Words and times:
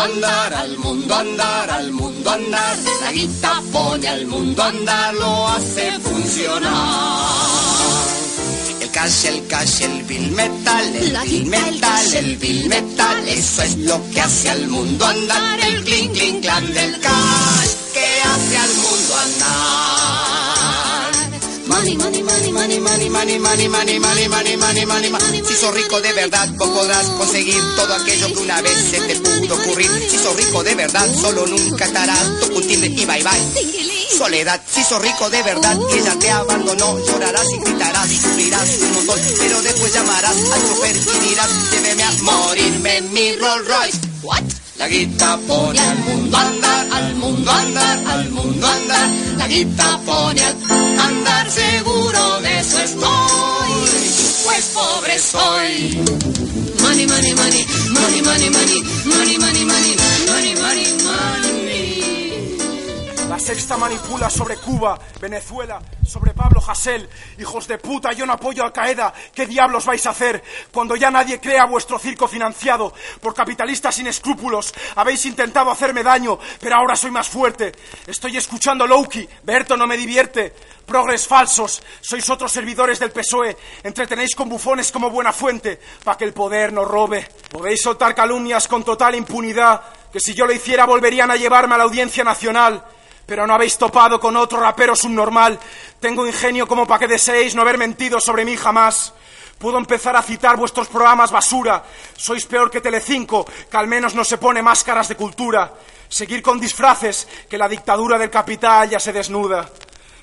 Andar, 0.00 0.54
al 0.54 0.78
mundo 0.78 1.14
andar, 1.14 1.70
al 1.70 1.92
mundo 1.92 2.30
andar. 2.30 2.76
La 3.02 3.12
guita 3.12 3.62
pone 3.72 4.08
al 4.08 4.26
mundo 4.26 4.62
andar, 4.62 5.14
lo 5.14 5.48
hace 5.48 5.92
funcionar. 6.00 6.70
El 8.80 8.90
cash, 8.90 9.24
el 9.26 9.46
cash, 9.46 9.82
el 9.82 10.02
bill 10.04 10.30
metal, 10.32 10.96
el 10.96 11.16
bill 11.24 11.46
metal, 11.46 12.14
el 12.14 12.36
bill 12.36 12.68
metal. 12.68 13.28
Eso 13.28 13.62
es 13.62 13.76
lo 13.78 14.00
que 14.10 14.20
hace 14.20 14.50
al 14.50 14.68
mundo 14.68 15.04
andar, 15.06 15.60
el 15.60 15.84
clink, 15.84 16.12
clink, 16.12 16.42
clan 16.42 16.72
del 16.72 16.98
cash, 17.00 17.70
que 17.92 18.06
hace 18.22 18.56
al 18.56 18.74
mundo 18.74 19.16
andar. 19.24 20.29
Money, 21.70 21.96
money, 21.96 22.22
money, 22.24 22.50
money, 22.50 22.80
money, 22.80 23.08
money, 23.08 23.38
money, 23.38 23.68
money, 23.68 23.98
money, 24.00 24.28
money, 24.28 24.56
money, 24.56 24.84
money, 24.86 25.08
money. 25.08 25.42
Si 25.46 25.54
sos 25.54 25.72
rico 25.72 26.00
de 26.00 26.12
verdad, 26.12 26.48
vos 26.56 26.68
podrás 26.68 27.06
conseguir 27.10 27.62
todo 27.76 27.94
aquello 27.94 28.26
que 28.26 28.40
una 28.40 28.60
vez 28.60 28.76
se 28.90 29.00
te 29.00 29.14
pudo 29.20 29.54
ocurrir. 29.54 29.88
Si 30.10 30.18
sos 30.18 30.34
rico 30.34 30.64
de 30.64 30.74
verdad, 30.74 31.08
solo 31.14 31.46
nunca 31.46 31.84
estarás 31.84 32.40
tu 32.40 32.60
timbre 32.60 32.88
y 32.88 33.06
bye 33.06 33.22
bye. 33.22 34.18
Soledad, 34.18 34.60
si 34.68 34.82
sos 34.82 35.00
rico 35.00 35.30
de 35.30 35.44
verdad, 35.44 35.78
ella 35.94 36.18
te 36.18 36.30
abandonó, 36.30 36.98
llorarás 37.06 37.48
y 37.52 37.58
gritarás 37.58 38.10
y 38.10 38.16
sufrirás 38.18 38.68
un 38.82 38.92
montón, 38.92 39.20
pero 39.38 39.62
después 39.62 39.92
llamarás 39.94 40.36
al 40.52 40.68
chofer 40.68 40.96
y 40.96 41.28
dirás, 41.28 41.50
lléveme 41.70 42.02
a 42.02 42.12
morirme 42.22 42.96
en 42.96 43.12
mi 43.12 43.36
Rolls 43.36 43.68
Royce. 43.68 43.98
What? 44.22 44.42
La 44.76 44.88
guita 44.88 45.38
pone 45.46 45.78
al 45.78 45.98
mundo 45.98 46.36
a 46.36 46.40
andar, 46.40 46.69
al 47.00 47.14
mundo 47.16 47.50
andar, 47.50 47.98
al 48.06 48.30
mundo 48.30 48.66
andar. 48.66 49.08
La 49.38 49.46
guita 49.48 50.00
pone 50.06 50.40
al 50.42 50.56
andar, 51.08 51.50
seguro 51.50 52.40
de 52.40 52.58
eso 52.60 52.78
estoy. 52.78 53.72
Pues 54.44 54.64
pobre 54.74 55.18
soy. 55.18 55.98
Money, 56.82 57.06
money, 57.06 57.34
money, 57.34 57.66
money, 57.90 58.22
money, 58.22 58.50
money, 58.50 58.80
money, 59.04 59.38
money, 59.38 59.64
money, 59.64 59.64
money, 59.66 60.54
money, 60.56 60.94
money. 61.02 61.09
Sexta 63.50 63.76
manipula 63.76 64.30
sobre 64.30 64.56
Cuba, 64.58 64.96
Venezuela, 65.20 65.82
sobre 66.06 66.32
Pablo 66.34 66.62
Hasél. 66.64 67.10
Hijos 67.36 67.66
de 67.66 67.78
puta, 67.78 68.12
yo 68.12 68.24
no 68.24 68.34
apoyo 68.34 68.62
a 68.62 68.66
Al 68.66 68.72
Qaeda. 68.72 69.12
¿Qué 69.34 69.44
diablos 69.44 69.86
vais 69.86 70.06
a 70.06 70.10
hacer 70.10 70.40
cuando 70.70 70.94
ya 70.94 71.10
nadie 71.10 71.40
crea 71.40 71.64
vuestro 71.64 71.98
circo 71.98 72.28
financiado 72.28 72.94
por 73.20 73.34
capitalistas 73.34 73.96
sin 73.96 74.06
escrúpulos? 74.06 74.72
Habéis 74.94 75.26
intentado 75.26 75.68
hacerme 75.72 76.04
daño, 76.04 76.38
pero 76.60 76.76
ahora 76.76 76.94
soy 76.94 77.10
más 77.10 77.28
fuerte. 77.28 77.72
Estoy 78.06 78.36
escuchando 78.36 78.86
Loki. 78.86 79.28
Berto 79.42 79.76
no 79.76 79.88
me 79.88 79.96
divierte. 79.96 80.54
Progres 80.86 81.26
falsos, 81.26 81.82
sois 82.00 82.30
otros 82.30 82.52
servidores 82.52 83.00
del 83.00 83.10
PSOE. 83.10 83.56
Entretenéis 83.82 84.36
con 84.36 84.48
bufones 84.48 84.92
como 84.92 85.10
buena 85.10 85.32
fuente, 85.32 85.80
para 86.04 86.16
que 86.16 86.24
el 86.24 86.32
poder 86.32 86.72
no 86.72 86.84
robe. 86.84 87.28
Podéis 87.50 87.82
soltar 87.82 88.14
calumnias 88.14 88.68
con 88.68 88.84
total 88.84 89.16
impunidad, 89.16 89.82
que 90.12 90.20
si 90.20 90.34
yo 90.34 90.46
lo 90.46 90.52
hiciera 90.52 90.86
volverían 90.86 91.32
a 91.32 91.36
llevarme 91.36 91.74
a 91.74 91.78
la 91.78 91.84
audiencia 91.84 92.22
nacional 92.22 92.84
pero 93.30 93.46
no 93.46 93.54
habéis 93.54 93.78
topado 93.78 94.18
con 94.18 94.36
otro 94.36 94.58
rapero 94.58 94.96
subnormal. 94.96 95.56
Tengo 96.00 96.26
ingenio 96.26 96.66
como 96.66 96.84
para 96.84 96.98
que 96.98 97.06
deseéis 97.06 97.54
no 97.54 97.62
haber 97.62 97.78
mentido 97.78 98.18
sobre 98.18 98.44
mí 98.44 98.56
jamás. 98.56 99.12
Puedo 99.56 99.78
empezar 99.78 100.16
a 100.16 100.22
citar 100.22 100.56
vuestros 100.56 100.88
programas 100.88 101.30
basura. 101.30 101.84
Sois 102.16 102.44
peor 102.44 102.72
que 102.72 102.80
Telecinco, 102.80 103.46
que 103.70 103.76
al 103.76 103.86
menos 103.86 104.16
no 104.16 104.24
se 104.24 104.36
pone 104.36 104.62
máscaras 104.62 105.06
de 105.06 105.14
cultura. 105.14 105.72
Seguir 106.08 106.42
con 106.42 106.58
disfraces, 106.58 107.28
que 107.48 107.56
la 107.56 107.68
dictadura 107.68 108.18
del 108.18 108.30
capital 108.30 108.90
ya 108.90 108.98
se 108.98 109.12
desnuda. 109.12 109.70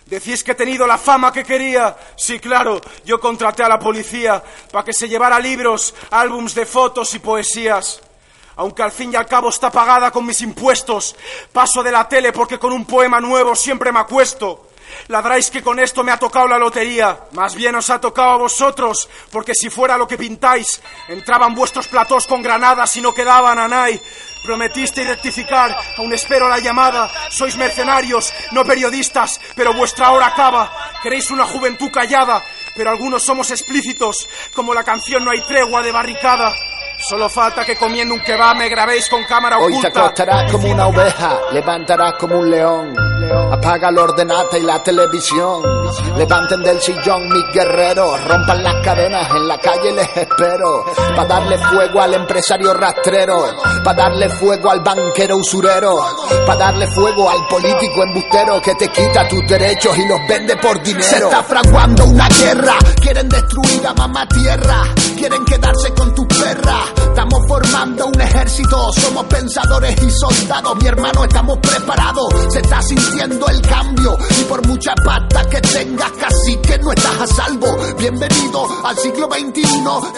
Decís 0.05 0.43
que 0.43 0.51
he 0.51 0.55
tenido 0.55 0.85
la 0.85 0.97
fama 0.97 1.31
que 1.31 1.45
quería. 1.45 1.95
Sí, 2.17 2.41
claro, 2.41 2.81
yo 3.05 3.21
contraté 3.21 3.63
a 3.63 3.69
la 3.69 3.79
policía 3.79 4.43
para 4.69 4.83
que 4.83 4.91
se 4.91 5.07
llevara 5.07 5.39
libros, 5.39 5.95
álbums 6.11 6.53
de 6.53 6.65
fotos 6.65 7.13
y 7.13 7.19
poesías 7.19 8.01
aunque 8.57 8.83
al 8.83 8.91
fin 8.91 9.13
y 9.13 9.15
al 9.15 9.25
cabo 9.25 9.49
está 9.49 9.71
pagada 9.71 10.11
con 10.11 10.25
mis 10.25 10.41
impuestos. 10.41 11.15
Paso 11.53 11.81
de 11.83 11.91
la 11.91 12.07
tele 12.09 12.33
porque 12.33 12.59
con 12.59 12.73
un 12.73 12.85
poema 12.85 13.19
nuevo 13.19 13.55
siempre 13.55 13.91
me 13.91 13.99
acuesto. 13.99 14.67
Ladráis 15.07 15.49
que 15.49 15.61
con 15.61 15.79
esto 15.79 16.03
me 16.03 16.11
ha 16.11 16.17
tocado 16.17 16.47
la 16.47 16.57
lotería. 16.57 17.19
Más 17.33 17.55
bien 17.55 17.75
os 17.75 17.89
ha 17.89 17.99
tocado 17.99 18.31
a 18.31 18.37
vosotros, 18.37 19.07
porque 19.31 19.53
si 19.53 19.69
fuera 19.69 19.97
lo 19.97 20.07
que 20.07 20.17
pintáis, 20.17 20.81
entraban 21.07 21.53
vuestros 21.53 21.87
platós 21.87 22.25
con 22.25 22.41
granadas 22.41 22.95
y 22.97 23.01
no 23.01 23.13
quedaban 23.13 23.59
a 23.59 23.67
nadie. 23.67 24.01
Prometisteis 24.43 25.07
rectificar, 25.07 25.75
aún 25.97 26.13
espero 26.13 26.47
la 26.47 26.59
llamada. 26.59 27.09
Sois 27.29 27.55
mercenarios, 27.57 28.33
no 28.51 28.63
periodistas, 28.63 29.39
pero 29.55 29.73
vuestra 29.73 30.11
hora 30.11 30.27
acaba. 30.27 30.71
Queréis 31.03 31.31
una 31.31 31.45
juventud 31.45 31.91
callada, 31.91 32.43
pero 32.75 32.89
algunos 32.89 33.23
somos 33.23 33.51
explícitos, 33.51 34.27
como 34.53 34.73
la 34.73 34.83
canción 34.83 35.23
No 35.23 35.31
hay 35.31 35.41
tregua 35.41 35.83
de 35.83 35.91
barricada. 35.91 36.55
Solo 36.99 37.29
falta 37.29 37.63
que 37.63 37.75
comiendo 37.75 38.15
un 38.15 38.21
kebab 38.21 38.57
me 38.57 38.67
grabéis 38.69 39.07
con 39.07 39.23
cámara 39.25 39.59
Hoy 39.59 39.71
te 39.73 39.87
oculta. 39.87 39.99
acostarás 40.05 40.51
como 40.51 40.67
una 40.71 40.87
oveja, 40.87 41.39
levantarás 41.51 42.13
como 42.19 42.39
un 42.39 42.49
león. 42.49 42.95
Apaga 43.51 43.91
la 43.91 44.01
ordenata 44.01 44.57
y 44.57 44.63
la 44.63 44.81
televisión. 44.81 45.61
Levanten 46.17 46.63
del 46.63 46.81
sillón 46.81 47.29
mis 47.29 47.43
guerreros, 47.53 48.23
rompan 48.25 48.63
las 48.63 48.83
cadenas, 48.83 49.29
en 49.29 49.47
la 49.47 49.59
calle 49.59 49.91
les 49.93 50.17
espero. 50.17 50.85
Pa' 51.15 51.25
darle 51.25 51.57
fuego 51.59 52.01
al 52.01 52.13
empresario 52.15 52.73
rastrero, 52.73 53.45
pa' 53.83 53.93
darle 53.93 54.29
fuego 54.29 54.71
al 54.71 54.79
banquero 54.81 55.37
usurero, 55.37 55.97
pa' 56.45 56.55
darle 56.55 56.87
fuego 56.87 57.29
al 57.29 57.47
político 57.47 58.03
embustero 58.03 58.61
que 58.61 58.75
te 58.75 58.87
quita 58.89 59.27
tus 59.27 59.45
derechos 59.47 59.97
y 59.97 60.07
los 60.07 60.19
vende 60.27 60.55
por 60.57 60.81
dinero. 60.81 61.03
Se 61.03 61.17
está 61.17 61.43
fraguando 61.43 62.05
una 62.05 62.27
guerra, 62.27 62.73
quieren 63.01 63.29
destruir 63.29 63.85
a 63.87 63.93
mamá 63.93 64.27
tierra, 64.27 64.83
quieren 65.15 65.45
quedarse 65.45 65.93
con 65.93 66.13
tus 66.15 66.25
perras. 66.27 66.86
Estamos 66.95 67.39
formando 67.47 68.05
un 68.05 68.21
ejército, 68.21 68.91
somos 68.93 69.25
pensadores 69.25 69.95
y 70.03 70.09
soldados, 70.11 70.75
mi 70.81 70.87
hermano, 70.87 71.23
estamos 71.23 71.57
preparados. 71.57 72.27
Se 72.49 72.59
está 72.59 72.81
sintiendo 72.81 73.47
el 73.47 73.61
cambio 73.61 74.15
y 74.39 74.43
por 74.43 74.65
mucha 74.67 74.93
pata 75.03 75.43
que 75.49 75.59
tengas, 75.61 76.11
casi 76.11 76.57
que 76.57 76.77
no 76.77 76.91
estás 76.91 77.21
a 77.21 77.27
salvo. 77.27 77.67
Bienvenido 77.97 78.67
al 78.83 78.97
siglo 78.97 79.27
XXI, 79.31 79.63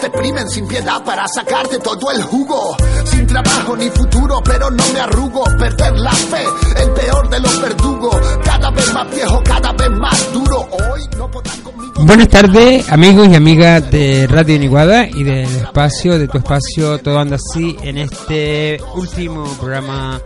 te 0.00 0.06
exprimen 0.08 0.48
sin 0.50 0.68
piedad 0.68 1.02
para 1.04 1.26
sacarte 1.28 1.78
todo 1.78 2.10
el 2.10 2.22
jugo. 2.22 2.76
Sin 3.04 3.26
trabajo 3.26 3.76
ni 3.76 3.88
futuro, 3.90 4.40
pero 4.44 4.70
no 4.70 4.84
me 4.92 5.00
arrugo. 5.00 5.44
Perder 5.58 5.98
la 5.98 6.12
fe, 6.12 6.44
el 6.82 6.90
peor 6.90 7.30
de 7.30 7.40
los 7.40 7.60
verdugos. 7.62 8.16
Cada 8.44 8.70
vez 8.70 8.92
más 8.92 9.10
viejo, 9.10 9.42
cada 9.44 9.72
vez 9.72 9.90
más 9.90 10.32
duro. 10.32 10.68
Hoy 10.70 11.08
no 11.16 11.30
podrán 11.30 11.60
conmigo. 11.62 11.92
Buenas 12.02 12.28
tardes, 12.28 12.90
amigos 12.90 13.28
y 13.28 13.34
amigas 13.34 13.90
de 13.90 14.26
Radio 14.26 14.54
Iniguada 14.56 15.06
y 15.06 15.22
del 15.22 15.44
espacio, 15.44 16.18
de 16.18 16.28
tu 16.28 16.38
espacio, 16.38 16.59
todo 17.02 17.18
anda 17.18 17.36
así 17.36 17.76
en 17.82 17.96
este 17.98 18.78
último 18.94 19.44
programa 19.58 20.20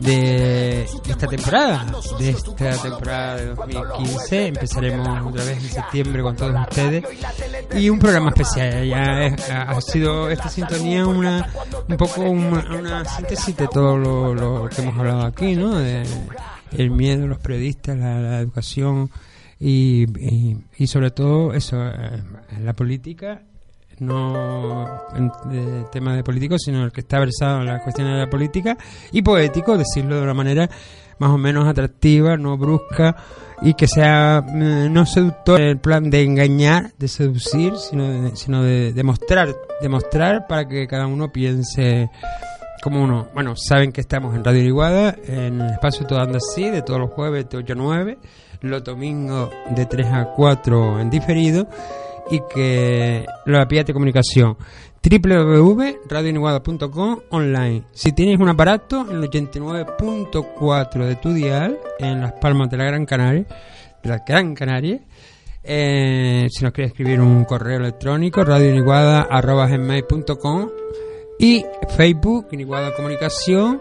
de 0.00 0.82
esta 0.82 1.26
temporada, 1.28 1.86
de 2.18 2.30
esta 2.30 2.76
temporada 2.82 3.36
de 3.36 3.46
2015. 3.54 4.46
Empezaremos 4.48 5.26
otra 5.26 5.44
vez 5.44 5.62
en 5.62 5.70
septiembre 5.70 6.22
con 6.22 6.36
todos 6.36 6.54
ustedes 6.60 7.04
y 7.74 7.88
un 7.88 7.98
programa 7.98 8.30
especial. 8.30 8.86
Ya 8.86 9.26
ha 9.62 9.80
sido 9.80 10.28
esta 10.28 10.48
sintonía 10.48 11.06
una 11.06 11.48
un 11.88 11.96
poco 11.96 12.22
una, 12.22 12.76
una 12.76 13.04
síntesis 13.04 13.56
de 13.56 13.68
todo 13.68 13.96
lo, 14.34 14.68
que 14.68 14.82
hemos 14.82 14.98
hablado 14.98 15.22
aquí, 15.22 15.54
¿no? 15.54 15.78
De 15.78 16.04
el 16.72 16.90
miedo, 16.90 17.26
los 17.26 17.38
periodistas, 17.38 17.96
la, 17.96 18.20
la 18.20 18.40
educación 18.40 19.10
y, 19.60 20.04
y, 20.20 20.56
y 20.78 20.86
sobre 20.88 21.12
todo 21.12 21.54
eso, 21.54 21.76
eh, 21.86 22.22
la 22.60 22.72
política, 22.72 23.42
no 23.98 24.86
en 25.14 25.30
de 25.44 25.84
tema 25.90 26.14
de 26.14 26.22
político, 26.22 26.58
sino 26.58 26.84
el 26.84 26.92
que 26.92 27.00
está 27.00 27.18
versado 27.18 27.60
en 27.60 27.66
las 27.66 27.82
cuestiones 27.82 28.14
de 28.14 28.20
la 28.20 28.30
política 28.30 28.76
y 29.12 29.22
poético, 29.22 29.76
decirlo 29.76 30.16
de 30.16 30.22
una 30.22 30.34
manera 30.34 30.68
más 31.18 31.30
o 31.30 31.38
menos 31.38 31.66
atractiva, 31.66 32.36
no 32.36 32.58
brusca 32.58 33.16
y 33.62 33.74
que 33.74 33.86
sea 33.86 34.42
mm, 34.46 34.92
no 34.92 35.06
seductor 35.06 35.60
en 35.60 35.68
el 35.68 35.78
plan 35.78 36.10
de 36.10 36.22
engañar, 36.22 36.92
de 36.98 37.08
seducir, 37.08 37.74
sino 37.76 38.04
de, 38.04 38.36
sino 38.36 38.62
de 38.62 38.92
demostrar, 38.92 39.54
demostrar 39.80 40.46
para 40.46 40.68
que 40.68 40.86
cada 40.86 41.06
uno 41.06 41.32
piense 41.32 42.10
como 42.82 43.02
uno. 43.02 43.28
Bueno, 43.34 43.54
saben 43.56 43.92
que 43.92 44.00
estamos 44.00 44.34
en 44.34 44.44
Radio 44.44 44.60
Iriguada, 44.60 45.16
en 45.26 45.60
el 45.60 45.70
espacio 45.72 46.06
Todo 46.06 46.20
Anda 46.20 46.38
Así, 46.38 46.70
de 46.70 46.82
todos 46.82 47.00
los 47.00 47.10
jueves 47.10 47.48
de 47.48 47.56
8 47.56 47.72
a 47.72 47.76
9, 47.76 48.18
los 48.60 48.84
domingos 48.84 49.50
de 49.70 49.86
3 49.86 50.06
a 50.12 50.24
4 50.34 51.00
en 51.00 51.10
diferido, 51.10 51.66
y 52.30 52.40
que 52.52 53.24
la 53.46 53.64
vía 53.64 53.84
de 53.84 53.92
comunicación 53.92 54.56
www.radioiniguada.com 55.08 57.20
online. 57.30 57.84
Si 57.92 58.10
tienes 58.12 58.40
un 58.40 58.48
aparato, 58.48 59.06
en 59.08 59.18
el 59.18 59.30
89.4 59.30 61.04
de 61.04 61.14
tu 61.16 61.32
dial, 61.32 61.78
en 61.98 62.20
las 62.20 62.32
palmas 62.32 62.68
de 62.70 62.76
la 62.76 62.84
Gran 62.84 63.06
Canaria, 63.06 63.46
de 64.02 64.08
la 64.08 64.24
Gran 64.26 64.54
Canaria, 64.54 65.00
eh, 65.62 66.48
si 66.50 66.64
nos 66.64 66.72
quieres 66.72 66.90
escribir 66.92 67.20
un 67.20 67.44
correo 67.44 67.78
electrónico, 67.78 68.42
radioiniguada.com 68.44 70.70
y 71.38 71.64
Facebook, 71.96 72.48
Iniguada 72.52 72.94
Comunicación, 72.94 73.80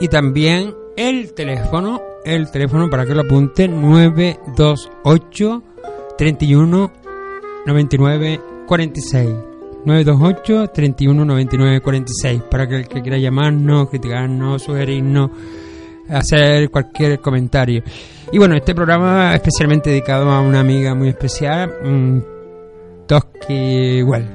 y 0.00 0.08
también 0.08 0.74
el 0.96 1.34
teléfono, 1.34 2.00
el 2.24 2.50
teléfono 2.50 2.88
para 2.88 3.04
que 3.04 3.14
lo 3.14 3.20
apunten, 3.22 3.82
928 3.82 5.62
31 6.16 7.03
99 7.66 8.40
46. 8.66 9.28
928 9.84 10.70
31 10.72 11.24
99 11.24 11.80
46 11.80 12.42
para 12.50 12.66
que 12.66 12.76
el 12.76 12.88
que 12.88 13.02
quiera 13.02 13.18
llamarnos, 13.18 13.90
criticarnos, 13.90 14.62
sugerirnos, 14.62 15.30
hacer 16.08 16.70
cualquier 16.70 17.20
comentario. 17.20 17.82
Y 18.32 18.38
bueno, 18.38 18.56
este 18.56 18.74
programa 18.74 19.34
especialmente 19.34 19.90
dedicado 19.90 20.30
a 20.30 20.40
una 20.40 20.60
amiga 20.60 20.94
muy 20.94 21.08
especial, 21.08 21.72
um, 21.84 22.22
Toski 23.06 24.02
Well. 24.02 24.26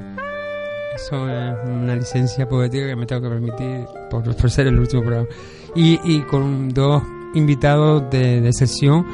Eso 0.94 1.28
es 1.28 1.54
una 1.68 1.96
licencia 1.96 2.48
poética 2.48 2.86
que 2.86 2.96
me 2.96 3.06
tengo 3.06 3.22
que 3.22 3.28
permitir 3.28 3.86
por, 4.10 4.22
por 4.36 4.50
ser 4.50 4.68
el 4.68 4.78
último 4.78 5.02
programa. 5.02 5.28
Y, 5.74 5.98
y 6.04 6.20
con 6.22 6.68
dos 6.68 7.02
invitados 7.34 8.10
de, 8.10 8.40
de 8.40 8.52
sesión, 8.52 9.06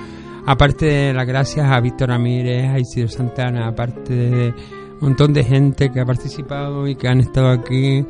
aparte 0.47 0.87
de 0.87 1.13
las 1.13 1.27
gracias 1.27 1.67
a 1.71 1.81
Víctor 1.81 2.09
Ramírez, 2.09 2.71
a 2.71 2.79
Isidro 2.79 3.09
Santana, 3.09 3.67
aparte 3.67 4.15
de 4.15 4.55
un 5.01 5.01
montón 5.01 5.33
de 5.33 5.45
gente 5.45 5.91
que 5.91 6.01
ha 6.01 6.07
participado 6.07 6.87
y 6.87 6.95
que 6.95 7.09
han 7.09 7.21
estado 7.21 7.51
aquí, 7.51 8.07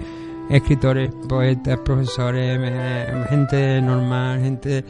escritores, 0.50 1.10
poetas, 1.28 1.78
profesores, 1.84 2.58
gente 3.28 3.80
normal, 3.80 4.40
gente... 4.40 4.84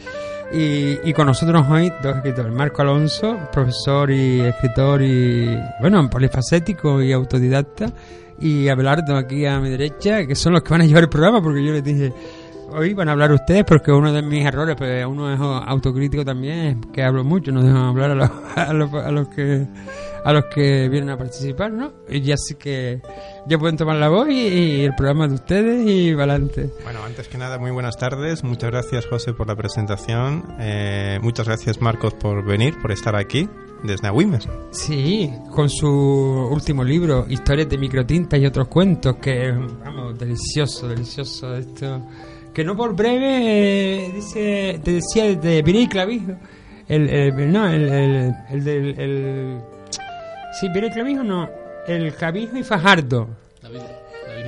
Y, 0.52 1.00
y 1.02 1.12
con 1.12 1.26
nosotros 1.26 1.66
hoy 1.68 1.92
dos 2.04 2.14
escritores, 2.18 2.52
Marco 2.52 2.80
Alonso, 2.80 3.36
profesor 3.52 4.12
y 4.12 4.42
escritor 4.42 5.02
y, 5.02 5.58
bueno, 5.80 6.08
polifacético 6.08 7.02
y 7.02 7.12
autodidacta, 7.12 7.90
y 8.38 8.68
Abelardo 8.68 9.16
aquí 9.16 9.44
a 9.44 9.58
mi 9.58 9.70
derecha, 9.70 10.24
que 10.24 10.36
son 10.36 10.52
los 10.52 10.62
que 10.62 10.70
van 10.70 10.82
a 10.82 10.86
llevar 10.86 11.02
el 11.02 11.08
programa, 11.08 11.42
porque 11.42 11.64
yo 11.64 11.72
les 11.72 11.82
dije, 11.82 12.12
hoy 12.72 12.94
van 12.94 13.08
a 13.08 13.12
hablar 13.12 13.32
ustedes, 13.32 13.64
porque 13.64 13.92
uno 13.92 14.12
de 14.12 14.22
mis 14.22 14.44
errores, 14.44 14.76
pues 14.76 15.04
uno 15.06 15.32
es 15.32 15.40
autocrítico 15.40 16.24
también, 16.24 16.80
que 16.92 17.02
hablo 17.02 17.24
mucho, 17.24 17.52
no 17.52 17.62
dejan 17.62 17.84
hablar 17.84 18.10
a 18.10 18.14
los, 18.14 18.30
a 18.56 18.72
los, 18.72 18.92
a 18.92 19.10
los 19.10 19.28
que 19.28 19.66
a 20.24 20.32
los 20.32 20.46
que 20.46 20.88
vienen 20.88 21.10
a 21.10 21.16
participar, 21.16 21.72
¿no? 21.72 21.92
Y 22.08 22.20
ya 22.20 22.36
sí 22.36 22.56
que 22.56 23.00
ya 23.46 23.58
pueden 23.58 23.76
tomar 23.76 23.96
la 23.96 24.08
voz 24.08 24.28
y, 24.28 24.32
y 24.32 24.84
el 24.84 24.92
programa 24.96 25.28
de 25.28 25.34
ustedes 25.34 25.88
y 25.88 26.12
para 26.16 26.32
adelante. 26.32 26.70
Bueno, 26.82 27.04
antes 27.04 27.28
que 27.28 27.38
nada, 27.38 27.58
muy 27.58 27.70
buenas 27.70 27.96
tardes. 27.96 28.42
Muchas 28.42 28.72
gracias, 28.72 29.06
José, 29.06 29.34
por 29.34 29.46
la 29.46 29.54
presentación. 29.54 30.42
Eh, 30.58 31.20
muchas 31.22 31.46
gracias, 31.46 31.80
Marcos, 31.80 32.14
por 32.14 32.44
venir, 32.44 32.74
por 32.82 32.90
estar 32.90 33.14
aquí 33.14 33.48
desde 33.84 34.08
Agüimes. 34.08 34.48
Sí, 34.72 35.30
con 35.54 35.70
su 35.70 35.88
último 35.88 36.82
libro, 36.82 37.26
Historias 37.28 37.68
de 37.68 37.78
microtinta 37.78 38.36
y 38.36 38.46
otros 38.46 38.68
cuentos, 38.68 39.16
que 39.16 39.52
vamos, 39.52 40.18
delicioso, 40.18 40.88
delicioso 40.88 41.54
esto. 41.54 42.02
Que 42.56 42.64
no 42.64 42.74
por 42.74 42.96
breve, 42.96 44.06
eh, 44.06 44.12
dice, 44.14 44.80
te 44.82 44.92
decía 44.92 45.24
de 45.36 45.62
Pirí 45.62 45.80
y 45.82 45.88
Clavijo, 45.88 46.32
el, 46.88 47.06
el- 47.10 47.52
no, 47.52 47.68
el, 47.68 47.86
el, 47.86 48.34
el 48.48 48.64
del, 48.64 48.98
el, 48.98 49.60
sí, 50.58 50.70
Pirí 50.70 50.86
y 50.86 50.90
Clavijo 50.90 51.22
no, 51.22 51.46
el 51.86 52.14
Clavijo 52.14 52.56
y 52.56 52.62
Fajardo. 52.62 53.28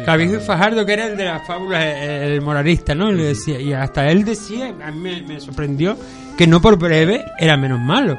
Clavijo 0.04 0.36
y 0.36 0.40
Fajardo, 0.40 0.86
que 0.86 0.92
era 0.94 1.04
el 1.08 1.18
de 1.18 1.24
las 1.26 1.46
fábulas, 1.46 1.84
el, 1.84 2.40
moralista, 2.40 2.94
¿no? 2.94 3.12
Le 3.12 3.24
decía, 3.24 3.60
y 3.60 3.74
hasta 3.74 4.08
él 4.08 4.24
decía, 4.24 4.68
a 4.82 4.90
mí 4.90 5.00
me, 5.00 5.20
me 5.34 5.38
sorprendió, 5.38 5.94
que 6.38 6.46
no 6.46 6.62
por 6.62 6.78
breve 6.78 7.26
era 7.38 7.58
menos 7.58 7.78
malo. 7.78 8.16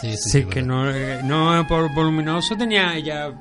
Sí, 0.00 0.14
sí, 0.16 0.44
que 0.44 0.60
bueno. 0.60 0.84
no, 0.84 0.90
eh, 0.94 1.20
no 1.24 1.66
por 1.66 1.92
voluminoso 1.92 2.54
tenía 2.56 2.96
ya 3.00 3.32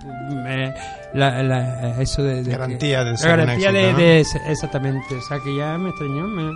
eh, 0.47 0.73
la, 1.15 1.41
la- 1.43 2.01
eso 2.01 2.21
de, 2.23 2.43
de 2.43 2.51
Garantía 2.51 3.03
de 3.03 3.17
ser 3.17 3.31
un 3.31 3.37
garantía 3.45 3.71
de, 3.71 3.79
éxito, 3.81 3.91
¿no? 3.93 3.97
de 4.05 4.19
ese- 4.19 4.41
exactamente, 4.47 5.15
o 5.15 5.21
sea 5.21 5.39
que 5.39 5.55
ya 5.55 5.77
me 5.77 5.89
extrañó, 5.89 6.27
me- 6.27 6.51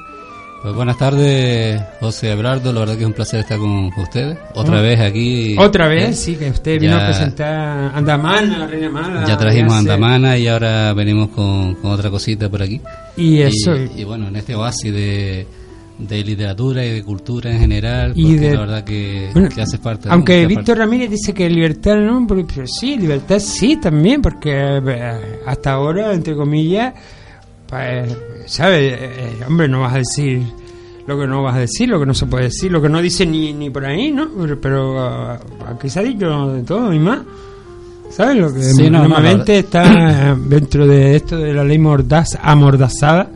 Pues 0.61 0.75
buenas 0.75 0.97
tardes, 0.97 1.81
José 2.01 2.33
Abelardo. 2.33 2.73
La 2.73 2.81
verdad 2.81 2.95
que 2.95 3.01
es 3.01 3.07
un 3.07 3.13
placer 3.13 3.39
estar 3.39 3.57
con 3.57 3.85
ustedes. 3.97 4.37
Otra 4.55 4.81
vez 4.81 4.99
aquí. 4.99 5.55
otra 5.57 5.85
¿eh? 5.85 5.95
vez, 6.07 6.19
sí, 6.19 6.35
que 6.35 6.49
usted 6.49 6.81
vino 6.81 6.97
Ya- 6.97 7.03
a 7.03 7.07
presentar 7.07 7.91
Andamana, 7.95 8.57
la 8.57 8.67
Reina 8.67 8.89
Mala. 8.89 9.25
Ya 9.25 9.37
trajimos 9.37 9.71
hace- 9.73 9.79
Andamana 9.79 10.37
y 10.37 10.47
ahora 10.49 10.93
venimos 10.93 11.29
con, 11.29 11.75
con 11.75 11.91
otra 11.91 12.09
cosita 12.09 12.49
por 12.49 12.61
aquí. 12.61 12.81
Y 13.15 13.39
eso, 13.41 13.73
Y, 13.75 14.01
y 14.01 14.03
bueno, 14.03 14.27
en 14.27 14.35
este 14.35 14.53
oasis 14.55 14.91
de, 14.93 15.47
de 15.99 16.23
literatura 16.23 16.85
y 16.85 16.91
de 16.93 17.03
cultura 17.03 17.51
en 17.51 17.59
general, 17.59 18.13
Y 18.15 18.35
de- 18.35 18.53
la 18.53 18.59
verdad 18.61 18.83
que, 18.85 19.29
Bueno, 19.33 19.49
que 19.49 19.61
hace 19.61 19.77
falta. 19.77 20.11
Aunque 20.13 20.45
Víctor 20.47 20.77
Ramírez 20.77 21.09
dice 21.11 21.33
que 21.33 21.49
libertad 21.49 21.97
no, 21.97 22.25
pero, 22.27 22.45
pero 22.47 22.65
sí, 22.67 22.97
libertad 22.97 23.39
sí 23.39 23.75
también, 23.75 24.21
porque 24.21 24.51
eh, 24.53 25.39
hasta 25.45 25.73
ahora, 25.73 26.13
entre 26.13 26.35
comillas, 26.35 26.93
pues, 27.67 28.15
¿sabes? 28.45 28.93
Eh, 28.93 28.97
eh, 29.01 29.43
hombre, 29.47 29.67
no 29.67 29.81
vas 29.81 29.93
a 29.93 29.97
decir 29.97 30.41
lo 31.05 31.19
que 31.19 31.25
no 31.27 31.41
vas 31.43 31.55
a 31.55 31.59
decir, 31.59 31.89
lo 31.89 31.99
que 31.99 32.05
no 32.05 32.13
se 32.13 32.27
puede 32.27 32.45
decir, 32.45 32.71
lo 32.71 32.81
que 32.81 32.87
no 32.89 33.01
dice 33.01 33.25
ni, 33.25 33.51
ni 33.51 33.69
por 33.71 33.83
ahí, 33.85 34.11
¿no? 34.11 34.29
Pero, 34.39 34.61
pero, 34.61 34.99
ah, 34.99 35.39
aquí 35.67 35.89
se 35.89 35.99
ha 35.99 36.03
dicho 36.03 36.53
de 36.53 36.61
todo 36.63 36.93
y 36.93 36.99
más. 36.99 37.19
¿Sabes? 38.11 38.37
Lo 38.37 38.53
que 38.53 38.61
Sí, 38.63 38.83
no, 38.89 38.89
no, 38.89 38.99
normalmente 39.07 39.59
está 39.59 40.35
dentro 40.35 40.87
de 40.87 41.15
esto 41.15 41.37
de 41.37 41.53
la 41.53 41.63
ley 41.63 41.77
mordaz, 41.77 42.37
amordazada. 42.41 43.29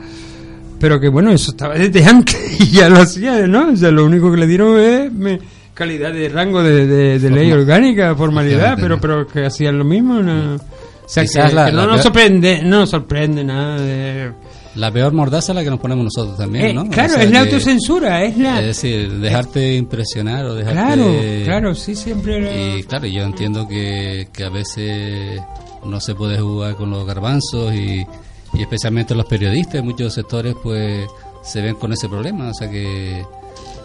Pero 0.83 0.99
que 0.99 1.07
bueno, 1.07 1.31
eso 1.31 1.51
estaba 1.51 1.75
desde 1.75 2.03
antes 2.09 2.59
y 2.59 2.71
ya 2.71 2.89
lo 2.89 2.97
hacía, 2.97 3.47
¿no? 3.47 3.69
O 3.71 3.75
sea, 3.77 3.89
lo 3.89 4.03
único 4.05 4.29
que 4.29 4.37
le 4.37 4.47
dieron 4.47 4.77
es 4.77 5.09
me- 5.13 5.39
calidad 5.73 6.11
de 6.11 6.27
rango 6.27 6.61
de, 6.61 6.85
de- 6.85 7.19
de 7.19 7.29
ley 7.29 7.49
orgánica, 7.53 8.13
formalidad, 8.15 8.77
pero 8.79 8.99
pero 8.99 9.25
que 9.25 9.45
hacían 9.45 9.77
lo 9.77 9.85
mismo. 9.85 10.15
¿no? 10.21 10.55
O 10.55 10.59
sea, 11.07 11.23
que, 11.23 11.29
Quizás 11.29 11.53
la- 11.53 11.67
que 11.67 11.71
no 11.71 11.87
nos 11.87 12.03
sorprende, 12.03 12.61
no 12.63 12.79
nos 12.81 12.89
sorprende 12.89 13.45
nada 13.45 13.79
de... 13.79 14.31
La 14.75 14.91
peor 14.91 15.13
mordaza 15.13 15.53
es 15.53 15.55
la 15.55 15.63
que 15.63 15.69
nos 15.69 15.79
ponemos 15.79 16.03
nosotros 16.03 16.35
también, 16.37 16.65
Eh, 16.65 16.73
¿no? 16.73 16.81
O 16.81 16.89
claro, 16.89 17.13
sea 17.13 17.23
es 17.23 17.31
la 17.31 17.43
que- 17.43 17.49
autocensura, 17.49 18.23
es 18.25 18.37
la... 18.37 18.59
Es 18.59 18.65
decir, 18.67 19.09
dejarte 19.19 19.75
impresionar 19.75 20.45
o 20.47 20.53
dejarte. 20.55 20.81
claro, 20.95 21.13
claro, 21.45 21.75
sí, 21.75 21.95
siempre... 21.95 22.39
era- 22.39 22.77
Y 22.77 22.83
claro, 22.83 23.05
yo 23.05 23.23
entiendo 23.23 23.65
que, 23.69 24.27
que 24.33 24.43
a 24.43 24.49
veces 24.49 25.39
no 25.85 26.01
se 26.01 26.13
puede 26.13 26.39
jugar 26.39 26.75
con 26.75 26.89
los 26.89 27.05
garbanzos 27.05 27.73
y, 27.73 28.05
y 28.53 28.61
especialmente 28.61 29.15
los 29.15 29.25
periodistas 29.25 29.75
en 29.75 29.85
muchos 29.85 30.13
sectores 30.13 30.55
pues 30.61 31.07
se 31.41 31.61
ven 31.61 31.75
con 31.75 31.91
ese 31.91 32.07
problema. 32.07 32.49
O 32.49 32.53
sea 32.53 32.69
que 32.69 33.25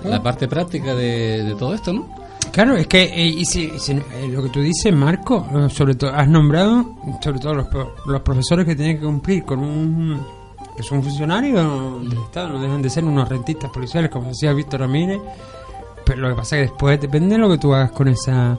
la 0.04 0.22
parte 0.22 0.48
práctica 0.48 0.94
de, 0.94 1.42
de 1.44 1.54
todo 1.54 1.74
esto, 1.74 1.92
¿no? 1.92 2.08
Claro, 2.52 2.76
es 2.76 2.86
que 2.86 3.02
eh, 3.02 3.26
y 3.26 3.44
si, 3.44 3.78
si, 3.78 3.92
eh, 3.92 4.28
lo 4.30 4.42
que 4.42 4.48
tú 4.48 4.60
dices, 4.60 4.92
Marco, 4.92 5.46
eh, 5.54 5.70
sobre 5.70 5.94
todo 5.94 6.10
has 6.14 6.28
nombrado, 6.28 6.96
sobre 7.22 7.38
todo 7.38 7.54
los, 7.54 7.66
los 8.06 8.20
profesores 8.22 8.66
que 8.66 8.74
tienen 8.74 8.98
que 8.98 9.04
cumplir 9.04 9.44
con 9.44 9.60
un 9.60 10.38
que 10.76 10.82
son 10.82 11.02
funcionarios 11.02 12.08
del 12.08 12.18
Estado, 12.18 12.50
no 12.50 12.62
dejan 12.62 12.80
de 12.80 12.88
ser 12.88 13.04
unos 13.04 13.28
rentistas 13.28 13.70
policiales, 13.70 14.10
como 14.10 14.28
decía 14.28 14.52
Víctor 14.52 14.80
Ramírez, 14.80 15.20
pero 16.04 16.20
lo 16.20 16.28
que 16.28 16.34
pasa 16.36 16.56
es 16.56 16.62
que 16.62 16.70
después 16.70 17.00
depende 17.00 17.34
de 17.34 17.38
lo 17.40 17.50
que 17.50 17.58
tú 17.58 17.74
hagas 17.74 17.90
con 17.90 18.06
esa 18.06 18.56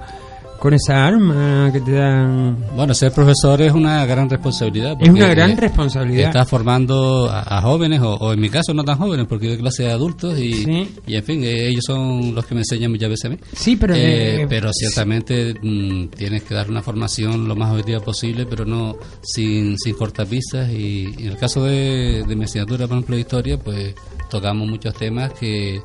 con 0.60 0.74
esa 0.74 1.06
arma 1.08 1.70
que 1.72 1.80
te 1.80 1.94
dan. 1.94 2.58
Bueno, 2.75 2.94
ser 2.94 3.12
profesor 3.13 3.62
es 3.62 3.72
una 3.72 4.06
gran 4.06 4.30
responsabilidad. 4.30 4.98
Es 5.00 5.08
una 5.10 5.28
gran 5.30 5.51
eh, 5.51 5.56
responsabilidad. 5.56 6.28
Estás 6.28 6.50
formando 6.50 7.30
a, 7.30 7.58
a 7.58 7.62
jóvenes, 7.62 8.01
o, 8.01 8.16
o 8.16 8.34
en 8.34 8.42
mi 8.42 8.50
caso 8.50 8.74
no 8.74 8.84
tan 8.84 8.98
jóvenes, 8.98 9.25
porque 9.28 9.46
yo 9.46 9.51
doy 9.54 9.62
clase 9.62 9.84
de 9.84 9.92
adultos 9.92 10.38
y, 10.38 10.54
Sí. 10.66 10.89
y 11.08 11.16
en 11.16 11.24
fin, 11.24 11.44
eh, 11.44 11.68
ellos 11.70 11.84
son 11.88 12.36
los 12.36 12.46
que 12.46 12.56
me 12.56 12.62
enseñan 12.62 12.92
muchas 12.92 13.10
veces 13.10 13.25
a 13.25 13.30
mí. 13.30 13.38
Sí, 13.54 13.75
pero 13.78 13.96
Eh, 13.96 14.42
eh, 14.42 14.46
pero 14.50 14.72
ciertamente 14.74 15.54
mm, 15.62 16.08
tienes 16.10 16.44
que 16.44 16.54
dar 16.54 16.70
una 16.70 16.82
formación 16.82 17.48
lo 17.48 17.56
más 17.56 17.72
objetiva 17.72 18.01
posible, 18.01 18.46
pero 18.46 18.66
no 18.66 18.98
sin, 19.22 19.78
sin 19.78 19.96
cortapisas. 19.96 20.70
Y, 20.72 21.13
y 21.18 21.24
en 21.28 21.32
el 21.32 21.38
caso 21.38 21.63
de, 21.63 22.24
de 22.28 22.36
mi 22.36 22.44
asignatura, 22.44 22.86
por 22.88 22.98
ejemplo, 22.98 23.16
de 23.16 23.22
historia, 23.22 23.58
pues 23.58 23.96
tocamos 24.30 24.68
muchos 24.68 24.94
temas 24.94 25.32
que, 25.34 25.80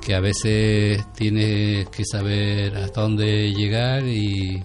que 0.00 0.14
a 0.14 0.20
veces 0.20 1.04
tienes 1.14 1.88
que 1.88 2.04
saber 2.04 2.76
hasta 2.76 3.00
dónde 3.02 3.52
llegar 3.52 4.04
y, 4.06 4.62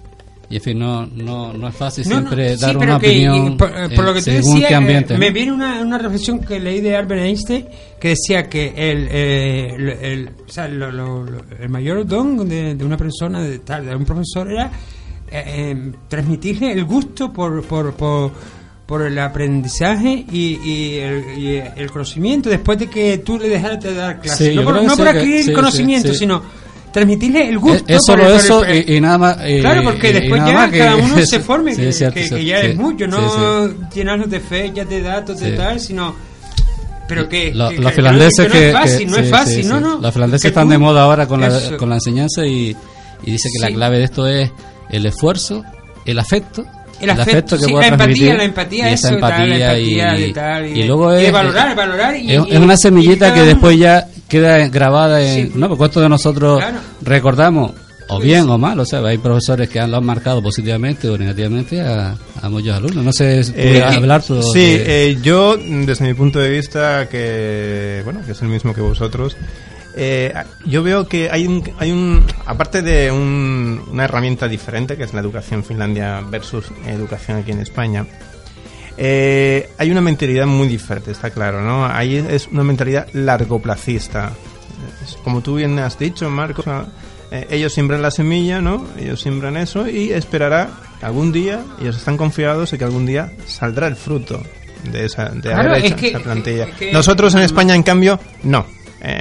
y 0.50 0.56
en 0.56 0.62
fin, 0.62 0.80
no, 0.80 1.06
no, 1.06 1.54
no 1.54 1.68
es 1.68 1.76
fácil 1.76 2.08
No, 2.08 2.16
no, 2.22 2.22
siempre 2.30 2.56
sí, 2.56 2.62
dar 2.62 2.78
una 2.78 3.00
que, 3.00 3.08
opinión 3.10 3.58
por, 3.58 3.70
eh, 3.70 3.90
por 3.96 4.06
eh, 4.06 4.08
lo 4.08 4.14
que 4.14 4.20
tú 4.20 4.26
según 4.26 4.54
decías, 4.54 4.70
qué 4.70 4.76
ambiente. 4.76 5.14
eh, 5.14 5.18
¿no? 5.18 5.20
me 5.20 5.32
viene 5.32 5.52
una, 5.52 5.82
una 5.82 5.98
reflexión 5.98 6.40
que 6.40 6.60
leí 6.60 6.82
de 6.82 6.96
Albert 6.96 7.22
Einstein 7.24 7.66
que 8.00 8.10
decía 8.10 8.50
que 8.50 8.68
el, 8.76 9.08
eh, 9.12 9.68
el, 9.76 9.90
el- 9.90 10.30
o 10.48 10.52
sea, 10.52 10.68
lo- 10.68 10.92
lo- 10.92 11.24
lo- 11.24 11.44
el 11.60 11.70
mayor 11.70 12.06
don 12.06 12.48
de, 12.48 12.76
de 12.76 12.86
una 12.86 12.98
persona, 12.98 13.42
de, 13.42 13.60
de 13.60 13.96
un 13.96 14.06
profesor, 14.06 14.52
era 14.52 14.72
transmitirle 16.08 16.72
el 16.72 16.86
gusto 16.86 17.32
por, 17.34 17.64
por, 17.64 17.94
por, 17.94 18.32
por 18.86 19.02
el 19.02 19.18
aprendizaje 19.18 20.26
y, 20.32 20.60
y 20.64 21.00
el, 21.00 21.24
y 21.40 21.62
el 21.76 21.90
conocimiento 21.92 22.50
después 22.50 22.78
de 22.78 22.88
que 22.88 23.18
tú 23.20 23.40
le 23.40 23.50
dejaras 23.50 23.84
de 23.84 23.94
dar 23.96 24.20
clases. 24.22 24.50
Sí, 24.50 24.56
no 24.56 24.64
por, 24.64 24.84
no 24.84 24.96
por 24.96 25.06
que- 25.12 25.18
adquirir 25.18 25.44
sí, 25.44 25.54
conocimiento, 25.54 26.10
sí, 26.14 26.20
sino 26.20 26.44
transmitirle 26.94 27.50
el 27.50 27.56
Es, 27.56 27.62
gusto. 27.62 27.84
es 27.88 27.98
por 27.98 28.02
solo 28.20 28.30
el- 28.30 28.36
eso 28.36 28.64
el- 28.64 28.90
y, 28.90 28.96
y 28.98 29.02
nada 29.02 29.18
más. 29.18 29.38
eh, 29.42 29.58
Claro, 29.60 29.84
porque 29.84 30.14
después 30.14 30.42
ya 30.46 30.70
que- 30.70 30.78
cada 30.78 30.96
uno 30.98 31.18
se 31.26 31.40
forme, 31.40 31.74
Sí, 31.76 31.82
que, 31.82 31.92
cierto, 31.94 32.20
que- 32.36 32.46
ya 32.46 32.60
es 32.60 32.78
mucho, 32.78 33.08
no 33.08 33.68
llenarnos 33.94 34.30
de 34.30 34.40
fechas, 34.40 34.88
de 34.88 35.02
datos, 35.02 35.40
de 35.40 35.52
tal, 35.54 35.80
sino... 35.80 36.16
Pero 37.08 37.28
que... 37.30 37.54
Lo- 37.54 37.70
que- 37.70 37.78
los 37.78 37.92
que- 37.92 37.96
finlandeses 37.96 38.46
que 38.48 38.52
que, 38.52 38.60
no 38.60 38.66
es 38.68 38.74
fácil, 38.74 38.98
que- 39.00 39.06
no 39.06 39.18
es 39.18 39.30
fácil, 39.30 39.64
sí, 39.64 39.70
no, 39.70 39.78
sí. 39.78 39.84
no. 39.84 40.00
Los 40.00 40.14
finlandeses 40.14 40.46
están 40.46 40.70
de 40.70 40.78
moda 40.78 41.04
ahora 41.04 41.28
con 41.28 41.42
la, 41.42 41.78
con 41.78 41.90
la 41.90 41.96
enseñanza 41.96 42.46
y, 42.46 42.76
y 43.24 43.32
dice 43.32 43.50
que 43.54 43.60
la 43.62 43.76
clave 43.76 43.98
de 43.98 44.04
esto 44.06 44.26
es 44.28 44.52
el 44.90 45.06
esfuerzo, 45.06 45.64
el 46.06 46.18
afecto. 46.20 46.66
El 47.02 47.10
afecto, 47.10 47.58
sí, 47.58 47.72
pueda 47.72 47.82
la 47.82 47.88
empatía, 47.88 47.98
transmitir, 47.98 48.36
la 48.36 48.44
empatía, 48.46 48.90
y 48.90 48.94
esa 48.94 49.10
eso, 49.10 49.20
tal, 49.20 49.30
la 49.50 49.56
empatía 49.56 49.72
empatía 49.78 50.18
y, 50.18 50.22
de 50.28 50.34
tal, 50.34 50.66
y 50.68 50.80
y 50.80 50.84
luego 50.84 51.14
y 51.14 51.16
de 51.18 51.26
es 51.28 51.32
valorar, 51.34 51.76
valorar 51.76 52.16
y- 52.16 52.32
es, 52.36 52.44
y- 52.48 52.56
una 52.58 52.74
y 52.74 52.78
semillita 52.78 53.34
que 53.34 53.42
después 53.42 53.78
ya 53.78 54.08
queda 54.30 54.68
grabada 54.70 55.22
en 55.22 55.48
Sí. 55.48 55.52
no 55.56 55.68
porque 55.68 55.78
cuántos 55.80 56.04
de 56.04 56.10
nosotros 56.10 56.60
Claro. 56.60 56.78
recordamos 57.02 57.72
o 58.08 58.20
bien 58.20 58.48
o 58.50 58.58
mal, 58.58 58.80
o 58.80 58.86
sea, 58.86 59.00
hay 59.00 59.18
profesores 59.18 59.68
que 59.68 59.80
han, 59.80 59.90
lo 59.92 59.98
han 59.98 60.06
marcado 60.06 60.42
positivamente 60.42 61.10
o 61.10 61.18
negativamente 61.18 61.82
a, 61.82 62.16
a 62.42 62.50
muchos 62.50 62.76
alumnos. 62.76 63.04
No 63.04 63.12
sé, 63.12 63.44
si 63.44 63.52
Eh, 63.56 63.84
hablar 63.84 64.22
tú 64.24 64.42
sí, 64.54 64.60
de- 64.78 65.10
eh, 65.10 65.18
yo 65.24 65.58
desde 65.58 66.06
mi 66.06 66.14
punto 66.14 66.38
de 66.40 66.50
vista 66.50 67.10
que 67.10 68.02
bueno 68.06 68.22
que 68.26 68.34
es 68.34 68.42
el 68.44 68.48
mismo 68.50 68.74
que 68.76 68.82
vosotros, 68.82 69.36
eh, 69.96 70.34
yo 70.66 70.84
veo 70.84 71.08
que 71.08 71.30
hay 71.32 71.48
un, 71.48 71.64
hay 71.80 71.92
un 71.92 72.26
aparte 72.46 72.82
de 72.82 73.12
un- 73.12 73.82
una 73.92 74.04
herramienta 74.06 74.48
diferente 74.48 74.98
que 74.98 75.04
es 75.04 75.14
la 75.14 75.22
educación 75.22 75.64
Finlandia 75.64 76.22
versus 76.30 76.66
educación 76.86 77.38
aquí 77.40 77.52
en 77.52 77.60
España. 77.62 78.06
eh, 78.98 79.70
hay 79.78 79.92
una 79.92 80.02
mentalidad 80.02 80.46
muy 80.46 80.68
diferente, 80.70 81.12
está 81.12 81.30
claro, 81.30 81.62
¿no? 81.62 81.86
Ahí 81.86 82.16
es 82.30 82.48
una 82.48 82.64
mentalidad 82.64 83.08
largoplacista. 83.14 84.32
Como 85.24 85.42
tú 85.42 85.56
bien 85.56 85.78
has 85.80 86.00
dicho, 86.00 86.30
Marcos, 86.30 86.66
eh, 87.32 87.48
ellos 87.50 87.74
siembran 87.74 88.02
la 88.02 88.12
semilla, 88.12 88.62
¿no? 88.62 88.88
Ellos 88.98 89.20
siembran 89.22 89.58
eso 89.58 89.88
y 89.88 90.12
esperará 90.14 90.70
algún 91.02 91.32
día, 91.34 91.62
ellos 91.82 91.98
están 91.98 92.16
confiados 92.18 92.72
en 92.72 92.80
que 92.80 92.86
algún 92.86 93.06
día 93.06 93.32
saldrá 93.46 93.88
el 93.88 93.96
fruto 93.98 94.42
de 94.92 95.06
esa 95.06 95.26
de 95.30 95.42
Claro, 95.42 95.70
haber 95.72 95.78
es 95.80 95.86
hecho 95.92 95.96
que- 95.98 96.08
esa 96.10 96.20
plantilla. 96.20 96.64
es 96.66 96.76
que- 96.76 96.92
Nosotros 96.94 97.34
en 97.36 97.42
España, 97.42 97.76
en 97.76 97.84
cambio, 97.84 98.20
no. 98.44 98.66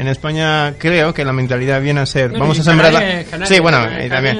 En 0.00 0.08
España 0.08 0.74
creo 0.78 1.12
que 1.12 1.24
la 1.24 1.32
mentalidad 1.32 1.80
viene 1.80 2.00
a 2.00 2.06
ser, 2.06 2.30
Bueno, 2.30 2.44
vamos 2.44 2.58
a 2.60 2.62
sembrar 2.64 2.92
Canarias- 2.92 3.24
la... 3.24 3.30
Canarias- 3.30 3.48
sí, 3.48 3.60
bueno, 3.60 3.78
Canarias- 3.78 4.06
y 4.06 4.08
también. 4.10 4.38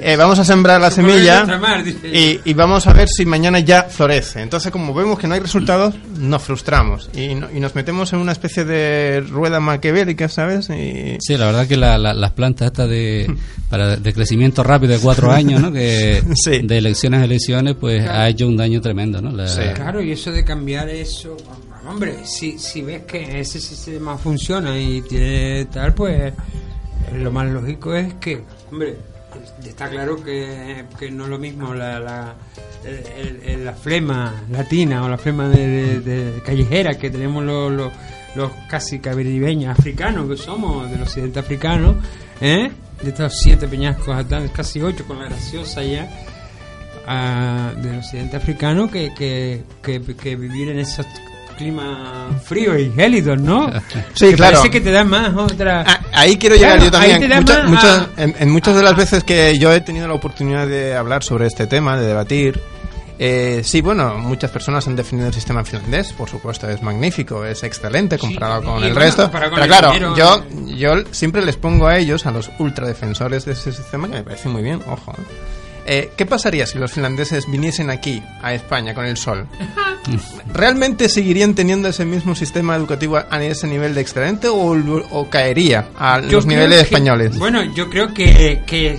Eh, 0.00 0.16
vamos 0.16 0.38
a 0.38 0.44
sembrar 0.44 0.80
la 0.80 0.90
semilla 0.90 1.44
dice. 1.84 2.08
y, 2.08 2.40
y 2.50 2.54
vamos 2.54 2.86
a 2.86 2.92
ver 2.92 3.08
si 3.08 3.26
mañana 3.26 3.58
ya 3.60 3.84
florece. 3.84 4.40
Entonces, 4.42 4.70
como 4.70 4.94
vemos 4.94 5.18
que 5.18 5.26
no 5.26 5.34
hay 5.34 5.40
resultados, 5.40 5.94
nos 6.18 6.42
frustramos 6.42 7.10
y, 7.14 7.34
no- 7.34 7.48
y 7.54 7.60
nos 7.60 7.74
metemos 7.74 8.12
en 8.12 8.20
una 8.20 8.32
especie 8.32 8.64
de 8.64 9.20
rueda 9.28 9.60
maquiavélica, 9.60 10.28
¿sabes? 10.28 10.68
Y, 10.70 11.16
Sí, 11.20 11.36
la 11.36 11.46
verdad 11.46 11.66
que 11.66 11.76
la- 11.76 11.98
la- 11.98 12.14
las 12.14 12.30
plantas 12.32 12.66
estas 12.66 12.88
de, 12.88 13.26
para, 13.70 13.96
de 13.96 14.12
crecimiento 14.12 14.62
rápido 14.62 14.92
de 14.94 14.98
cuatro 15.00 15.30
años, 15.32 15.60
¿no? 15.60 15.72
Que 15.72 16.22
Sí. 16.44 16.60
de 16.62 16.78
elecciones 16.78 17.20
a 17.20 17.24
elecciones, 17.24 17.74
pues 17.78 18.06
ha 18.08 18.28
hecho 18.28 18.46
un 18.46 18.56
daño 18.56 18.80
tremendo, 18.80 19.20
¿no? 19.20 19.30
La- 19.32 19.46
Sí. 19.48 19.62
Claro, 19.74 20.00
y 20.02 20.12
eso 20.12 20.30
de 20.30 20.44
cambiar 20.44 20.88
eso, 20.88 21.36
hombre, 21.88 22.16
si, 22.24 22.58
si 22.58 22.82
ves 22.82 23.02
que 23.02 23.40
ese 23.40 23.60
sistema 23.60 24.16
funciona 24.18 24.77
y 24.78 25.02
tiene 25.02 25.66
tal, 25.66 25.94
pues 25.94 26.32
lo 27.14 27.30
más 27.32 27.48
lógico 27.50 27.94
es 27.94 28.14
que, 28.14 28.42
hombre, 28.70 28.96
está 29.64 29.88
claro 29.88 30.22
que, 30.22 30.84
que 30.98 31.10
no 31.10 31.24
es 31.24 31.30
lo 31.30 31.38
mismo 31.38 31.74
la, 31.74 31.98
la, 32.00 32.34
la 33.58 33.72
flema 33.74 34.34
latina 34.50 35.04
o 35.04 35.08
la 35.08 35.18
flema 35.18 35.48
de, 35.48 36.40
callejera 36.44 36.94
que 36.98 37.10
tenemos 37.10 37.44
los, 37.44 37.72
los, 37.72 37.92
los 38.34 38.50
casi 38.68 38.98
caribeños 38.98 39.78
africanos 39.78 40.28
que 40.28 40.36
somos, 40.36 40.90
del 40.90 41.02
occidente 41.02 41.38
africano, 41.40 41.96
¿eh? 42.40 42.70
de 43.02 43.08
estos 43.10 43.32
siete 43.40 43.68
peñascos, 43.68 44.08
hasta 44.16 44.46
casi 44.48 44.80
ocho 44.82 45.06
con 45.06 45.18
la 45.18 45.26
graciosa 45.26 45.82
ya 45.82 46.08
a- 47.06 47.72
del 47.76 47.98
occidente 47.98 48.36
africano 48.36 48.90
que, 48.90 49.14
que, 49.14 49.62
que, 49.82 50.00
que 50.16 50.36
vivir 50.36 50.68
en 50.70 50.78
esos 50.80 51.06
climas 51.58 52.42
fríos 52.44 52.78
y 52.80 52.90
gélidos, 52.92 53.38
¿no? 53.40 53.70
Sí, 54.14 54.30
Que 54.30 54.34
claro. 54.34 54.56
Parece 54.58 54.70
que 54.70 54.80
te 54.80 54.90
dan 54.90 55.08
más 55.08 55.34
otra... 55.36 55.84
Ah, 55.86 56.00
ahí 56.12 56.38
quiero 56.38 56.54
llegar 56.56 56.78
Claro, 56.78 56.84
yo 56.86 56.90
también. 56.90 57.40
Muchas- 57.42 57.64
muchas- 57.68 58.08
a- 58.16 58.22
en, 58.22 58.34
en 58.38 58.50
muchas 58.50 58.74
de 58.76 58.82
las 58.82 58.96
veces 58.96 59.24
que 59.24 59.58
yo 59.58 59.72
he 59.72 59.80
tenido 59.82 60.08
la 60.08 60.14
oportunidad 60.14 60.66
de 60.66 60.96
hablar 60.96 61.22
sobre 61.22 61.46
este 61.46 61.66
tema, 61.66 61.98
de 61.98 62.06
debatir, 62.06 62.58
eh, 63.20 63.62
sí, 63.64 63.80
bueno, 63.80 64.16
muchas 64.18 64.50
personas 64.52 64.86
han 64.86 64.94
definido 64.94 65.26
el 65.26 65.34
sistema 65.34 65.64
finlandés, 65.64 66.12
por 66.12 66.28
supuesto, 66.30 66.68
es 66.70 66.80
magnífico, 66.82 67.44
es 67.44 67.64
excelente 67.64 68.16
comparado 68.16 68.62
y 68.62 68.64
con 68.64 68.74
el 68.76 68.92
bueno, 68.92 69.00
resto. 69.00 69.30
con 69.30 69.40
Pero 69.40 69.56
el 69.56 69.66
claro, 69.68 69.88
dinero, 69.92 70.16
yo, 70.16 70.36
eh. 70.36 70.74
yo 70.76 70.92
siempre 71.10 71.44
les 71.44 71.56
pongo 71.56 71.88
a 71.88 71.98
ellos, 71.98 72.26
a 72.26 72.30
los 72.30 72.48
ultradefensores 72.60 73.44
de 73.44 73.52
ese 73.52 73.72
sistema, 73.72 74.06
que 74.08 74.14
me 74.14 74.22
parece 74.22 74.48
muy 74.48 74.62
bien, 74.62 74.80
ojo. 74.86 75.12
eh, 75.12 75.22
¿Qué 76.16 76.26
pasaría 76.26 76.66
si 76.66 76.78
los 76.78 76.92
finlandeses 76.92 77.50
viniesen 77.50 77.88
aquí, 77.90 78.22
a 78.42 78.52
España, 78.54 78.94
con 78.94 79.06
el 79.06 79.16
sol? 79.16 79.46
¿Realmente 80.52 81.08
seguirían 81.08 81.54
teniendo 81.54 81.88
ese 81.88 82.04
mismo 82.04 82.34
sistema 82.34 82.76
educativo 82.76 83.18
a 83.18 83.42
ese 83.44 83.66
nivel 83.66 83.94
de 83.94 84.00
excelente 84.00 84.48
o, 84.48 84.56
o 85.10 85.30
caería 85.30 85.88
a 85.98 86.20
Yo 86.20 86.32
los 86.32 86.46
niveles 86.46 86.78
que- 86.78 86.84
españoles? 86.84 87.38
Bueno, 87.38 87.62
yo 87.74 87.88
creo 87.90 88.12
que, 88.14 88.62
que 88.66 88.98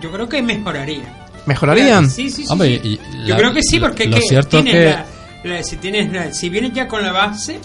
yo 0.00 0.10
creo 0.12 0.28
que 0.28 0.42
mejoraría. 0.42 1.04
¿Mejorarían? 1.46 2.10
Sí, 2.10 2.30
sí, 2.30 2.42
sí. 2.44 2.48
Hombre, 2.48 2.80
sí. 2.82 3.00
y 3.12 3.26
Yo 3.26 3.34
la- 3.34 3.36
creo 3.36 3.52
que 3.52 3.62
sí, 3.62 3.80
porque 3.80 4.06
lo 4.06 4.16
que 4.16 4.22
cierto 4.22 4.58
es 4.58 4.64
tienes 4.64 4.82
que- 4.84 5.48
la- 5.48 5.56
la- 5.56 5.62
si 5.62 5.76
tienes 5.76 6.12
la- 6.12 6.32
si 6.32 6.48
vienes 6.48 6.72
ya 6.72 6.86
con 6.88 7.02
la 7.02 7.12
base, 7.12 7.58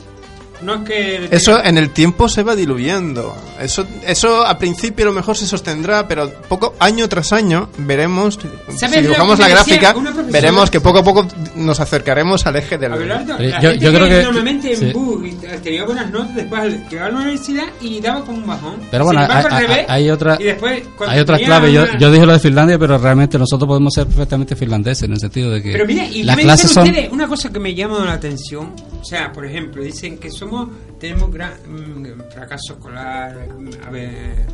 no 0.62 0.76
es 0.76 0.82
que 0.90 1.28
Eso 1.32 1.64
en 1.64 1.78
el 1.78 1.90
tiempo 1.92 2.28
se 2.30 2.44
va 2.44 2.56
diluyendo. 2.56 3.36
Eso, 3.60 3.86
eso 4.06 4.46
a 4.46 4.58
principio 4.58 5.06
a 5.06 5.10
lo 5.10 5.14
mejor 5.14 5.38
se 5.38 5.46
sostendrá, 5.48 6.08
pero 6.08 6.30
poco 6.50 6.76
año 6.80 7.08
tras 7.10 7.32
año 7.34 7.70
veremos, 7.78 8.38
si 8.70 8.78
¿Sabes 8.78 8.98
lo 8.98 9.02
dibujamos 9.04 9.38
que 9.38 9.44
la 9.44 9.50
gráfica, 9.50 9.96
pero 10.32 10.66
que 10.72 10.82
poco 10.82 11.00
a 11.00 11.04
poco 11.04 11.28
nos 11.56 11.80
acercaremos 11.80 12.46
al 12.46 12.56
eje 12.58 12.78
del... 12.78 12.94
Abelardo, 12.94 13.38
Eh, 13.40 13.50
la 13.50 13.62
yo- 13.62 13.70
gente 13.72 13.86
yo 13.86 13.94
creo 13.94 14.08
que- 14.10 14.24
normalmente 14.24 14.74
en 14.74 14.80
sí. 14.80 14.92
BU 14.94 15.26
y 15.26 15.32
tenía 15.64 15.86
buenas 15.86 16.10
notas, 16.12 16.36
después 16.36 16.90
llegaba 16.90 17.08
a 17.08 17.12
la 17.12 17.18
universidad 17.20 17.66
y 17.82 18.00
daba 18.02 18.22
como 18.26 18.38
un 18.40 18.48
bajón. 18.48 18.76
Pero 18.92 19.06
bueno, 19.06 19.22
hay- 19.22 19.44
revés, 19.68 19.86
hay- 19.88 20.10
otra- 20.10 20.38
y 20.40 20.44
después, 20.44 20.84
Hay 21.08 21.20
otras 21.20 21.42
claves. 21.42 21.74
Yo, 21.74 21.86
yo 22.00 22.12
dije 22.12 22.26
lo 22.26 22.34
de 22.34 22.40
Finlandia, 22.40 22.78
pero 22.80 22.98
realmente 22.98 23.38
nosotros 23.38 23.68
podemos 23.68 23.94
ser 23.94 24.08
perfectamente 24.08 24.56
finlandeses 24.56 25.04
en 25.04 25.14
el 25.14 25.20
sentido 25.20 25.52
de 25.52 25.62
que 25.62 25.72
Pero 25.72 25.86
mira, 25.86 26.06
y 26.08 26.24
las 26.24 26.36
¿qué 26.36 26.42
me 26.42 26.46
clases 26.48 26.70
dicen 26.70 26.84
son. 26.84 26.90
ustedes? 26.90 27.12
Una 27.12 27.28
cosa 27.28 27.52
que 27.52 27.60
me 27.60 27.74
llama 27.74 28.06
la 28.06 28.14
atención, 28.14 28.74
o 29.02 29.06
sea, 29.06 29.32
por 29.32 29.46
ejemplo, 29.46 29.84
dicen 29.84 30.18
que 30.18 30.30
somos, 30.46 30.70
tenemos 31.00 31.32
gran 31.32 31.54
mm, 31.68 32.32
fracaso 32.34 32.74
escolar, 32.74 33.48
a 33.86 33.90
ver, 33.90 34.46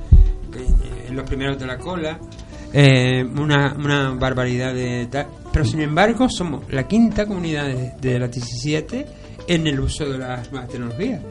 que 0.52 1.08
en 1.08 1.16
los 1.16 1.28
primeros 1.28 1.58
de 1.60 1.66
la 1.68 1.78
cola, 1.78 2.20
eh, 2.74 3.24
una, 3.24 3.74
una 3.78 4.12
barbaridad 4.12 4.74
de 4.74 5.08
tal, 5.12 5.28
pero 5.52 5.66
sin 5.66 5.82
embargo 5.82 6.30
somos 6.30 6.64
la 6.72 6.88
quinta 6.88 7.26
comunidad 7.26 7.68
de, 7.68 7.94
de 8.00 8.20
las 8.20 8.32
17 8.32 9.06
en 9.48 9.68
el 9.68 9.80
uso 9.80 10.06
de 10.06 10.18
las 10.18 10.52
nuevas 10.52 10.70
tecnologías. 10.70 11.22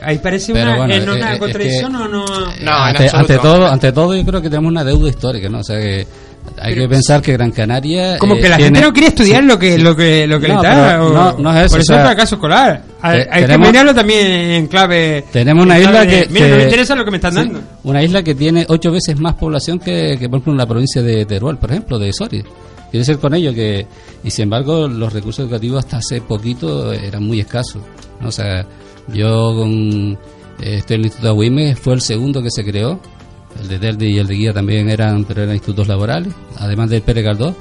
Ahí 0.00 0.18
parece 0.18 0.52
Pero 0.52 0.66
una, 0.70 0.76
bueno, 0.76 0.94
¿es 0.94 1.00
eh, 1.06 1.10
una 1.10 1.30
eh, 1.30 1.34
es 1.34 1.38
contradicción 1.40 1.92
que- 1.92 1.98
o 1.98 2.08
no? 2.08 2.24
No, 2.26 2.46
en 2.56 2.68
ante, 2.68 3.04
absoluto. 3.04 3.16
ante 3.18 3.38
todo, 3.38 3.66
ante 3.66 3.92
todo, 3.92 4.14
yo 4.16 4.24
creo 4.24 4.40
que 4.42 4.48
tenemos 4.50 4.70
una 4.70 4.84
deuda 4.84 5.08
histórica, 5.08 5.48
¿no? 5.48 5.58
O 5.58 5.64
sea 5.64 5.78
que 5.80 6.06
hay 6.60 6.74
Pero- 6.74 6.82
que 6.84 6.88
pensar 6.88 7.22
que 7.22 7.32
Gran 7.32 7.50
Canaria. 7.50 8.18
Como 8.18 8.34
eh, 8.34 8.40
que 8.40 8.48
la 8.48 8.56
tiene- 8.56 8.64
gente 8.76 8.80
no 8.86 8.92
quiere 8.92 9.08
estudiar 9.08 9.42
sí, 9.42 9.48
lo 9.48 9.58
que 9.58 9.76
sí. 9.76 9.82
lo 9.82 9.94
que 9.96 10.26
lo 10.26 10.40
que 10.40 10.48
No, 10.48 10.62
le 10.62 10.68
da. 10.68 11.02
o- 11.04 11.12
no- 11.12 11.38
no 11.38 11.50
es 11.58 11.64
eso, 11.66 11.68
Por 11.70 11.78
o 11.78 11.82
eso 11.82 11.92
sea, 11.92 11.96
es 12.02 12.06
fracaso 12.08 12.34
escolar. 12.36 12.82
Hay, 13.02 13.22
te- 13.22 13.28
hay 13.30 13.40
que 13.42 13.46
tenemos- 13.46 13.68
mirarlo 13.68 13.94
también 13.94 14.26
en 14.26 14.66
clave. 14.66 15.24
Tenemos 15.32 15.64
una 15.64 15.78
isla 15.78 16.04
de, 16.04 16.06
que. 16.24 16.28
Mira, 16.32 16.48
no 16.48 16.56
me 16.56 16.62
interesa 16.64 16.94
lo 16.94 17.04
que 17.04 17.10
me 17.10 17.16
están 17.18 17.32
sí, 17.32 17.36
dando. 17.38 17.60
una 17.84 18.02
isla 18.02 18.22
que 18.22 18.34
tiene 18.34 18.64
ocho 18.68 18.90
veces 18.90 19.18
más 19.18 19.34
población 19.34 19.78
que, 19.78 20.16
que, 20.18 20.28
por 20.28 20.36
ejemplo, 20.38 20.52
en 20.52 20.58
la 20.58 20.66
provincia 20.66 21.02
de 21.02 21.24
Teruel, 21.26 21.56
por 21.58 21.70
ejemplo, 21.70 21.98
de 21.98 22.12
Soria. 22.12 22.42
Quiere 22.90 22.98
decir 23.06 23.18
con 23.18 23.34
ello 23.34 23.52
que. 23.54 23.86
Y 24.24 24.30
sin 24.30 24.44
embargo, 24.44 24.88
los 24.88 25.12
recursos 25.12 25.44
educativos 25.44 25.84
hasta 25.84 25.98
hace 25.98 26.20
poquito 26.22 26.92
eran 26.92 27.22
muy 27.22 27.40
escasos. 27.40 27.82
¿no? 28.20 28.28
O 28.28 28.32
sea, 28.32 28.64
yo 29.12 29.54
con. 29.54 30.18
Estoy 30.60 30.94
en 30.96 31.00
el 31.02 31.06
Instituto 31.06 31.28
Agüime, 31.28 31.76
fue 31.76 31.94
el 31.94 32.00
segundo 32.00 32.42
que 32.42 32.50
se 32.50 32.64
creó. 32.64 32.98
El 33.60 33.68
de 33.68 33.78
Derdi 33.78 34.06
y 34.06 34.18
el 34.18 34.26
de 34.26 34.34
Guía 34.34 34.52
también 34.52 34.88
eran, 34.88 35.24
pero 35.24 35.42
eran 35.42 35.54
institutos 35.54 35.88
laborales, 35.88 36.32
además 36.56 36.90
del 36.90 37.02
Pérez 37.02 37.24
Galdós. 37.24 37.54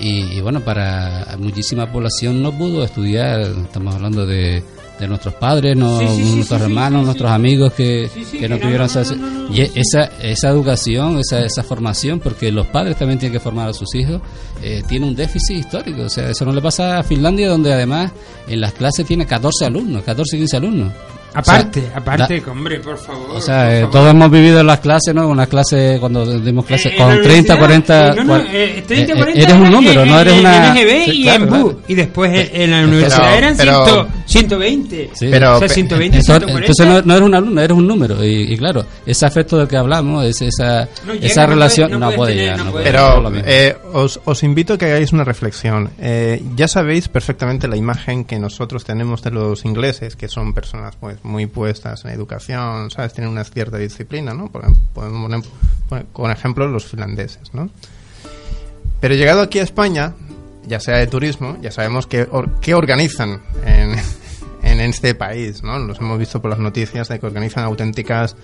Y, 0.00 0.36
y 0.36 0.40
bueno, 0.40 0.60
para 0.60 1.36
muchísima 1.38 1.90
población 1.90 2.40
no 2.42 2.52
pudo 2.52 2.84
estudiar, 2.84 3.40
estamos 3.40 3.94
hablando 3.94 4.26
de, 4.26 4.62
de 4.98 5.06
nuestros 5.06 5.34
padres, 5.34 5.76
no, 5.76 5.98
Sí, 6.00 6.06
sí, 6.08 6.24
sí, 6.24 6.36
nuestros 6.36 6.60
hermanos, 6.62 7.04
nuestros 7.04 7.30
amigos 7.30 7.72
que, 7.72 8.10
que 8.32 8.48
no 8.48 8.58
tuvieron 8.58 8.88
no, 8.92 9.48
no. 9.48 9.54
y 9.54 9.60
esa, 9.60 10.10
esa 10.20 10.48
educación, 10.48 11.18
esa, 11.18 11.44
esa 11.44 11.62
formación, 11.62 12.20
porque 12.20 12.50
los 12.50 12.66
padres 12.66 12.96
también 12.96 13.18
tienen 13.18 13.32
que 13.32 13.40
formar 13.42 13.68
a 13.68 13.72
sus 13.72 13.94
hijos, 13.94 14.20
eh, 14.62 14.82
tiene 14.88 15.06
un 15.06 15.14
déficit 15.14 15.58
histórico. 15.58 16.02
O 16.02 16.08
sea, 16.08 16.30
eso 16.30 16.44
no 16.44 16.52
le 16.52 16.60
pasa 16.60 16.98
a 16.98 17.02
Finlandia, 17.02 17.48
donde 17.48 17.72
además 17.72 18.12
en 18.48 18.60
las 18.60 18.72
clases 18.72 19.06
tiene 19.06 19.26
14 19.26 19.66
alumnos, 19.66 20.02
14, 20.02 20.36
15 20.36 20.56
alumnos. 20.56 20.92
Aparte, 21.34 21.80
O 21.80 21.82
sea, 21.88 21.96
aparte, 21.98 22.42
la- 22.44 22.52
hombre, 22.52 22.80
por 22.80 22.96
favor. 22.98 23.30
o 23.36 23.40
sea, 23.40 23.76
eh, 23.76 23.80
favor. 23.82 23.92
todos 23.92 24.10
hemos 24.10 24.30
vivido 24.30 24.60
en 24.60 24.66
las 24.66 24.80
clases, 24.80 25.14
¿no? 25.14 25.28
Unas 25.28 25.46
clases, 25.48 26.00
cuando 26.00 26.24
dimos 26.40 26.64
clases 26.64 26.86
Eh, 26.92 26.94
en 26.96 26.98
la 26.98 27.04
con 27.14 27.22
30, 27.22 27.54
universidad, 27.54 27.58
40... 27.58 28.08
eh, 28.08 28.14
no, 28.16 28.24
no, 28.24 28.36
eh, 28.38 28.84
30, 28.86 29.12
eh, 29.12 29.16
40 29.16 29.40
eres 29.40 29.54
un 29.54 29.70
número, 29.70 30.02
en- 30.02 30.08
no 30.08 30.20
eres 30.20 30.34
en 30.34 30.40
una... 30.40 30.72
NGB 30.74 31.04
Sí, 31.04 31.10
y 31.10 31.22
claro, 31.24 31.42
en 31.44 31.48
claro. 31.50 31.64
BU. 31.64 31.80
Y 31.88 31.94
después 31.94 32.32
en- 32.34 32.62
en 32.62 32.70
la 32.70 32.82
universidad 32.86 33.36
eran 33.38 33.56
pero- 33.56 33.84
100, 33.86 34.06
120. 34.26 35.10
Sí. 35.14 35.28
Pero- 35.30 35.56
o 35.56 35.58
sea, 35.58 35.68
120, 35.68 36.16
Entonces, 36.18 36.24
140. 36.48 36.60
entonces 36.60 36.86
no, 36.86 37.02
no 37.02 37.14
eres 37.14 37.26
un 37.28 37.34
alumno, 37.34 37.60
eres 37.60 37.76
un 37.76 37.86
número. 37.86 38.24
Y, 38.24 38.52
y 38.52 38.56
claro, 38.56 38.84
ese 39.06 39.26
afecto 39.26 39.58
del 39.58 39.68
que 39.68 39.76
hablamos, 39.76 40.24
es 40.24 40.40
esa, 40.42 40.88
No 41.06 41.14
llega, 41.14 41.26
esa 41.26 41.46
relación, 41.46 41.88
puede- 41.90 42.00
no 42.00 42.10
puede 42.12 42.32
tener, 42.32 42.44
llegar. 42.44 42.58
no 42.58 42.64
no 42.64 42.72
puede 42.72 42.84
Pero 42.84 43.32
eh, 43.46 43.76
os, 43.92 44.20
os 44.24 44.42
invito 44.42 44.74
a 44.74 44.78
que 44.78 44.86
hagáis 44.86 45.12
una 45.12 45.24
reflexión. 45.24 45.90
Eh, 46.00 46.42
ya 46.56 46.68
sabéis 46.68 47.08
perfectamente 47.08 47.68
la 47.68 47.76
imagen 47.76 48.24
que 48.24 48.38
nosotros 48.38 48.84
tenemos 48.84 49.22
de 49.22 49.30
los 49.30 49.64
ingleses, 49.64 50.16
que 50.16 50.28
son 50.28 50.54
personas 50.54 50.96
pues 50.98 51.17
muy 51.22 51.46
puestas 51.46 52.04
en 52.04 52.10
educación, 52.12 52.90
¿sabes? 52.90 53.12
Tienen 53.12 53.30
una 53.32 53.44
cierta 53.44 53.76
disciplina, 53.78 54.34
¿no? 54.34 54.50
Por- 54.50 54.64
Podemos 54.94 55.44
con 56.12 56.30
ejemplo 56.30 56.66
los 56.68 56.86
finlandeses, 56.86 57.54
¿no? 57.54 57.70
Pero 59.00 59.14
llegado 59.14 59.40
aquí 59.42 59.58
a 59.58 59.62
España, 59.62 60.14
ya 60.66 60.80
sea 60.80 60.96
de 60.96 61.06
turismo, 61.06 61.56
ya 61.62 61.70
sabemos 61.70 62.06
qué, 62.06 62.26
or- 62.30 62.60
qué 62.60 62.74
organizan 62.74 63.40
en, 63.64 63.94
en 64.62 64.80
este 64.80 65.14
país, 65.14 65.62
¿no? 65.62 65.78
Los 65.78 65.98
hemos 65.98 66.18
visto 66.18 66.40
por 66.42 66.50
las 66.50 66.58
noticias 66.58 67.08
de 67.08 67.18
que 67.20 67.26
organizan 67.26 67.64
auténticas 67.64 68.36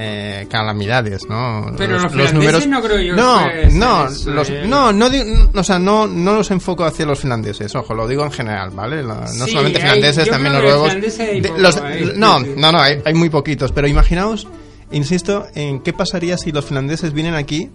eh, 0.00 0.46
calamidades, 0.48 1.28
¿no? 1.28 1.72
Pero 1.76 1.98
los 1.98 2.12
finlandeses 2.12 2.68
no 2.68 2.80
creo 2.80 3.00
yo 3.00 3.16
No, 3.16 3.48
que 3.48 3.66
no, 3.72 4.04
los- 4.04 4.48
eh. 4.48 4.62
no, 4.64 4.92
no, 4.92 5.10
di- 5.10 5.24
o 5.52 5.64
sea, 5.64 5.78
no, 5.80 6.06
no 6.06 6.34
los 6.34 6.50
enfoco 6.52 6.84
hacia 6.84 7.04
los 7.04 7.18
finlandeses, 7.18 7.74
ojo, 7.74 7.94
lo 7.94 8.06
digo 8.06 8.24
en 8.24 8.30
general, 8.30 8.70
¿vale? 8.70 9.02
La- 9.02 9.22
no 9.22 9.26
Sí, 9.46 9.50
solamente 9.50 9.78
hay- 9.78 9.84
finlandeses, 9.84 10.26
yo 10.26 10.30
también 10.32 10.52
noruegos. 10.54 10.92
hay 10.92 11.40
los- 11.58 11.76
hay- 11.78 12.12
no, 12.16 12.38
no, 12.38 12.70
no, 12.72 12.80
hay, 12.80 13.02
hay 13.04 13.14
muy 13.14 13.28
poquitos, 13.28 13.72
pero 13.72 13.88
imaginaos, 13.88 14.46
insisto, 14.92 15.46
en 15.54 15.80
qué 15.80 15.92
pasaría 15.92 16.38
si 16.38 16.52
los 16.52 16.64
finlandeses 16.64 17.12
vienen 17.12 17.34
aquí 17.34 17.68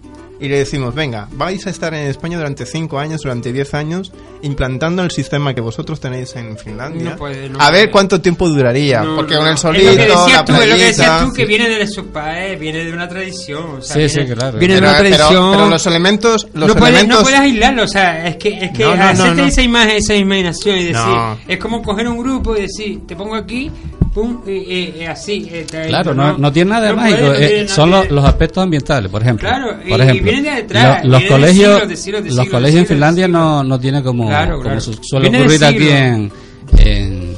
y 0.43 0.49
le 0.49 0.57
decimos, 0.57 0.93
venga, 0.93 1.27
vais 1.31 1.65
a 1.65 1.69
estar 1.69 1.93
en 1.93 2.07
España 2.07 2.37
durante 2.37 2.65
5 2.65 2.99
años, 2.99 3.21
durante 3.21 3.53
10 3.53 3.73
años, 3.75 4.11
implantando 4.41 5.01
el 5.03 5.11
sistema 5.11 5.53
que 5.53 5.61
vosotros 5.61 5.99
tenéis 6.01 6.35
en 6.35 6.57
Finlandia. 6.57 7.11
No 7.11 7.15
puede, 7.15 7.49
no 7.49 7.59
a 7.61 7.71
ver 7.71 7.83
puede. 7.83 7.91
cuánto 7.91 8.19
tiempo 8.21 8.49
duraría, 8.49 9.01
No, 9.03 9.15
porque 9.15 9.35
no, 9.35 9.39
con 9.39 9.47
el 9.49 9.53
es 9.55 9.59
solito, 9.61 9.85
lo 9.91 9.95
que 9.95 10.01
decías 10.03 10.31
la 10.33 10.45
tú, 10.45 10.53
es 10.53 10.59
lo 10.59 10.75
que 10.75 10.83
decías 10.83 11.07
playita- 11.07 11.25
tú, 11.25 11.33
que 11.33 11.45
viene 11.45 11.69
de 11.69 11.87
su 11.87 12.05
país, 12.07 12.59
viene 12.59 12.83
de 12.83 12.91
una 12.93 13.07
tradición. 13.07 13.63
O 13.77 13.81
sea, 13.81 13.95
Sí, 13.95 14.09
sí, 14.09 14.19
viene, 14.19 14.35
claro. 14.35 14.57
Viene 14.59 14.75
pero, 14.75 14.85
de 14.87 14.91
una 14.93 14.97
pero- 15.01 15.15
tradición. 15.17 15.51
pero 15.53 15.69
los 15.69 15.85
elementos, 15.87 16.47
los 16.53 16.67
no, 16.67 16.75
puedes, 16.75 16.89
elementos 16.95 17.17
no 17.19 17.23
puedes 17.23 17.39
aislarlo, 17.39 17.83
o 17.83 17.87
sea, 17.87 18.27
es 18.27 18.35
que, 18.35 18.49
es 18.65 18.71
que 18.71 18.83
No, 18.83 18.89
no, 18.91 18.95
no, 18.97 19.03
hacerte 19.09 19.41
no. 19.41 19.47
esa 19.47 19.61
imagen, 19.61 19.91
esa 19.97 20.15
imaginación 20.15 20.75
y 20.77 20.83
decir, 20.83 20.95
No. 20.95 21.37
es 21.47 21.57
como 21.57 21.81
coger 21.81 22.07
un 22.09 22.17
grupo 22.17 22.57
y 22.57 22.61
decir, 22.63 22.99
te 23.07 23.15
pongo 23.15 23.35
aquí, 23.35 23.71
pum, 24.13 24.41
y, 24.45 24.51
y- 24.51 24.95
y 24.99 25.03
así. 25.05 25.47
eh, 25.51 25.65
Claro, 25.87 26.13
no, 26.13 26.37
no 26.37 26.51
tiene 26.51 26.69
nada 26.71 26.87
de 26.87 26.89
No 26.91 26.95
mágico. 27.01 27.17
puede, 27.27 27.31
no 27.31 27.63
eh, 27.63 27.67
son 27.67 27.89
de- 27.91 27.97
los, 27.97 28.11
los 28.11 28.25
aspectos 28.25 28.63
ambientales, 28.63 29.09
por 29.11 29.21
ejemplo. 29.23 29.47
Claro, 29.49 29.77
por 29.87 29.99
y 29.99 30.03
ejemplo, 30.03 30.31
de 30.41 30.63
lo- 31.03 31.09
los 31.09 31.21
de 31.21 31.27
colegios, 31.27 31.71
siglos, 31.73 31.89
de 31.89 31.95
siglos, 31.97 32.23
de 32.23 32.29
los 32.29 32.37
siglos, 32.37 32.51
colegios 32.53 32.81
en 32.81 32.87
Finlandia 32.87 33.27
no, 33.27 33.63
no 33.63 33.79
tiene 33.79 34.01
como, 34.03 34.27
Claro, 34.27 34.61
como 34.61 34.79
su- 34.79 34.93
suele 35.01 35.29
Viene 35.29 35.41
ocurrir 35.45 35.63
aquí 35.65 35.89
en, 35.89 36.31
en, 36.77 37.33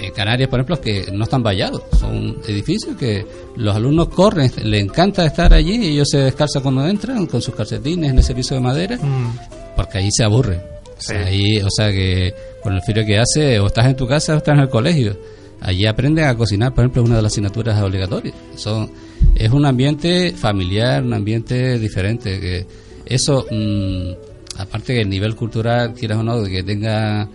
en 0.00 0.10
Canarias, 0.14 0.48
por 0.48 0.60
ejemplo, 0.60 0.80
que 0.80 1.06
no 1.12 1.24
están 1.24 1.42
vallados. 1.42 1.82
Son 1.98 2.38
edificios 2.46 2.96
que 2.96 3.26
los 3.56 3.74
alumnos 3.74 4.08
corren, 4.08 4.50
les 4.64 4.82
encanta 4.82 5.24
estar 5.26 5.52
allí 5.52 5.76
y 5.76 5.88
ellos 5.92 6.08
se 6.10 6.18
descalzan 6.18 6.62
cuando 6.62 6.86
entran 6.86 7.26
con 7.26 7.42
sus 7.42 7.54
calcetines 7.54 8.10
en 8.10 8.18
ese 8.18 8.34
piso 8.34 8.54
de 8.54 8.60
madera, 8.60 8.98
porque 9.76 9.98
ahí 9.98 10.08
se 10.10 10.24
aburren. 10.24 10.60
O 10.98 11.02
sea, 11.02 11.22
Sí. 11.26 11.28
ahí, 11.28 11.58
o 11.62 11.68
sea 11.70 11.90
que 11.90 12.34
con 12.62 12.74
el 12.74 12.82
frío 12.82 13.04
que 13.06 13.18
hace, 13.18 13.58
o 13.58 13.66
estás 13.68 13.86
en 13.86 13.96
tu 13.96 14.06
casa 14.06 14.34
o 14.34 14.36
estás 14.38 14.54
en 14.54 14.60
el 14.60 14.68
colegio. 14.68 15.16
Allí 15.62 15.86
aprenden 15.86 16.24
a 16.26 16.34
cocinar, 16.36 16.72
por 16.74 16.84
ejemplo, 16.84 17.02
es 17.02 17.08
una 17.08 17.16
de 17.16 17.22
las 17.22 17.32
asignaturas 17.32 17.80
obligatorias. 17.82 18.34
Son, 18.56 18.90
es 19.34 19.50
un 19.50 19.64
ambiente 19.66 20.32
familiar, 20.32 21.02
un 21.02 21.14
ambiente 21.14 21.78
diferente. 21.78 22.40
que 22.40 22.66
Eso, 23.06 23.46
mm, 23.50 24.12
aparte 24.60 24.94
que 24.94 25.00
el 25.00 25.08
nivel 25.08 25.34
cultural, 25.34 25.94
quieras 25.94 26.18
o 26.18 26.22
no, 26.22 26.42
que 26.44 26.62
tenga 26.62 27.28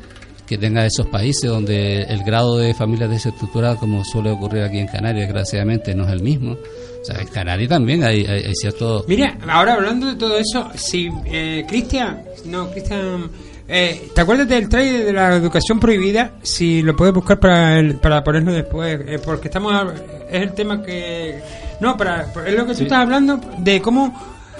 que 0.47 0.59
tenga 0.59 0.85
esos 0.85 1.07
países 1.07 1.49
donde 1.49 2.03
el 2.03 2.23
grado 2.23 2.57
de 2.59 2.75
familias 2.75 3.09
desestructuradas, 3.09 3.79
como 3.79 4.05
suele 4.05 4.29
ocurrir 4.29 4.61
aquí 4.61 4.77
en 4.77 4.85
Canarias, 4.85 5.25
desgraciadamente, 5.25 5.95
no 5.95 6.05
es 6.05 6.11
el 6.11 6.21
mismo. 6.21 6.51
O 6.51 7.03
sea, 7.03 7.19
en 7.19 7.27
Canarias 7.29 7.69
también 7.69 8.03
hay, 8.03 8.27
hay, 8.27 8.53
cierto... 8.53 9.03
Mira, 9.07 9.39
ahora 9.49 9.73
hablando 9.73 10.05
de 10.05 10.13
todo 10.15 10.37
eso, 10.37 10.69
si 10.75 11.09
eh, 11.25 11.65
Cristian, 11.67 12.21
no, 12.45 12.69
Cristian, 12.69 13.27
eh, 13.67 14.09
¿te 14.13 14.21
acuerdas 14.21 14.47
del 14.47 14.69
trailer 14.69 15.05
de 15.05 15.13
la 15.13 15.35
educación 15.35 15.79
prohibida? 15.79 16.33
Si 16.43 16.83
lo 16.83 16.95
puedes 16.95 17.15
buscar 17.15 17.39
para 17.39 17.79
el- 17.79 17.95
para 17.95 18.23
ponerlo 18.23 18.53
después, 18.53 18.99
eh, 19.07 19.17
porque 19.25 19.47
estamos, 19.47 19.93
es 20.29 20.41
el 20.43 20.53
tema 20.53 20.83
que, 20.83 21.39
no, 21.79 21.97
para, 21.97 22.21
es 22.45 22.53
lo 22.55 22.65
que 22.65 22.73
tú 22.73 22.83
estás 22.83 22.99
hablando 22.99 23.39
de 23.57 23.81
cómo, 23.81 24.13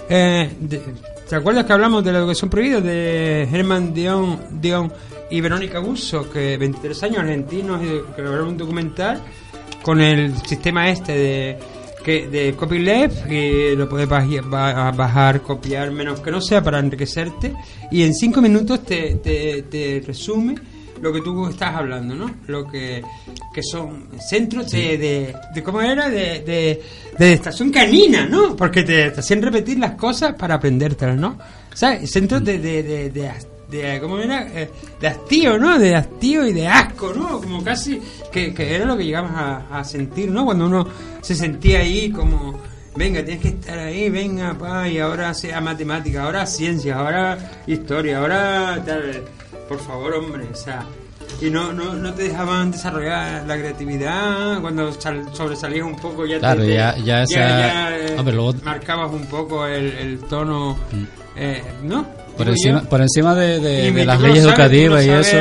eh, 0.10 0.50
de- 0.60 0.82
¿te 1.30 1.36
acuerdas 1.36 1.66
que 1.66 1.74
hablamos 1.74 2.04
de 2.04 2.12
la 2.12 2.20
educación 2.20 2.50
prohibida 2.50 2.82
de 2.82 3.44
Herman 3.52 3.94
Dion, 3.94 4.40
Dion 4.62 4.92
y 5.30 5.42
Verónica 5.42 5.80
Busso, 5.80 6.30
que 6.30 6.58
23 6.58 7.04
años 7.04 7.18
argentinos 7.20 7.82
que 8.16 8.22
lograron 8.22 8.50
un 8.50 8.58
documental 8.58 9.22
con 9.82 10.02
el 10.02 10.36
sistema 10.46 10.90
este 10.90 11.12
de 11.14 11.60
que 12.04 12.28
de 12.28 12.54
copyleft 12.56 13.26
que 13.26 13.74
lo 13.76 13.90
puedes 13.90 14.08
baj- 14.08 14.48
ba- 14.48 14.92
bajar, 14.92 15.42
copiar, 15.42 15.90
menos 15.90 16.20
que 16.20 16.30
no 16.30 16.40
sea 16.40 16.62
para 16.64 16.78
enriquecerte 16.78 17.54
y 17.92 18.04
en 18.04 18.14
cinco 18.14 18.42
minutos 18.44 18.84
te, 18.84 19.16
te, 19.16 19.64
te 19.64 20.04
resume 20.06 20.54
lo 21.06 21.14
que 21.14 21.22
tú 21.22 21.48
estás 21.48 21.76
hablando, 21.76 22.16
¿no? 22.16 22.32
Lo 22.48 22.66
que, 22.68 23.04
que 23.54 23.62
son 23.62 24.08
centros 24.20 24.72
de, 24.72 24.98
de, 24.98 25.36
de 25.54 25.64
¿cómo 25.64 25.80
era? 25.82 26.10
De, 26.10 26.40
de, 26.42 26.82
de 27.20 27.34
estación 27.34 27.70
canina, 27.72 28.26
¿no? 28.26 28.56
Porque 28.56 28.82
te, 28.84 29.12
te 29.12 29.20
hacen 29.20 29.42
repetir 29.42 29.78
las 29.78 29.92
cosas 29.92 30.34
para 30.34 30.56
aprendértelas, 30.56 31.16
¿no? 31.18 31.38
¿Sabes? 31.74 32.12
Centros 32.12 32.44
de, 32.44 32.58
de, 32.58 32.82
de, 32.84 33.10
de, 33.12 33.32
de- 33.70 34.00
¿cómo 34.02 34.18
era? 34.18 34.48
Eh, 34.48 34.70
de 35.00 35.08
hastío, 35.08 35.58
¿no? 35.60 35.78
De 35.78 35.96
hastío 35.96 36.48
y 36.48 36.54
de 36.54 36.68
asco, 36.68 37.14
¿no? 37.14 37.40
Como 37.40 37.64
casi 37.64 38.02
que, 38.32 38.52
que 38.54 38.76
era 38.76 38.86
lo 38.86 38.98
que 38.98 39.06
llegamos 39.06 39.32
a, 39.36 39.80
a 39.80 39.84
sentir, 39.84 40.32
¿no? 40.32 40.44
Cuando 40.46 40.66
uno 40.66 40.88
se 41.22 41.36
sentía 41.36 41.80
ahí 41.82 42.10
como, 42.10 42.60
venga, 42.96 43.24
tienes 43.24 43.42
que 43.44 43.50
estar 43.50 43.78
ahí, 43.78 44.10
venga, 44.10 44.56
pa, 44.58 44.88
y 44.90 44.98
ahora 44.98 45.34
sea 45.36 45.62
matemática, 45.62 46.24
ahora 46.24 46.46
ciencia, 46.48 46.96
ahora 46.98 47.38
historia, 47.68 48.18
ahora 48.20 48.82
tal. 48.86 49.24
Por 49.68 49.80
favor, 49.80 50.14
hombre, 50.14 50.46
o 50.52 50.56
sea, 50.56 50.86
y 51.42 51.50
no, 51.50 51.74
no, 51.74 51.94
no 51.94 52.14
te 52.14 52.24
dejaban 52.24 52.72
desarrollar 52.72 53.46
la 53.48 53.58
creatividad 53.58 54.62
cuando 54.62 54.92
sal- 54.94 55.26
sobresalías 55.34 55.86
un 55.86 55.96
poco 55.96 56.26
ya 56.26 56.36
te- 56.36 56.40
Claro, 56.42 56.62
te- 56.62 56.74
ya- 56.74 56.98
ya 56.98 57.24
esa- 57.24 57.36
ya, 57.36 57.98
eh, 57.98 58.16
Hombre, 58.18 58.36
luego- 58.36 58.54
marcabas 58.64 59.12
un 59.12 59.26
poco 59.26 59.66
el, 59.66 59.88
el 59.94 60.20
tono 60.20 60.78
eh, 61.36 61.64
¿no? 61.84 62.06
Por 62.38 62.50
encima, 62.50 62.84
yo. 62.84 62.90
por 62.90 63.02
encima 63.02 63.34
de, 63.34 63.60
de- 63.60 64.06
las 64.06 64.20
leyes 64.22 64.44
sabes, 64.44 64.50
educativas 64.54 65.06
y 65.06 65.10
eso, 65.10 65.38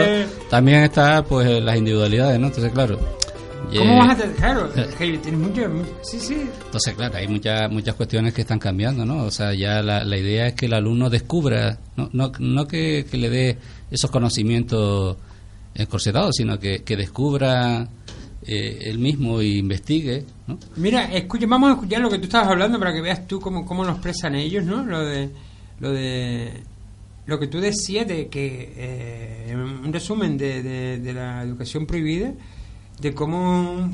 también 0.48 0.80
está 0.84 1.22
pues 1.24 1.62
las 1.62 1.76
individualidades, 1.76 2.38
¿no? 2.40 2.46
Entonces, 2.46 2.72
claro. 2.72 2.98
¿Cómo 3.77 3.98
vas 3.98 4.11
a 4.11 4.16
tener? 4.16 4.37
Claro, 4.37 4.70
eh. 4.77 4.88
hey, 4.98 5.18
tienes 5.22 5.40
mucho, 5.40 5.62
sí, 6.03 6.18
sí. 6.20 6.48
Entonces, 6.64 6.94
claro, 6.94 7.16
hay 7.16 7.29
muchas 7.29 7.70
muchas 7.70 7.94
cuestiones 7.94 8.35
que 8.35 8.42
están 8.42 8.59
cambiando, 8.59 9.05
¿no? 9.05 9.24
O 9.24 9.31
sea, 9.31 9.55
ya 9.55 9.83
la, 9.83 10.05
la 10.05 10.16
idea 10.16 10.48
es 10.48 10.55
que 10.55 10.66
el 10.66 10.74
alumno 10.74 11.11
descubra, 11.11 11.79
no, 11.96 12.11
no, 12.12 12.33
no 12.38 12.66
que, 12.66 13.07
que 13.11 13.16
le 13.16 13.31
dé 13.31 13.59
esos 13.90 14.11
conocimientos 14.11 15.16
encorsetados, 15.74 16.37
sino 16.37 16.59
que, 16.59 16.83
que 16.83 16.96
descubra 16.96 17.88
eh, 18.46 18.79
él 18.83 18.98
mismo 18.98 19.40
e 19.40 19.57
investigue, 19.59 20.24
¿no? 20.46 20.59
Mira, 20.77 21.05
escucha, 21.05 21.46
vamos 21.48 21.70
a 21.70 21.72
escuchar 21.74 22.00
lo 22.00 22.11
que 22.11 22.18
tú 22.18 22.24
estabas 22.24 22.48
hablando 22.48 22.79
para 22.79 22.92
que 22.92 23.00
veas 23.00 23.27
tú 23.27 23.40
cómo, 23.40 23.64
cómo 23.64 23.85
lo 23.85 23.92
expresan 23.92 24.35
ellos, 24.35 24.64
¿no? 24.64 24.85
Lo 24.85 25.05
de, 25.05 25.31
lo 25.81 25.90
de, 25.90 26.53
lo 27.27 27.38
que 27.38 27.46
tú 27.46 27.61
decías 27.61 28.07
de 28.07 28.29
que, 28.29 28.72
eh, 28.77 29.57
un 29.57 29.92
resumen 29.92 30.37
de, 30.37 30.62
de, 30.62 30.98
de 30.98 31.12
la 31.12 31.42
educación 31.42 31.87
prohibida, 31.87 32.33
de 33.00 33.14
cómo 33.14 33.90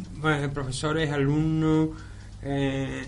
profesores, 0.52 1.10
alumnos 1.10 1.88
eh, 2.42 3.04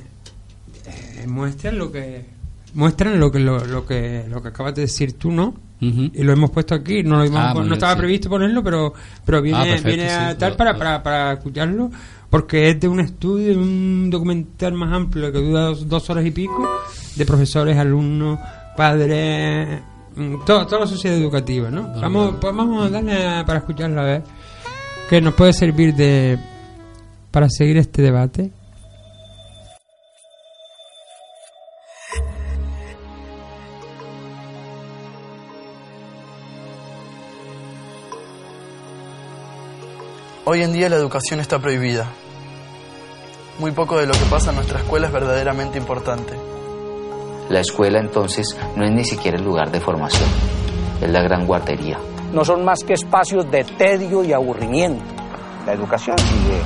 eh, 0.87 1.27
muestran 1.27 1.79
lo 1.79 1.91
que 1.93 2.27
muestran 2.75 3.21
lo 3.21 3.31
que 3.31 3.39
lo, 3.39 3.65
lo 3.65 3.85
que 3.87 4.25
lo 4.29 4.43
que 4.43 4.49
acabas 4.49 4.75
de 4.75 4.83
decir 4.83 5.13
tú, 5.19 5.31
¿no? 5.31 5.55
Ujú. 5.83 6.11
y 6.15 6.23
lo 6.23 6.33
hemos 6.33 6.51
puesto 6.51 6.77
aquí 6.77 7.03
no 7.03 7.25
lo 7.25 7.37
Ah, 7.37 7.53
no 7.55 7.75
estaba 7.75 7.95
sí. 7.95 7.99
previsto 7.99 8.29
ponerlo 8.31 8.63
pero 8.63 8.95
pero 9.25 9.43
viene 9.43 9.59
Ah, 9.59 9.65
perfecto, 9.65 9.89
viene 9.89 10.11
a 10.13 10.31
sí, 10.33 10.39
tal 10.39 10.55
para, 10.55 10.79
para, 10.79 11.03
para 11.03 11.33
escucharlo 11.33 11.91
porque 12.31 12.71
es 12.71 12.79
de 12.81 12.87
un 12.87 13.01
estudio 13.01 13.49
de 13.49 13.57
un 13.57 14.09
documental 14.09 14.75
más 14.75 14.93
amplio 14.93 15.33
que 15.33 15.39
dura 15.39 15.63
dos, 15.65 15.89
dos 15.89 16.09
horas 16.09 16.25
y 16.25 16.31
pico 16.31 16.69
de 17.17 17.27
profesores 17.27 17.77
alumnos 17.77 18.39
padres 18.77 19.81
mm, 20.15 20.45
todo- 20.47 20.67
toda 20.67 20.83
la 20.83 20.87
sociedad 20.87 21.17
educativa 21.19 21.69
no 21.69 21.83
Vale, 21.89 22.01
vamos 22.01 22.35
pues 22.41 22.55
vamos 22.55 22.87
a 22.87 22.89
darle 22.89 23.27
a- 23.27 23.45
para 23.45 23.59
escucharla 23.59 24.03
a 24.03 24.05
ver 24.05 24.23
que 25.09 25.21
nos 25.21 25.35
puede 25.35 25.53
servir 25.53 25.95
de 25.95 26.39
para 27.31 27.49
seguir 27.49 27.77
este 27.77 28.03
debate 28.03 28.51
Hoy 40.45 40.61
en 40.61 40.73
día 40.73 40.89
la 40.89 40.97
educación 40.97 41.39
está 41.39 41.61
prohibida. 41.61 42.05
Muy 43.61 43.71
poco 43.71 43.97
de 43.97 44.07
lo 44.07 44.13
que 44.13 44.25
pasa 44.29 44.51
en 44.51 44.57
nuestra 44.57 44.81
escuela 44.81 45.07
es 45.07 45.13
verdaderamente 45.13 45.79
importante. 45.79 46.35
La 47.49 47.61
escuela 47.61 48.01
entonces 48.01 48.57
no 48.77 48.85
es 48.85 48.91
ni 48.91 49.05
siquiera 49.05 49.39
el 49.39 49.45
lugar 49.45 49.71
de 49.71 49.81
formación, 49.81 50.29
es 51.01 51.11
la 51.11 51.23
gran 51.23 51.47
guardería. 51.47 51.99
No 52.33 52.45
son 52.45 52.65
más 52.65 52.83
que 52.85 52.95
espacios 52.95 53.51
de 53.51 53.65
tedio 53.65 54.25
y 54.25 54.33
aburrimiento. 54.33 55.05
La 55.67 55.73
educación 55.73 56.19
sigue 56.19 56.61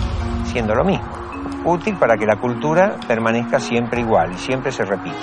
siendo 0.52 0.74
lo 0.74 0.84
mismo, 0.84 1.06
útil 1.66 1.96
para 1.96 2.16
que 2.16 2.26
la 2.26 2.36
cultura 2.36 2.96
permanezca 3.06 3.58
siempre 3.60 4.00
igual 4.00 4.32
y 4.32 4.38
siempre 4.38 4.72
se 4.72 4.84
repita. 4.84 5.16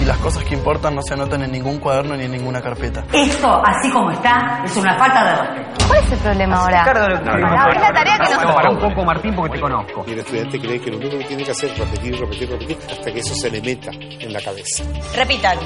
Y 0.00 0.04
las 0.04 0.18
cosas 0.18 0.44
que 0.44 0.54
importan 0.54 0.94
no 0.94 1.02
se 1.02 1.14
anotan 1.14 1.42
en 1.42 1.52
ningún 1.52 1.78
cuaderno 1.78 2.16
ni 2.16 2.24
en 2.24 2.32
ninguna 2.32 2.60
carpeta. 2.60 3.04
Esto, 3.12 3.62
así 3.64 3.90
como 3.90 4.10
está, 4.10 4.62
es 4.64 4.76
una 4.76 4.96
falta 4.98 5.24
de 5.24 5.36
respeto. 5.36 5.86
¿Cuál 5.88 6.04
es 6.04 6.12
el 6.12 6.18
problema 6.18 6.56
ahora? 6.56 6.80
Es 6.80 7.80
la 7.80 7.92
tarea 7.92 8.18
que 8.18 8.34
nos 8.34 8.54
Para 8.54 8.70
un 8.70 8.78
poco, 8.78 9.04
Martín, 9.04 9.34
porque 9.34 9.54
te 9.54 9.60
conozco. 9.60 10.04
Y 10.06 10.12
el 10.12 10.18
estudiante 10.18 10.60
cree 10.60 10.80
que 10.80 10.90
lo 10.90 10.98
único 10.98 11.18
que 11.18 11.24
tiene 11.24 11.44
que 11.44 11.50
hacer 11.50 11.70
es 11.70 11.78
repetir, 11.78 12.18
repetir, 12.18 12.50
repetir, 12.50 12.78
hasta 12.90 13.12
que 13.12 13.20
eso 13.20 13.34
se 13.34 13.50
le 13.50 13.60
meta 13.60 13.90
en 13.92 14.32
la 14.32 14.40
cabeza. 14.40 14.84
Repitan. 15.14 15.58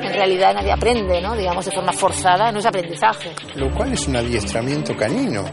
En 0.00 0.12
realidad 0.12 0.54
nadie 0.54 0.72
aprende, 0.72 1.20
¿no? 1.20 1.34
Digamos 1.34 1.64
de 1.64 1.72
forma 1.72 1.92
forzada, 1.92 2.52
no 2.52 2.58
es 2.58 2.66
aprendizaje. 2.66 3.32
Lo 3.56 3.70
cual 3.74 3.92
es 3.92 4.06
un 4.06 4.16
adiestramiento 4.16 4.96
canino. 4.96 5.44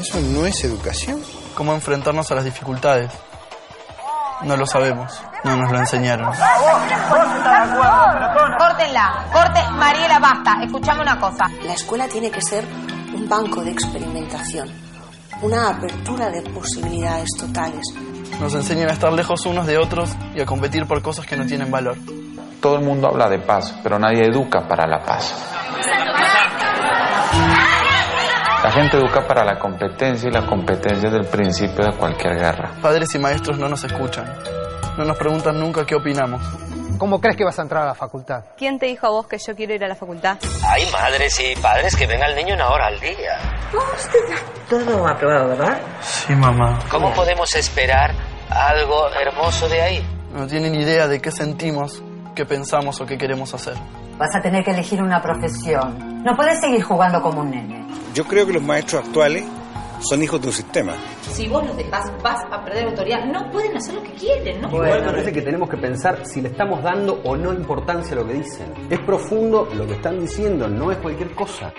Eso 0.00 0.20
no 0.20 0.44
es 0.46 0.64
educación. 0.64 1.20
Cómo 1.54 1.72
enfrentarnos 1.72 2.30
a 2.30 2.34
las 2.34 2.44
dificultades. 2.44 3.12
No 4.42 4.56
lo 4.56 4.66
sabemos, 4.66 5.22
no 5.44 5.56
nos 5.56 5.70
lo 5.70 5.78
enseñaron. 5.78 6.30
Córtenla, 8.58 9.26
corte, 9.32 9.60
Mariela, 9.72 10.18
basta. 10.18 10.62
Escuchame 10.64 11.02
una 11.02 11.18
cosa. 11.18 11.44
La 11.64 11.74
escuela 11.74 12.08
tiene 12.08 12.30
que 12.30 12.42
ser 12.42 12.64
un 13.14 13.28
banco 13.28 13.62
de 13.62 13.70
experimentación, 13.70 14.68
una 15.40 15.70
apertura 15.70 16.30
de 16.30 16.42
posibilidades 16.42 17.28
totales. 17.38 17.82
Nos 18.40 18.54
enseñan 18.54 18.90
a 18.90 18.92
estar 18.92 19.12
lejos 19.12 19.46
unos 19.46 19.66
de 19.66 19.78
otros 19.78 20.10
y 20.34 20.40
a 20.40 20.46
competir 20.46 20.86
por 20.86 21.00
cosas 21.02 21.24
que 21.24 21.36
no 21.36 21.46
tienen 21.46 21.70
valor. 21.70 21.96
Todo 22.60 22.76
el 22.76 22.84
mundo 22.84 23.08
habla 23.08 23.28
de 23.28 23.38
paz, 23.38 23.74
pero 23.82 23.98
nadie 23.98 24.26
educa 24.26 24.66
para 24.66 24.86
la 24.86 25.04
paz. 25.04 25.53
La 28.64 28.72
gente 28.72 28.96
educa 28.96 29.20
para 29.28 29.44
la 29.44 29.58
competencia 29.58 30.30
y 30.30 30.32
la 30.32 30.46
competencia 30.46 31.10
es 31.10 31.14
el 31.14 31.26
principio 31.26 31.84
de 31.84 31.92
cualquier 31.98 32.34
guerra. 32.36 32.70
Padres 32.80 33.14
y 33.14 33.18
maestros 33.18 33.58
no 33.58 33.68
nos 33.68 33.84
escuchan. 33.84 34.24
No 34.96 35.04
nos 35.04 35.18
preguntan 35.18 35.60
nunca 35.60 35.84
qué 35.84 35.94
opinamos. 35.94 36.40
¿Cómo 36.96 37.20
crees 37.20 37.36
que 37.36 37.44
vas 37.44 37.58
a 37.58 37.62
entrar 37.62 37.82
a 37.82 37.88
la 37.88 37.94
facultad? 37.94 38.42
¿Quién 38.56 38.78
te 38.78 38.86
dijo 38.86 39.06
a 39.06 39.10
vos 39.10 39.26
que 39.26 39.36
yo 39.36 39.54
quiero 39.54 39.74
ir 39.74 39.84
a 39.84 39.88
la 39.88 39.94
facultad? 39.94 40.38
Hay 40.66 40.90
madres 40.90 41.38
y 41.40 41.54
padres 41.60 41.94
que 41.94 42.06
ven 42.06 42.22
al 42.22 42.34
niño 42.34 42.54
una 42.54 42.70
hora 42.70 42.86
al 42.86 42.98
día. 43.00 43.38
Todo 44.70 45.08
aprobado, 45.08 45.48
¿verdad? 45.48 45.82
Sí, 46.00 46.34
mamá. 46.34 46.78
¿Cómo 46.90 47.12
podemos 47.12 47.54
esperar 47.54 48.14
algo 48.48 49.10
hermoso 49.10 49.68
de 49.68 49.82
ahí? 49.82 50.06
No 50.32 50.46
tienen 50.46 50.74
idea 50.74 51.06
de 51.06 51.20
qué 51.20 51.30
sentimos, 51.30 52.02
qué 52.34 52.44
pensamos 52.44 53.00
o 53.00 53.06
qué 53.06 53.16
queremos 53.16 53.54
hacer. 53.54 53.74
Vas 54.18 54.34
a 54.34 54.42
tener 54.42 54.64
que 54.64 54.72
elegir 54.72 55.02
una 55.02 55.22
profesión. 55.22 56.22
No 56.22 56.36
puedes 56.36 56.60
seguir 56.60 56.82
jugando 56.82 57.22
como 57.22 57.40
un 57.40 57.50
nene. 57.50 57.86
Yo 58.14 58.24
creo 58.24 58.46
que 58.46 58.52
los 58.52 58.62
maestros 58.62 59.04
actuales 59.04 59.44
son 60.00 60.22
hijos 60.22 60.40
de 60.40 60.48
un 60.48 60.52
sistema. 60.52 60.94
Si 61.22 61.48
vos 61.48 61.66
los 61.66 61.76
dejás, 61.76 62.10
vas 62.22 62.40
a 62.50 62.62
perder 62.64 62.88
autoridad. 62.88 63.24
No 63.24 63.50
pueden 63.50 63.76
hacer 63.76 63.94
lo 63.94 64.02
que 64.02 64.12
quieren, 64.12 64.60
¿no? 64.60 64.68
Bueno, 64.68 64.96
me 64.96 65.02
parece 65.02 65.32
que 65.32 65.42
tenemos 65.42 65.68
que 65.68 65.76
pensar 65.76 66.26
si 66.26 66.40
le 66.40 66.48
estamos 66.48 66.82
dando 66.82 67.20
o 67.24 67.36
no 67.36 67.52
importancia 67.52 68.12
a 68.12 68.16
lo 68.16 68.26
que 68.26 68.34
dicen. 68.34 68.72
Es 68.90 69.00
profundo 69.00 69.68
lo 69.74 69.86
que 69.86 69.94
están 69.94 70.20
diciendo, 70.20 70.68
no 70.68 70.92
es 70.92 70.98
cualquier 70.98 71.34
cosa. 71.34 71.72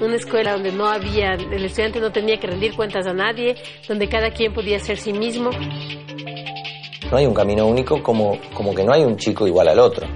Una 0.00 0.16
escuela 0.16 0.52
donde 0.52 0.72
no 0.72 0.86
había, 0.86 1.32
el 1.32 1.64
estudiante 1.64 2.00
no 2.00 2.12
tenía 2.12 2.38
que 2.38 2.46
rendir 2.46 2.74
cuentas 2.74 3.06
a 3.06 3.12
nadie, 3.12 3.56
donde 3.88 4.08
cada 4.08 4.30
quien 4.30 4.52
podía 4.52 4.78
ser 4.78 4.98
sí 4.98 5.12
mismo. 5.12 5.50
No 7.10 7.16
hay 7.16 7.26
un 7.26 7.34
camino 7.34 7.66
único 7.66 8.00
como, 8.02 8.38
como 8.54 8.72
que 8.72 8.84
no 8.84 8.92
hay 8.92 9.02
un 9.02 9.16
chico 9.16 9.46
igual 9.46 9.68
al 9.68 9.80
otro. 9.80 10.06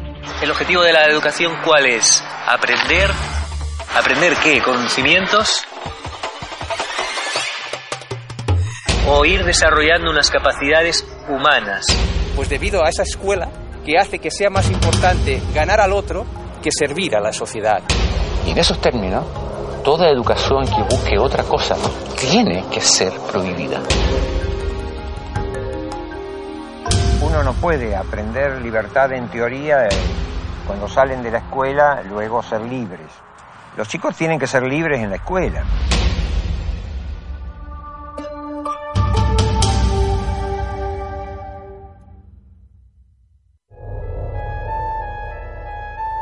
¿El 0.41 0.51
objetivo 0.51 0.83
de 0.83 0.93
la 0.93 1.07
educación 1.07 1.53
cuál 1.65 1.87
es? 1.87 2.23
¿Aprender? 2.47 3.11
¿Aprender 3.97 4.35
qué? 4.43 4.63
¿Conocimientos? 4.63 5.65
¿O 9.09 9.25
ir 9.25 9.45
desarrollando 9.45 10.11
unas 10.11 10.31
capacidades 10.31 11.05
humanas? 11.29 11.87
Pues 12.37 12.49
debido 12.49 12.85
a 12.85 12.89
esa 12.89 13.03
escuela 13.03 13.49
que 13.85 13.99
hace 13.99 14.21
que 14.21 14.31
sea 14.31 14.49
más 14.49 14.71
importante 14.71 15.43
ganar 15.53 15.81
al 15.81 15.93
otro 15.93 16.25
que 16.63 16.71
servir 16.71 17.17
a 17.17 17.21
la 17.21 17.33
sociedad. 17.33 17.83
Y 18.47 18.51
en 18.53 18.59
esos 18.59 18.81
términos, 18.81 19.25
toda 19.83 20.09
educación 20.09 20.65
que 20.65 20.83
busque 20.95 21.19
otra 21.19 21.43
cosa 21.43 21.77
tiene 22.19 22.65
que 22.71 22.81
ser 22.81 23.13
prohibida. 23.31 23.83
Uno 27.35 27.43
no 27.43 27.55
puede 27.55 27.97
aprender 27.97 28.63
libertad 28.63 29.13
en 29.13 29.27
teoría 29.27 29.87
eh, 29.87 29.89
cuando 30.69 30.87
salen 30.87 31.21
de 31.21 31.33
la 31.33 31.39
escuela, 31.39 32.01
luego 32.09 32.41
ser 32.45 32.61
libres. 32.61 33.11
Los 33.77 33.89
chicos 33.89 34.15
tienen 34.15 34.39
que 34.39 34.47
ser 34.47 34.63
libres 34.63 35.01
en 35.01 35.11
la 35.11 35.17
escuela. 35.17 35.65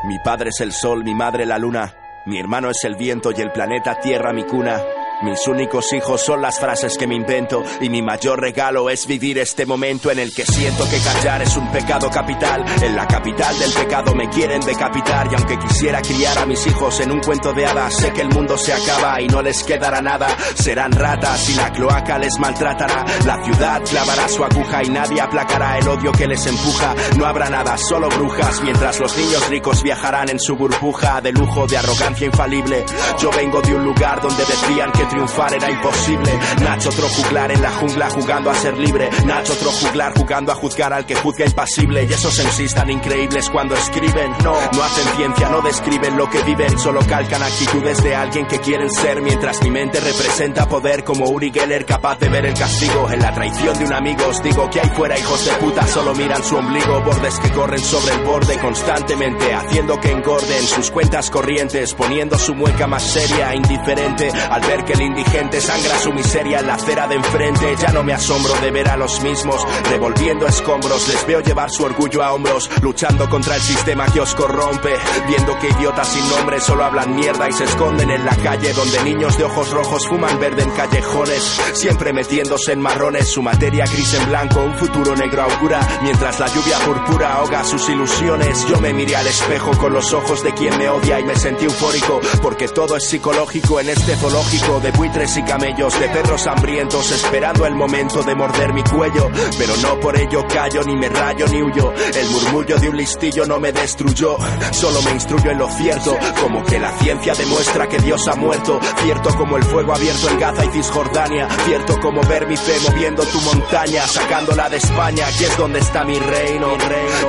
Mi 0.07 0.18
padre 0.25 0.48
es 0.48 0.61
el 0.62 0.72
sol, 0.72 1.05
mi 1.05 1.14
madre 1.14 1.44
la 1.44 1.59
luna, 1.59 1.94
mi 2.25 2.40
hermano 2.40 2.70
es 2.70 2.83
el 2.85 2.96
viento 2.96 3.33
y 3.33 3.42
el 3.42 3.53
planeta 3.53 4.01
Tierra 4.01 4.33
mi 4.33 4.44
cuna. 4.44 4.81
Mis 5.23 5.47
únicos 5.47 5.93
hijos 5.93 6.21
son 6.21 6.43
las 6.43 6.59
frases 6.59 6.99
que 6.99 7.07
me 7.07 7.15
invento 7.15 7.63
y 7.81 7.89
mi 7.89 8.03
mayor 8.03 8.41
regalo 8.41 8.91
es 8.91 9.07
vivir 9.07 9.39
este 9.39 9.65
momento 9.67 10.11
en 10.11 10.19
el 10.19 10.35
que 10.35 10.45
siento 10.45 10.85
que 10.91 10.99
callar 10.99 11.43
es 11.43 11.57
un 11.57 11.71
pecado 11.71 12.11
capital. 12.11 12.65
En 12.83 12.97
la 12.97 13.07
capital 13.07 13.57
del 13.57 13.73
pecado 13.73 14.17
me 14.17 14.29
quieren 14.29 14.61
decapitar 14.63 15.29
y 15.31 15.37
aunque 15.37 15.61
quisiera 15.61 16.03
criar 16.03 16.39
a 16.39 16.47
mis 16.47 16.67
hijos 16.67 16.99
en 16.99 17.13
un 17.13 17.21
cuento 17.21 17.53
de 17.53 17.65
hadas, 17.65 17.95
sé 17.95 18.13
que 18.13 18.23
el 18.23 18.31
mundo 18.31 18.59
se 18.59 18.73
acaba 18.73 19.21
y 19.21 19.29
no 19.29 19.43
les 19.43 19.63
quedará 19.63 20.03
nada. 20.03 20.27
Serán 20.55 20.91
ratas 20.91 21.49
y 21.51 21.55
la 21.55 21.71
cloaca 21.71 22.19
les 22.19 22.37
maltratará. 22.41 23.05
La 23.25 23.45
ciudad 23.45 23.81
clavará 23.89 24.29
su 24.29 24.43
aguja 24.43 24.83
y 24.83 24.89
nadie 24.89 25.21
aplacará 25.21 25.79
el 25.79 25.87
odio 25.87 26.11
que 26.11 26.27
les 26.27 26.45
empuja. 26.47 26.97
No 27.17 27.27
habrá 27.27 27.49
nada, 27.49 27.79
solo 27.79 28.09
brujas, 28.09 28.61
mientras 28.63 28.99
los 28.99 29.17
niños 29.17 29.49
ricos 29.49 29.85
viajarán 29.85 30.31
en 30.31 30.41
su 30.41 30.57
burbuja 30.57 31.21
de 31.21 31.31
lujo, 31.31 31.69
de 31.69 31.77
arrogancia 31.77 32.27
infalible. 32.27 32.85
Yo 33.21 33.31
vengo 33.31 33.63
de 33.63 33.73
un 33.73 33.85
lugar 33.85 34.21
donde 34.21 34.45
decían 34.45 34.91
que 34.91 35.12
triunfar 35.12 35.55
era 35.55 35.70
imposible. 35.70 36.33
Nacho 36.62 36.88
otro 36.88 37.07
juglar 37.09 37.53
en 37.53 37.62
la 37.62 37.70
jungla 37.70 38.11
jugando 38.11 38.51
a 38.51 38.55
ser 38.55 38.79
libre. 38.79 39.11
Nacho 39.27 39.53
otro 39.53 39.70
juglar 39.70 40.12
jugando 40.16 40.53
a 40.53 40.55
juzgar 40.55 40.92
al 40.92 41.05
que 41.05 41.14
juzga 41.14 41.44
impasible. 41.44 42.05
Y 42.05 42.12
esos 42.12 42.38
en 42.38 42.51
sí 42.51 42.64
están 42.64 42.90
increíbles 42.90 43.51
cuando 43.51 43.75
escriben. 43.75 44.33
No, 44.42 44.55
no 44.72 44.83
hacen 44.83 45.16
ciencia, 45.16 45.48
no 45.51 45.61
describen 45.61 46.16
lo 46.16 46.29
que 46.31 46.42
viven. 46.42 46.79
Solo 46.79 47.01
calcan 47.07 47.42
actitudes 47.42 48.03
de 48.03 48.14
alguien 48.14 48.46
que 48.46 48.59
quieren 48.59 48.90
ser. 48.90 49.20
Mientras 49.20 49.62
mi 49.62 49.70
mente 49.70 50.01
representa 50.01 50.66
poder 50.66 51.05
como 51.05 51.29
Uri 51.29 51.53
Geller 51.53 51.85
capaz 51.85 52.18
de 52.18 52.29
ver 52.29 52.46
el 52.46 52.55
castigo 52.55 53.11
en 53.11 53.20
la 53.20 53.33
traición 53.35 53.79
de 53.79 53.85
un 53.85 53.92
amigo. 53.92 54.27
Os 54.29 54.42
digo 54.42 54.70
que 54.70 54.81
hay 54.81 54.88
fuera 54.90 55.18
hijos 55.18 55.44
de 55.44 55.53
puta 55.53 55.87
solo 55.87 56.14
miran 56.14 56.42
su 56.42 56.57
ombligo. 56.57 57.03
Bordes 57.03 57.38
que 57.38 57.51
corren 57.51 57.81
sobre 57.81 58.14
el 58.14 58.22
borde 58.22 58.59
constantemente. 58.59 59.53
Haciendo 59.53 60.01
que 60.01 60.11
engorden 60.11 60.62
sus 60.62 60.90
cuentas 60.90 61.29
corrientes. 61.31 61.92
Poniendo 61.94 62.38
su 62.38 62.55
mueca 62.55 62.87
más 62.87 63.03
seria, 63.03 63.55
indiferente. 63.55 64.31
Al 64.51 64.62
ver 64.62 64.85
que 64.85 64.94
el 64.94 65.02
indigente 65.03 65.61
sangra 65.61 65.99
su 65.99 66.12
miseria 66.12 66.61
en 66.61 66.67
la 66.67 66.75
acera 66.75 67.07
de 67.07 67.17
enfrente. 67.17 67.77
Ya 67.81 67.93
no 67.93 68.03
me 68.03 68.12
asombro 68.12 68.55
de 68.61 68.71
ver 68.71 68.88
a 68.88 68.97
los 68.97 69.21
mismos 69.23 69.67
revolviendo 69.91 70.47
escombros. 70.47 71.09
Les 71.09 71.27
veo 71.27 71.41
llevar 71.41 71.71
su 71.71 71.85
orgullo 71.85 72.23
a 72.23 72.33
hombros, 72.33 72.71
luchando 72.83 73.29
contra 73.29 73.57
el 73.57 73.62
sistema 73.62 74.07
que 74.07 74.21
os 74.21 74.35
corrompe. 74.35 74.95
Viendo 75.27 75.59
que 75.59 75.69
idiotas 75.69 76.09
sin 76.09 76.29
nombre 76.31 76.61
solo 76.61 76.85
hablan 76.85 77.15
mierda 77.15 77.49
y 77.49 77.53
se 77.53 77.65
esconden 77.65 78.11
en 78.11 78.25
la 78.25 78.37
calle 78.37 78.73
donde 78.73 79.03
niños 79.05 79.37
de 79.37 79.45
ojos 79.45 79.71
rojos 79.71 80.07
fuman 80.07 80.38
verde 80.38 80.62
en 80.62 80.71
callejones. 80.71 81.61
Siempre 81.75 82.12
metiéndose 82.12 82.73
en 82.73 82.81
marrones, 82.81 83.29
su 83.29 83.43
materia 83.43 83.85
gris 83.85 84.15
en 84.15 84.29
blanco, 84.29 84.61
un 84.61 84.75
futuro 84.79 85.15
negro 85.17 85.43
augura. 85.43 85.81
Mientras 86.03 86.38
la 86.41 86.47
lluvia 86.47 86.79
purpura 86.79 87.35
ahoga 87.35 87.65
sus 87.65 87.88
ilusiones, 87.88 88.67
yo 88.69 88.81
me 88.81 88.93
miré 88.93 89.17
al 89.17 89.27
espejo 89.27 89.71
con 89.79 89.93
los 89.93 90.12
ojos 90.12 90.43
de 90.43 90.53
quien 90.55 90.77
me 90.79 90.88
odia 90.88 91.21
y 91.21 91.25
me 91.25 91.37
sentí 91.37 91.65
eufórico. 91.65 92.21
Porque 92.43 92.69
todo 92.69 92.97
es 92.97 93.05
psicológico 93.09 93.81
en 93.81 93.88
este 93.88 94.17
zoológico 94.17 94.81
de 94.83 94.90
buitres 94.90 95.37
y 95.37 95.42
camellos, 95.45 95.99
de 95.99 96.09
perros 96.09 96.47
hambrientos, 96.47 97.11
esperando 97.12 97.66
el 97.66 97.75
momento 97.75 98.23
de 98.23 98.35
morder 98.35 98.73
mi 98.73 98.83
cuello. 98.83 99.31
Pero 99.57 99.77
no 99.77 100.01
por 100.01 100.18
ello 100.18 100.45
callo, 100.49 100.83
ni 100.85 100.97
me 100.97 101.09
rayo, 101.09 101.47
ni 101.49 101.62
huyo. 101.62 101.92
El 101.92 102.29
murmullo 102.31 102.77
de 102.79 102.88
un 102.88 102.97
listillo 102.97 103.47
no 103.47 103.61
me 103.61 103.73
destruyó, 103.73 104.37
solo 104.73 105.01
me 105.03 105.12
instruyo 105.12 105.51
en 105.51 105.59
lo 105.59 105.68
cierto. 105.71 106.16
Como 106.40 106.64
que 106.64 106.81
la 106.81 106.90
ciencia 106.99 107.35
demuestra 107.35 107.88
que 107.88 107.99
Dios 107.99 108.27
ha 108.29 108.35
muerto. 108.35 108.81
Cierto 109.03 109.35
como 109.37 109.57
el 109.57 109.62
fuego 109.62 109.95
abierto 109.95 110.29
en 110.29 110.40
Gaza 110.40 110.64
y 110.64 110.71
Cisjordania. 110.71 111.49
Cierto 111.64 112.01
como 112.01 112.21
ver 112.23 112.47
mi 112.47 112.57
fe 112.57 112.75
moviendo 112.88 113.23
tu 113.25 113.40
montaña, 113.42 114.05
sacándola 114.07 114.68
de 114.68 114.79
España, 114.79 115.27
aquí 115.29 115.45
es 115.45 115.57
donde 115.57 115.79
está 115.79 116.05
mi 116.05 116.18
reino. 116.18 116.77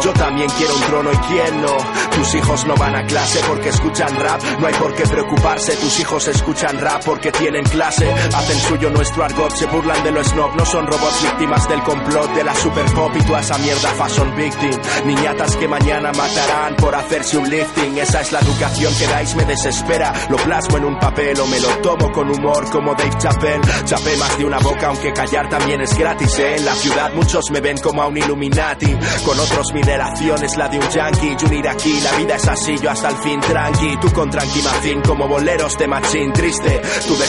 Yo 0.04 0.12
también 0.14 0.50
quiero 0.58 0.76
un 0.76 0.82
trono 0.82 1.12
y 1.14 1.18
quién 1.18 1.62
no. 1.62 1.78
Tus 2.16 2.36
hijos 2.36 2.66
no 2.66 2.76
van 2.76 2.96
a 2.96 3.06
clase 3.06 3.40
porque 3.48 3.70
escuchan 3.70 4.16
rap, 4.20 4.42
no 4.60 4.68
hay 4.68 4.74
por 4.74 4.94
qué 4.96 5.04
preocuparse. 5.04 5.76
Tus 5.78 6.00
hijos 6.00 6.28
escuchan 6.28 6.80
rap 6.80 7.04
porque 7.04 7.32
tienen 7.32 7.43
clase. 7.52 8.10
Hacen 8.12 8.60
suyo 8.60 8.90
nuestro 8.90 9.24
argot, 9.24 9.52
se 9.56 9.66
burlan 9.68 10.04
de 10.04 10.12
lo 10.12 10.24
snob. 10.24 10.56
No 10.56 10.66
son 10.66 10.88
robots 10.88 11.22
víctimas 11.22 11.68
del 11.68 11.82
complot 11.84 12.34
de 12.34 12.44
la 12.44 12.56
super 12.56 12.86
pop 12.94 13.12
y 13.16 13.24
toda 13.24 13.42
esa 13.42 13.58
mierda 13.58 13.90
fashion 13.90 14.36
victim. 14.36 14.72
Niñatas 15.06 15.56
que 15.58 15.68
mañana 15.68 16.12
matarán 16.14 16.76
por 16.78 16.96
hacerse 16.96 17.38
un 17.38 17.50
lifting. 17.50 17.98
Esa 17.98 18.22
es 18.22 18.32
la 18.32 18.40
educación 18.40 18.94
que 18.96 19.08
dais, 19.08 19.36
me 19.36 19.46
desespera. 19.46 20.14
Lo 20.30 20.38
plasmo 20.38 20.78
en 20.78 20.86
un 20.86 21.00
papel 21.00 21.40
o 21.40 21.48
me 21.48 21.60
lo 21.60 21.70
tomo 21.82 22.12
con 22.12 22.30
humor 22.30 22.70
como 22.70 22.96
Dave 22.96 23.18
Chappelle. 23.18 23.62
Chapé 23.86 24.18
más 24.18 24.38
de 24.38 24.46
una 24.46 24.60
boca, 24.60 24.88
aunque 24.88 25.14
callar 25.14 25.50
también 25.50 25.82
es 25.82 25.98
gratis. 25.98 26.40
¿eh? 26.40 26.56
En 26.58 26.66
la 26.66 26.76
ciudad 26.76 27.14
muchos 27.14 27.44
me 27.52 27.60
ven 27.60 27.78
como 27.78 28.02
a 28.02 28.08
un 28.08 28.18
Illuminati. 28.18 28.96
Con 29.26 29.40
otros 29.40 29.74
mi 29.74 29.82
relación 29.82 30.44
es 30.44 30.56
la 30.58 30.70
de 30.70 30.80
un 30.80 30.90
yankee 30.90 31.36
y 31.40 31.46
un 31.46 31.54
iraquí. 31.54 32.00
La 32.02 32.12
vida 32.14 32.36
es 32.36 32.48
así, 32.48 32.78
yo 32.78 32.90
hasta 32.90 33.10
el 33.10 33.18
fin 33.18 33.40
tranqui. 33.42 33.98
Tú 33.98 34.12
con 34.14 34.30
tranqui 34.30 34.62
macín 34.62 35.02
como 35.02 35.28
boleros 35.28 35.78
de 35.78 35.88
machín 35.88 36.32
triste. 36.32 36.82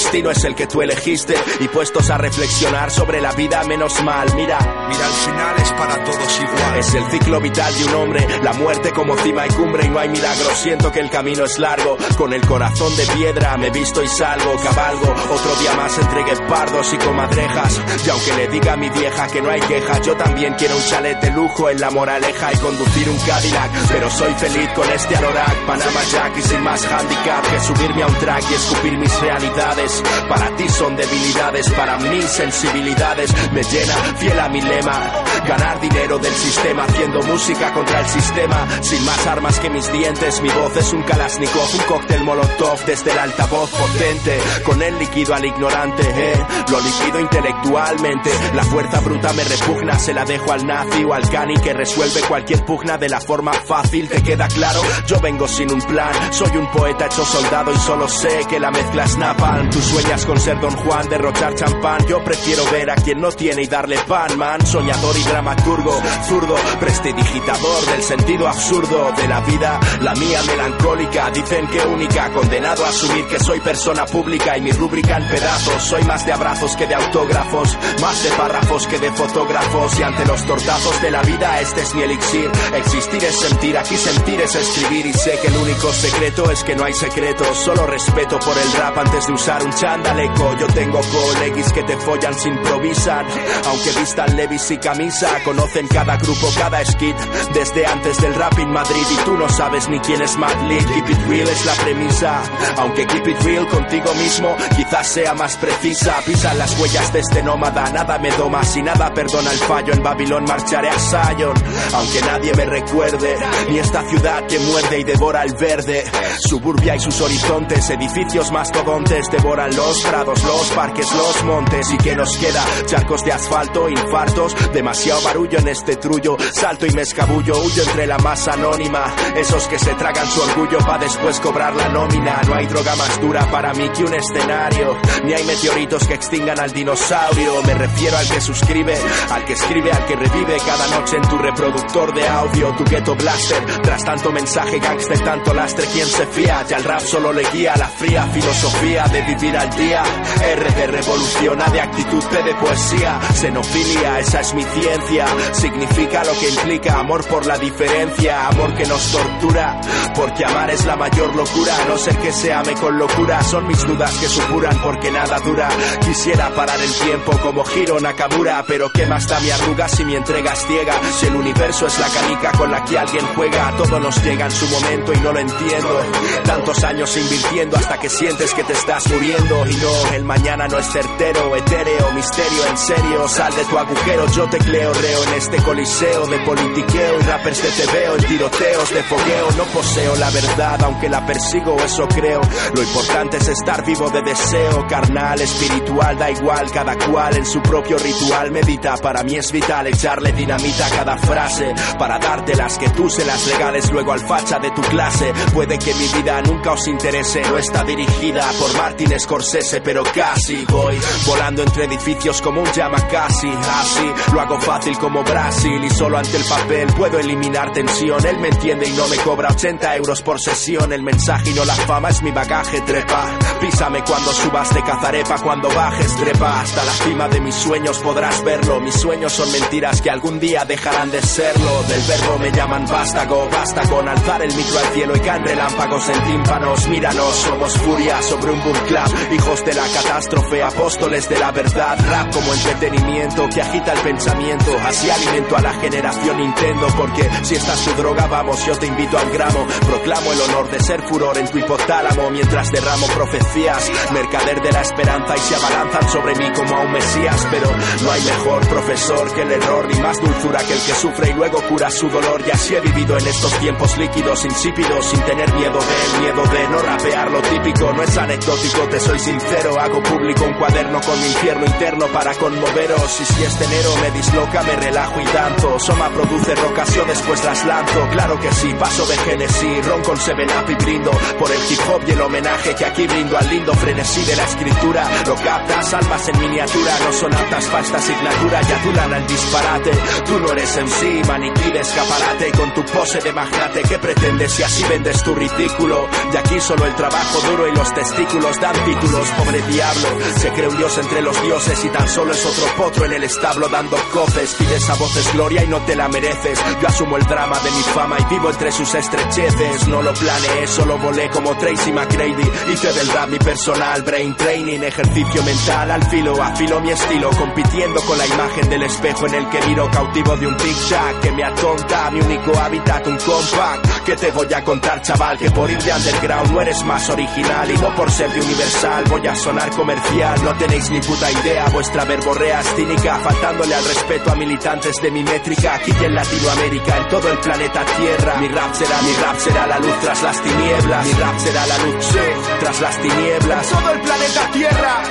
Destino 0.04 0.30
es 0.30 0.44
el 0.44 0.54
que 0.54 0.66
tú 0.66 0.82
elegiste 0.82 1.34
y 1.60 1.68
puestos 1.68 2.10
a 2.10 2.18
reflexionar 2.18 2.90
sobre 2.90 3.20
la 3.22 3.32
vida 3.32 3.64
menos 3.64 4.02
mal. 4.02 4.26
Mira, 4.34 4.58
Mira, 4.88 5.06
al 5.06 5.12
final 5.12 5.54
es 5.56 5.72
para 5.72 6.04
todos 6.04 6.40
igual. 6.40 6.78
es 6.78 6.94
el 6.94 7.04
ciclo 7.10 7.40
vital 7.40 7.74
de 7.74 7.84
un 7.86 7.94
hombre, 7.94 8.26
la 8.42 8.52
muerte 8.52 8.90
como 8.92 9.16
cima 9.16 9.46
y 9.46 9.50
cumbre 9.50 9.86
y 9.86 9.88
no 9.88 9.98
hay 9.98 10.08
milagro. 10.10 10.50
Siento 10.56 10.92
que 10.92 11.00
el 11.00 11.08
camino 11.08 11.44
es 11.44 11.58
largo, 11.58 11.96
con 12.18 12.34
el 12.34 12.46
corazón 12.46 12.94
de 12.96 13.06
piedra 13.06 13.56
me 13.56 13.70
visto 13.70 14.02
y 14.02 14.08
salgo, 14.08 14.56
cabalgo. 14.62 15.10
Otro 15.30 15.56
día 15.60 15.74
más 15.74 15.96
entre 15.98 16.24
guepardos 16.24 16.92
y 16.92 16.98
comadrejas. 16.98 17.80
Y 18.06 18.10
aunque 18.10 18.34
le 18.34 18.48
diga 18.48 18.72
a 18.74 18.76
mi 18.76 18.90
vieja 18.90 19.26
que 19.28 19.40
no 19.40 19.50
hay 19.50 19.60
queja, 19.60 20.00
yo 20.02 20.14
también 20.16 20.54
quiero 20.54 20.76
un 20.76 20.82
chalet 20.84 21.18
de 21.20 21.30
lujo 21.30 21.70
en 21.70 21.80
la 21.80 21.90
moraleja 21.90 22.52
y 22.52 22.56
conducir 22.58 23.08
un 23.08 23.18
Cadillac. 23.18 23.70
Pero 23.88 24.10
soy 24.10 24.34
feliz 24.34 24.68
con 24.74 24.90
este 24.90 25.16
Anorak, 25.16 25.66
Panama 25.66 26.00
Jack 26.12 26.36
y 26.36 26.42
sin 26.42 26.62
más 26.62 26.84
handicap 26.84 27.50
que 27.50 27.60
subirme 27.60 28.02
a 28.02 28.06
un 28.06 28.14
track 28.16 28.44
y 28.50 28.54
escupir 28.54 28.98
mis 28.98 29.20
realidades. 29.20 29.93
Para 30.28 30.54
ti 30.56 30.68
son 30.68 30.96
debilidades, 30.96 31.70
para 31.70 31.98
mis 31.98 32.24
sensibilidades 32.24 33.30
me 33.52 33.62
llena, 33.62 33.94
fiel 34.18 34.40
a 34.40 34.48
mi 34.48 34.60
lema. 34.60 35.24
Ganar 35.46 35.80
dinero 35.80 36.18
del 36.18 36.34
sistema 36.34 36.84
haciendo 36.84 37.22
música 37.22 37.72
contra 37.72 38.00
el 38.00 38.06
sistema. 38.06 38.66
Sin 38.80 39.04
más 39.04 39.26
armas 39.26 39.60
que 39.60 39.70
mis 39.70 39.90
dientes, 39.92 40.40
mi 40.40 40.48
voz 40.48 40.76
es 40.76 40.92
un 40.92 41.02
Kalashnikov, 41.02 41.68
un 41.74 41.82
cóctel 41.86 42.24
molotov 42.24 42.84
desde 42.86 43.12
el 43.12 43.18
altavoz 43.18 43.70
potente. 43.70 44.38
Con 44.64 44.82
el 44.82 44.98
líquido 44.98 45.34
al 45.34 45.44
ignorante, 45.44 46.02
eh. 46.02 46.46
Lo 46.70 46.80
liquido 46.80 47.20
intelectualmente. 47.20 48.30
La 48.54 48.64
fuerza 48.64 49.00
bruta 49.00 49.32
me 49.34 49.44
repugna, 49.44 49.98
se 49.98 50.14
la 50.14 50.24
dejo 50.24 50.52
al 50.52 50.66
nazi 50.66 51.04
o 51.04 51.12
al 51.12 51.28
cani 51.28 51.54
que 51.58 51.74
resuelve 51.74 52.20
cualquier 52.22 52.64
pugna 52.64 52.96
de 52.96 53.08
la 53.08 53.20
forma 53.20 53.52
fácil. 53.52 54.08
¿Te 54.08 54.22
queda 54.22 54.48
claro? 54.48 54.80
Yo 55.06 55.20
vengo 55.20 55.46
sin 55.46 55.70
un 55.72 55.82
plan. 55.82 56.12
Soy 56.32 56.56
un 56.56 56.70
poeta 56.70 57.06
hecho 57.06 57.24
soldado 57.24 57.72
y 57.72 57.76
solo 57.76 58.08
sé 58.08 58.44
que 58.48 58.58
la 58.58 58.70
mezcla 58.70 59.04
es 59.04 59.16
napalm. 59.18 59.70
Sueñas 59.84 60.26
con 60.26 60.40
ser 60.40 60.60
Don 60.60 60.74
Juan, 60.76 61.08
derrochar 61.08 61.54
champán. 61.54 62.06
Yo 62.06 62.22
prefiero 62.24 62.64
ver 62.70 62.90
a 62.90 62.94
quien 62.96 63.20
no 63.20 63.30
tiene 63.30 63.62
y 63.62 63.66
darle 63.66 63.98
pan, 64.08 64.36
man. 64.38 64.64
Soñador 64.66 65.16
y 65.16 65.22
dramaturgo, 65.22 65.92
zurdo, 66.26 66.56
prestidigitador 66.80 67.86
del 67.86 68.02
sentido 68.02 68.48
absurdo 68.48 69.12
de 69.16 69.28
la 69.28 69.40
vida. 69.40 69.80
La 70.00 70.14
mía 70.14 70.40
melancólica, 70.46 71.30
dicen 71.30 71.66
que 71.68 71.80
única. 71.86 72.32
Condenado 72.32 72.84
a 72.84 72.88
asumir 72.88 73.26
que 73.26 73.38
soy 73.38 73.60
persona 73.60 74.06
pública 74.06 74.56
y 74.56 74.62
mi 74.62 74.72
rúbrica 74.72 75.18
en 75.18 75.28
pedazos. 75.28 75.82
Soy 75.82 76.02
más 76.04 76.24
de 76.24 76.32
abrazos 76.32 76.76
que 76.76 76.86
de 76.86 76.94
autógrafos, 76.94 77.76
más 78.00 78.22
de 78.22 78.30
párrafos 78.30 78.86
que 78.86 78.98
de 78.98 79.12
fotógrafos. 79.12 79.98
Y 79.98 80.02
ante 80.02 80.24
los 80.26 80.44
tortazos 80.46 81.02
de 81.02 81.10
la 81.10 81.22
vida, 81.22 81.60
este 81.60 81.82
es 81.82 81.94
mi 81.94 82.02
elixir. 82.02 82.50
Existir 82.74 83.22
es 83.24 83.38
sentir, 83.38 83.76
aquí 83.76 83.96
sentir 83.96 84.40
es 84.40 84.54
escribir. 84.54 85.06
Y 85.06 85.12
sé 85.12 85.38
que 85.40 85.48
el 85.48 85.56
único 85.56 85.92
secreto 85.92 86.50
es 86.50 86.64
que 86.64 86.74
no 86.74 86.84
hay 86.84 86.94
secretos. 86.94 87.58
Solo 87.58 87.86
respeto 87.86 88.38
por 88.38 88.56
el 88.56 88.72
rap 88.72 88.98
antes 88.98 89.26
de 89.26 89.32
usar 89.32 89.62
un 89.62 89.73
chandaleco. 89.76 90.56
Yo 90.58 90.66
tengo 90.68 91.00
colegis 91.00 91.72
que 91.72 91.82
te 91.82 91.96
follan 91.98 92.34
sin 92.34 92.54
improvisan. 92.54 93.26
Aunque 93.66 93.90
vistan 94.00 94.36
levis 94.36 94.70
y 94.70 94.78
camisa, 94.78 95.28
conocen 95.44 95.86
cada 95.88 96.16
grupo, 96.16 96.48
cada 96.58 96.84
skit. 96.84 97.16
Desde 97.52 97.86
antes 97.86 98.20
del 98.20 98.34
rap 98.34 98.58
en 98.58 98.70
Madrid 98.70 99.06
y 99.10 99.24
tú 99.24 99.36
no 99.36 99.48
sabes 99.48 99.88
ni 99.88 99.98
quién 100.00 100.22
es 100.22 100.36
Mad 100.36 100.68
Lead. 100.68 100.86
Keep 100.86 101.10
it 101.10 101.28
real 101.28 101.48
es 101.48 101.64
la 101.64 101.72
premisa. 101.74 102.42
Aunque 102.78 103.06
keep 103.06 103.26
it 103.28 103.40
real 103.42 103.66
contigo 103.68 104.14
mismo, 104.14 104.56
quizás 104.76 105.06
sea 105.08 105.34
más 105.34 105.56
precisa. 105.56 106.16
Pisan 106.24 106.58
las 106.58 106.78
huellas 106.78 107.12
de 107.12 107.20
este 107.20 107.42
nómada, 107.42 107.90
nada 107.90 108.18
me 108.18 108.30
doma. 108.32 108.64
Si 108.64 108.82
nada 108.82 109.12
perdona 109.12 109.50
el 109.50 109.58
fallo, 109.58 109.92
en 109.92 110.02
Babilón 110.02 110.44
marcharé 110.44 110.88
a 110.88 110.98
Sion. 110.98 111.54
Aunque 111.94 112.20
nadie 112.22 112.54
me 112.54 112.64
recuerde, 112.64 113.36
ni 113.68 113.78
esta 113.78 114.02
ciudad 114.08 114.46
que 114.46 114.58
muerde 114.58 115.00
y 115.00 115.04
devora 115.04 115.42
el 115.42 115.54
verde. 115.54 116.04
Suburbia 116.38 116.96
y 116.96 117.00
sus 117.00 117.20
horizontes, 117.20 117.90
edificios 117.90 118.50
mastodontes 118.52 119.30
devoran 119.30 119.63
los 119.68 120.02
prados, 120.02 120.42
los 120.44 120.70
parques, 120.70 121.12
los 121.14 121.44
montes. 121.44 121.90
¿Y 121.92 121.96
que 121.98 122.14
nos 122.14 122.36
queda? 122.36 122.62
Charcos 122.86 123.24
de 123.24 123.32
asfalto, 123.32 123.88
infartos, 123.88 124.54
demasiado 124.72 125.20
barullo 125.22 125.58
en 125.58 125.68
este 125.68 125.96
trullo. 125.96 126.36
Salto 126.52 126.86
y 126.86 126.90
me 126.90 127.02
escabullo, 127.02 127.58
huyo 127.58 127.82
entre 127.82 128.06
la 128.06 128.18
masa 128.18 128.52
anónima. 128.52 129.04
Esos 129.36 129.66
que 129.68 129.78
se 129.78 129.94
tragan 129.94 130.26
su 130.26 130.40
orgullo 130.42 130.78
para 130.78 130.98
después 130.98 131.40
cobrar 131.40 131.74
la 131.74 131.88
nómina. 131.88 132.40
No 132.46 132.54
hay 132.54 132.66
droga 132.66 132.94
más 132.96 133.20
dura 133.20 133.50
para 133.50 133.72
mí 133.74 133.88
que 133.90 134.04
un 134.04 134.14
escenario. 134.14 134.96
Ni 135.24 135.32
hay 135.32 135.44
meteoritos 135.44 136.06
que 136.06 136.14
extingan 136.14 136.58
al 136.58 136.72
dinosaurio. 136.72 137.62
Me 137.62 137.74
refiero 137.74 138.16
al 138.16 138.28
que 138.28 138.40
suscribe, 138.40 138.98
al 139.30 139.44
que 139.44 139.52
escribe, 139.54 139.92
al 139.92 140.04
que 140.06 140.16
revive 140.16 140.56
cada 140.66 140.86
noche 140.98 141.16
en 141.16 141.28
tu 141.28 141.38
reproductor 141.38 142.14
de 142.14 142.26
audio. 142.26 142.74
Tu 142.76 142.84
ghetto 142.84 143.14
blaster, 143.14 143.64
tras 143.82 144.04
tanto 144.04 144.32
mensaje 144.32 144.78
gangster, 144.78 145.20
tanto 145.20 145.54
lastre, 145.54 145.86
¿quién 145.92 146.06
se 146.06 146.26
fía? 146.26 146.64
Ya 146.68 146.76
el 146.76 146.84
rap 146.84 147.00
solo 147.00 147.32
le 147.32 147.44
guía 147.50 147.74
la 147.76 147.88
fría 147.88 148.24
filosofía 148.26 149.04
de 149.08 149.22
vivir 149.22 149.53
al 149.56 149.70
día. 149.76 150.02
R 150.42 150.70
de 150.70 150.86
revolución, 150.86 151.60
A 151.60 151.70
de 151.70 151.80
actitud, 151.80 152.22
P 152.24 152.42
de 152.42 152.54
poesía. 152.54 153.20
Xenofilia, 153.34 154.18
esa 154.18 154.40
es 154.40 154.54
mi 154.54 154.62
ciencia. 154.62 155.26
Significa 155.52 156.24
lo 156.24 156.32
que 156.38 156.48
implica 156.48 156.98
amor 156.98 157.26
por 157.26 157.46
la 157.46 157.58
diferencia, 157.58 158.48
amor 158.48 158.74
que 158.74 158.86
nos 158.86 159.12
tortura. 159.12 159.80
Porque 160.14 160.44
amar 160.44 160.70
es 160.70 160.84
la 160.84 160.96
mayor 160.96 161.34
locura, 161.34 161.72
no 161.88 161.98
ser 161.98 162.16
que 162.18 162.32
se 162.32 162.52
ame 162.52 162.74
con 162.74 162.98
locura. 162.98 163.42
Son 163.42 163.66
mis 163.66 163.84
dudas 163.86 164.12
que 164.18 164.28
supuran 164.28 164.80
porque 164.82 165.10
nada 165.10 165.38
dura. 165.40 165.68
Quisiera 166.04 166.54
parar 166.54 166.80
el 166.80 166.92
tiempo 166.92 167.32
como 167.38 167.64
Hiro 167.70 168.00
Nakamura, 168.00 168.64
pero 168.66 168.90
qué 168.90 169.06
más 169.06 169.26
da 169.28 169.40
mi 169.40 169.50
arruga 169.50 169.88
si 169.88 170.04
mi 170.04 170.16
entrega 170.16 170.52
es 170.52 170.66
ciega. 170.66 170.94
Si 171.18 171.26
el 171.26 171.36
universo 171.36 171.86
es 171.86 171.98
la 171.98 172.08
canica 172.08 172.52
con 172.52 172.70
la 172.70 172.84
que 172.84 172.98
alguien 172.98 173.26
juega, 173.34 173.76
todo 173.76 174.00
nos 174.00 174.22
llega 174.24 174.46
en 174.46 174.52
su 174.52 174.66
momento 174.68 175.12
y 175.12 175.18
no 175.18 175.32
lo 175.32 175.38
entiendo. 175.38 176.00
Tantos 176.44 176.84
años 176.84 177.16
invirtiendo 177.16 177.76
hasta 177.76 177.98
que 177.98 178.08
sientes 178.08 178.54
que 178.54 178.64
te 178.64 178.72
estás 178.72 179.08
muriendo 179.10 179.33
y 179.36 179.76
no, 179.76 180.14
el 180.14 180.24
mañana 180.24 180.68
no 180.68 180.78
es 180.78 180.86
certero, 180.86 181.56
etéreo, 181.56 182.12
misterio 182.12 182.66
en 182.70 182.78
serio. 182.78 183.28
Sal 183.28 183.54
de 183.54 183.64
tu 183.64 183.78
agujero, 183.78 184.26
yo 184.32 184.48
te 184.48 184.58
cleo, 184.58 184.92
reo 184.92 185.24
en 185.24 185.34
este 185.34 185.56
coliseo 185.58 186.26
de 186.26 186.38
politiqueo 186.40 187.20
y 187.20 187.22
rappers 187.22 187.62
de 187.62 187.70
te 187.70 187.92
veo 187.92 188.16
en 188.16 188.24
tiroteos 188.24 188.90
de 188.94 189.02
fogueo. 189.02 189.50
No 189.56 189.64
poseo 189.64 190.16
la 190.16 190.30
verdad, 190.30 190.82
aunque 190.84 191.08
la 191.08 191.26
persigo, 191.26 191.76
eso 191.84 192.06
creo. 192.08 192.40
Lo 192.74 192.82
importante 192.82 193.38
es 193.38 193.48
estar 193.48 193.84
vivo 193.84 194.08
de 194.10 194.22
deseo, 194.22 194.86
carnal, 194.88 195.40
espiritual, 195.40 196.16
da 196.16 196.30
igual, 196.30 196.70
cada 196.70 196.96
cual 196.96 197.36
en 197.36 197.46
su 197.46 197.60
propio 197.60 197.98
ritual 197.98 198.52
medita. 198.52 198.96
Para 198.98 199.22
mí 199.24 199.36
es 199.36 199.50
vital 199.50 199.88
echarle 199.88 200.32
dinamita 200.32 200.86
a 200.86 200.90
cada 200.90 201.18
frase 201.18 201.74
para 201.98 202.18
darte 202.18 202.54
las 202.54 202.78
que 202.78 202.88
tú 202.90 203.10
se 203.10 203.24
las 203.24 203.50
regales 203.50 203.90
luego 203.90 204.12
al 204.12 204.20
facha 204.20 204.58
de 204.60 204.70
tu 204.70 204.82
clase. 204.82 205.32
Puede 205.52 205.78
que 205.78 205.94
mi 205.94 206.06
vida 206.08 206.40
nunca 206.42 206.72
os 206.72 206.86
interese, 206.86 207.42
no 207.42 207.58
está 207.58 207.82
dirigida 207.84 208.48
por 208.60 208.76
Martin 208.76 209.12
Scorsese, 209.24 209.80
pero 209.80 210.02
casi 210.02 210.66
voy 210.66 211.00
volando 211.26 211.62
entre 211.62 211.84
edificios 211.84 212.42
como 212.42 212.60
un 212.60 212.70
Yamakasi. 212.70 213.48
Así 213.48 214.12
lo 214.34 214.40
hago 214.42 214.60
fácil 214.60 214.98
como 214.98 215.24
Brasil 215.24 215.82
y 215.82 215.88
solo 215.88 216.18
ante 216.18 216.36
el 216.36 216.44
papel 216.44 216.86
puedo 216.92 217.18
eliminar 217.18 217.72
tensión. 217.72 218.24
Él 218.26 218.38
me 218.38 218.48
entiende 218.48 218.86
y 218.86 218.92
no 218.92 219.08
me 219.08 219.16
cobra 219.16 219.48
80 219.48 219.96
euros 219.96 220.20
por 220.20 220.38
sesión. 220.38 220.92
El 220.92 221.02
mensaje 221.02 221.50
y 221.50 221.54
no 221.54 221.64
la 221.64 221.74
fama 221.74 222.10
es 222.10 222.22
mi 222.22 222.32
bagaje, 222.32 222.82
trepa. 222.82 223.38
Písame 223.62 224.04
cuando 224.04 224.30
subas 224.30 224.74
de 224.74 224.82
cazarepa, 224.82 225.38
cuando 225.38 225.70
bajes, 225.70 226.16
trepa. 226.16 226.60
Hasta 226.60 226.84
la 226.84 226.92
cima 226.92 227.28
de 227.28 227.40
mis 227.40 227.54
sueños 227.54 227.98
podrás 228.00 228.44
verlo. 228.44 228.78
Mis 228.80 228.94
sueños 228.94 229.32
son 229.32 229.50
mentiras 229.52 230.02
que 230.02 230.10
algún 230.10 230.38
día 230.38 230.66
dejarán 230.66 231.10
de 231.10 231.22
serlo. 231.22 231.82
Del 231.84 232.02
verbo 232.02 232.38
me 232.40 232.52
llaman 232.52 232.84
vástago, 232.86 233.48
basta 233.50 233.88
con 233.88 234.06
alzar 234.06 234.42
el 234.42 234.54
micro 234.54 234.78
al 234.78 234.86
cielo 234.92 235.16
y 235.16 235.20
caen 235.20 235.44
relámpagos 235.44 236.08
en 236.10 236.24
tímpanos. 236.24 236.88
Míranos, 236.88 237.34
somos 237.36 237.72
furia 237.78 238.20
sobre 238.20 238.52
un 238.52 238.62
boom 238.62 238.78
clap. 238.86 239.13
Hijos 239.32 239.64
de 239.64 239.74
la 239.74 239.82
catástrofe, 239.82 240.62
apóstoles 240.62 241.28
de 241.28 241.38
la 241.38 241.52
verdad. 241.52 241.98
Rap 242.08 242.32
como 242.32 242.52
entretenimiento 242.52 243.48
que 243.48 243.62
agita 243.62 243.92
el 243.92 244.00
pensamiento. 244.00 244.76
Así 244.84 245.10
alimento 245.10 245.56
a 245.56 245.60
la 245.60 245.72
generación 245.74 246.36
Nintendo. 246.38 246.86
Porque 246.96 247.28
si 247.42 247.54
esta 247.54 247.74
es 247.74 247.84
tu 247.84 247.92
droga, 247.94 248.26
vamos, 248.26 248.64
yo 248.66 248.76
te 248.76 248.86
invito 248.86 249.18
al 249.18 249.30
gramo. 249.30 249.66
Proclamo 249.86 250.32
el 250.32 250.40
honor 250.42 250.70
de 250.70 250.80
ser 250.80 251.02
furor 251.02 251.36
en 251.38 251.48
tu 251.48 251.58
hipotálamo 251.58 252.30
mientras 252.30 252.70
derramo 252.70 253.06
profecías. 253.08 253.90
Mercader 254.12 254.62
de 254.62 254.72
la 254.72 254.82
esperanza 254.82 255.36
y 255.36 255.40
se 255.40 255.54
abalanzan 255.56 256.08
sobre 256.10 256.34
mí 256.36 256.50
como 256.54 256.76
a 256.76 256.80
un 256.80 256.92
mesías. 256.92 257.46
Pero 257.50 257.70
no 258.02 258.10
hay 258.10 258.22
mejor 258.22 258.68
profesor 258.68 259.34
que 259.34 259.42
el 259.42 259.52
error, 259.52 259.86
ni 259.92 260.00
más 260.00 260.20
dulzura 260.20 260.58
que 260.60 260.72
el 260.72 260.80
que 260.80 260.94
sufre 260.94 261.30
y 261.30 261.34
luego 261.34 261.62
cura 261.68 261.90
su 261.90 262.08
dolor. 262.08 262.42
Y 262.46 262.50
así 262.50 262.74
he 262.74 262.80
vivido 262.80 263.18
en 263.18 263.26
estos 263.26 263.52
tiempos 263.58 263.96
líquidos, 263.98 264.44
insípidos, 264.44 265.06
sin 265.06 265.20
tener 265.20 265.52
miedo 265.54 265.78
del 265.78 266.20
miedo 266.20 266.42
de 266.46 266.68
no 266.68 266.78
rapear 266.82 267.30
lo 267.30 267.42
típico. 267.42 267.92
No 267.92 268.02
es 268.02 268.16
anecdótico, 268.16 268.88
te 268.88 269.00
soy 269.04 269.18
sincero. 269.18 269.78
Hago 269.78 270.02
público 270.02 270.44
un 270.44 270.54
cuaderno 270.54 271.00
con 271.00 271.20
mi 271.20 271.26
infierno 271.26 271.66
interno 271.66 272.06
para 272.08 272.34
conmoveros. 272.34 273.20
Y 273.20 273.24
si 273.24 273.44
este 273.44 273.64
enero 273.64 273.90
me 274.00 274.10
disloca, 274.10 274.62
me 274.62 274.76
relajo 274.76 275.20
y 275.20 275.24
danzo. 275.26 275.78
Soma 275.78 276.08
produce 276.10 276.54
rocas, 276.54 276.94
yo 276.94 277.04
después 277.04 277.44
las 277.44 277.64
lanzo. 277.66 278.08
Claro 278.10 278.40
que 278.40 278.50
sí, 278.52 278.74
paso 278.78 279.06
de 279.06 279.16
Genesis, 279.18 279.86
ron 279.86 280.02
con 280.02 280.16
Seven 280.16 280.48
Up 280.48 280.70
y 280.70 280.74
brindo 280.74 281.10
por 281.38 281.50
el 281.50 281.58
hip 281.70 281.80
hop 281.88 282.02
y 282.06 282.10
el 282.12 282.20
homenaje 282.20 282.74
que 282.74 282.84
aquí 282.84 283.06
brindo 283.06 283.36
al 283.36 283.48
lindo 283.48 283.74
frenesí 283.74 284.24
de 284.24 284.36
la 284.36 284.44
escritura. 284.44 285.06
Lo 285.26 285.34
captas, 285.36 285.94
almas 285.94 286.28
en 286.28 286.40
miniatura, 286.40 286.92
no 287.04 287.12
son 287.12 287.34
aptas 287.34 287.66
para 287.66 287.84
esta 287.84 287.98
asignatura. 287.98 288.62
Ya 288.62 288.80
adulan 288.80 289.12
al 289.12 289.26
disparate. 289.26 289.90
Tú 290.26 290.40
no 290.40 290.52
eres 290.52 290.76
en 290.76 290.88
sí, 290.88 291.22
maniquí 291.26 291.70
de 291.70 291.80
escaparate. 291.80 292.52
Con 292.52 292.74
tu 292.74 292.84
pose 292.84 293.20
de 293.20 293.32
magnate, 293.32 293.82
¿qué 293.82 293.98
pretendes 293.98 294.52
si 294.52 294.62
así 294.62 294.84
vendes 294.84 295.22
tu 295.22 295.34
ridículo? 295.34 296.08
Y 296.32 296.36
aquí 296.36 296.60
solo 296.60 296.86
el 296.86 296.94
trabajo 296.94 297.38
euro 297.50 297.68
y 297.68 297.72
los 297.72 297.92
testículos 297.92 298.60
dan 298.60 298.74
títulos. 298.94 299.28
Pobre 299.30 299.62
diablo, 299.62 300.08
se 300.36 300.50
cree 300.50 300.68
un 300.68 300.76
dios 300.76 300.98
entre 300.98 301.22
los 301.22 301.42
dioses 301.42 301.84
y 301.84 301.88
tan 301.88 302.08
solo 302.08 302.32
es 302.32 302.44
otro 302.44 302.64
potro 302.76 303.04
en 303.06 303.12
el 303.14 303.24
establo 303.24 303.68
dando 303.68 303.96
coces. 304.12 304.54
Pides 304.54 304.88
a 304.90 304.94
voces 304.94 305.32
gloria 305.32 305.64
y 305.64 305.68
no 305.68 305.80
te 305.80 305.96
la 305.96 306.08
mereces. 306.08 306.58
Yo 306.80 306.88
asumo 306.88 307.16
el 307.16 307.24
drama 307.24 307.58
de 307.60 307.70
mi 307.70 307.82
fama 307.82 308.16
y 308.18 308.34
vivo 308.34 308.50
entre 308.50 308.70
sus 308.72 308.94
estrecheces. 308.94 309.88
No 309.88 310.02
lo 310.02 310.12
planeé, 310.14 310.66
solo 310.66 310.98
volé 310.98 311.28
como 311.30 311.56
Tracy 311.56 311.92
McGrady. 311.92 312.50
Hice 312.72 312.92
del 312.92 313.08
rap 313.08 313.28
mi 313.28 313.38
personal 313.38 314.02
brain 314.02 314.34
training, 314.36 314.80
ejercicio 314.80 315.42
mental 315.42 315.90
al 315.90 316.02
filo, 316.10 316.42
afilo 316.42 316.80
mi 316.80 316.90
estilo, 316.90 317.30
compitiendo 317.30 318.00
con 318.02 318.18
la 318.18 318.26
imagen 318.26 318.68
del 318.68 318.82
espejo 318.82 319.26
en 319.26 319.34
el 319.34 319.48
que 319.48 319.60
miro 319.66 319.90
cautivo 319.90 320.36
de 320.36 320.46
un 320.46 320.56
Big 320.56 320.76
Shack 320.76 321.20
que 321.20 321.32
me 321.32 321.44
atonta. 321.44 322.10
Mi 322.10 322.20
único 322.20 322.58
hábitat, 322.58 323.06
un 323.06 323.18
compact. 323.18 324.04
Que 324.04 324.16
te 324.16 324.30
voy 324.30 324.52
a 324.52 324.62
contar, 324.62 325.00
chaval, 325.00 325.38
que 325.38 325.50
por 325.50 325.70
ir 325.70 325.82
de 325.82 325.92
underground 325.92 326.52
no 326.52 326.60
eres 326.60 326.84
más 326.84 327.08
original 327.08 327.70
y 327.70 327.78
no 327.78 327.94
por 327.94 328.10
ser 328.10 328.30
de 328.30 328.40
universal 328.40 328.83
voy 329.08 329.26
a 329.26 329.34
sonar 329.34 329.70
comercial. 329.70 330.44
No 330.44 330.54
tenéis 330.56 330.90
ni 330.90 331.00
puta 331.00 331.30
idea, 331.30 331.68
vuestra 331.70 332.04
verborrea 332.04 332.60
es 332.60 332.74
cínica, 332.74 333.18
faltándole 333.18 333.74
al 333.74 333.84
respeto 333.84 334.30
a 334.30 334.34
militantes 334.34 334.96
de 335.00 335.10
mi 335.10 335.22
métrica. 335.22 335.74
Aquí 335.74 335.90
en 335.90 336.14
Latinoamérica, 336.14 336.98
en 336.98 337.08
todo 337.08 337.30
el 337.30 337.38
planeta 337.38 337.84
Tierra. 337.96 338.36
Mi 338.36 338.48
rap 338.48 338.74
será, 338.74 339.02
mi 339.02 339.12
rap 339.14 339.38
será 339.38 339.66
la 339.66 339.78
luz 339.78 340.00
tras 340.00 340.22
las 340.22 340.42
tinieblas. 340.42 341.06
Mi 341.06 341.12
rap 341.12 341.38
será 341.38 341.66
la 341.66 341.78
luz 341.78 342.04
sí, 342.04 342.18
tras 342.60 342.80
las 342.80 342.98
tinieblas. 343.00 343.68
Todo 343.68 343.90
el 343.90 344.00
planeta 344.00 344.50
Tierra, 344.52 345.02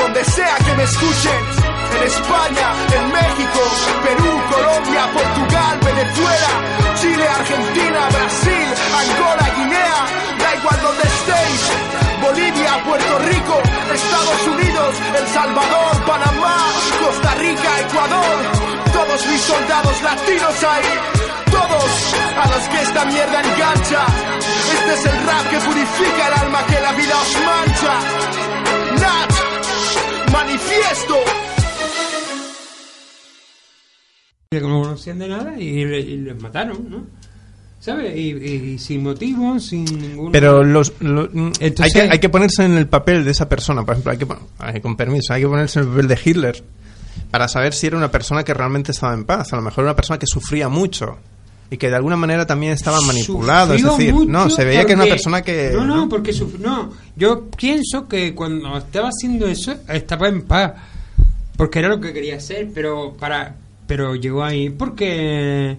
donde 0.00 0.24
sea 0.24 0.56
que 0.64 0.74
me 0.76 0.84
escuchen. 0.84 1.40
En 1.96 2.06
España, 2.06 2.72
en 2.94 3.12
México, 3.12 3.60
Perú, 4.04 4.40
Colombia, 4.52 5.10
Portugal, 5.12 5.80
Venezuela, 5.84 6.94
Chile, 7.00 7.28
Argentina, 7.28 8.08
Brasil, 8.12 8.68
Angola, 9.00 9.54
Guinea, 9.56 10.06
da 10.38 10.54
igual 10.54 10.80
donde 10.82 11.02
estéis. 11.02 12.09
Puerto 12.86 13.18
Rico, 13.18 13.62
Estados 13.94 14.46
Unidos, 14.46 14.94
El 15.18 15.26
Salvador, 15.28 16.04
Panamá, 16.06 16.56
Costa 17.04 17.34
Rica, 17.34 17.80
Ecuador. 17.80 18.36
Todos 18.92 19.26
mis 19.26 19.40
soldados 19.40 20.02
latinos 20.02 20.64
ahí. 20.64 20.84
Todos 21.50 22.14
a 22.36 22.48
los 22.48 22.68
que 22.68 22.82
esta 22.82 23.04
mierda 23.06 23.40
engancha. 23.40 24.06
Este 24.74 24.94
es 24.94 25.06
el 25.06 25.26
rap 25.26 25.50
que 25.50 25.58
purifica 25.58 26.28
el 26.28 26.34
alma 26.34 26.66
que 26.66 26.80
la 26.80 26.92
vida 26.92 27.14
os 27.20 27.36
mancha. 27.44 27.94
Nat, 29.00 30.32
manifiesto. 30.32 31.16
que 34.50 34.60
no 34.60 34.82
conocían 34.82 35.18
de 35.20 35.28
nada 35.28 35.54
y, 35.56 35.62
y 35.62 36.16
les 36.16 36.42
mataron, 36.42 36.90
¿no? 36.90 37.19
¿Sabes? 37.80 38.14
Y, 38.14 38.30
y 38.74 38.78
sin 38.78 39.02
motivo, 39.02 39.58
sin 39.58 39.84
ningún... 39.86 40.30
Pero 40.32 40.62
los, 40.62 40.92
lo- 41.00 41.30
mm, 41.32 41.52
hay, 41.60 41.90
que, 41.90 42.00
hay 42.02 42.18
que 42.18 42.28
ponerse 42.28 42.62
en 42.64 42.74
el 42.76 42.86
papel 42.86 43.24
de 43.24 43.30
esa 43.30 43.48
persona, 43.48 43.82
por 43.84 43.94
ejemplo, 43.94 44.12
hay 44.12 44.18
que, 44.74 44.80
con 44.82 44.96
permiso, 44.96 45.32
hay 45.32 45.40
que 45.42 45.48
ponerse 45.48 45.78
en 45.80 45.86
el 45.86 45.90
papel 45.92 46.08
de 46.08 46.18
Hitler 46.22 46.64
para 47.30 47.48
saber 47.48 47.72
si 47.72 47.86
era 47.86 47.96
una 47.96 48.10
persona 48.10 48.44
que 48.44 48.52
realmente 48.52 48.92
estaba 48.92 49.14
en 49.14 49.24
paz. 49.24 49.52
A 49.54 49.56
lo 49.56 49.62
mejor 49.62 49.84
era 49.84 49.92
una 49.92 49.96
persona 49.96 50.18
que 50.18 50.26
sufría 50.26 50.68
mucho 50.68 51.16
y 51.70 51.78
que 51.78 51.88
de 51.88 51.96
alguna 51.96 52.16
manera 52.16 52.46
también 52.46 52.72
estaba 52.72 53.00
manipulado. 53.00 53.72
Es 53.72 53.82
decir, 53.82 54.12
mucho 54.12 54.30
no, 54.30 54.50
se 54.50 54.64
veía 54.64 54.84
que 54.84 54.92
era 54.92 55.02
una 55.02 55.10
persona 55.10 55.40
que... 55.40 55.70
No, 55.72 55.84
no, 55.86 56.06
porque 56.08 56.32
suf- 56.34 56.58
no. 56.58 56.90
Yo 57.16 57.46
pienso 57.56 58.06
que 58.06 58.34
cuando 58.34 58.76
estaba 58.76 59.08
haciendo 59.08 59.46
eso 59.46 59.74
estaba 59.88 60.28
en 60.28 60.42
paz, 60.42 60.72
porque 61.56 61.78
era 61.78 61.88
lo 61.88 61.98
que 62.00 62.12
quería 62.12 62.36
hacer, 62.36 62.68
pero 62.74 63.14
para 63.18 63.56
pero 63.86 64.14
llegó 64.16 64.44
ahí 64.44 64.68
porque 64.70 65.76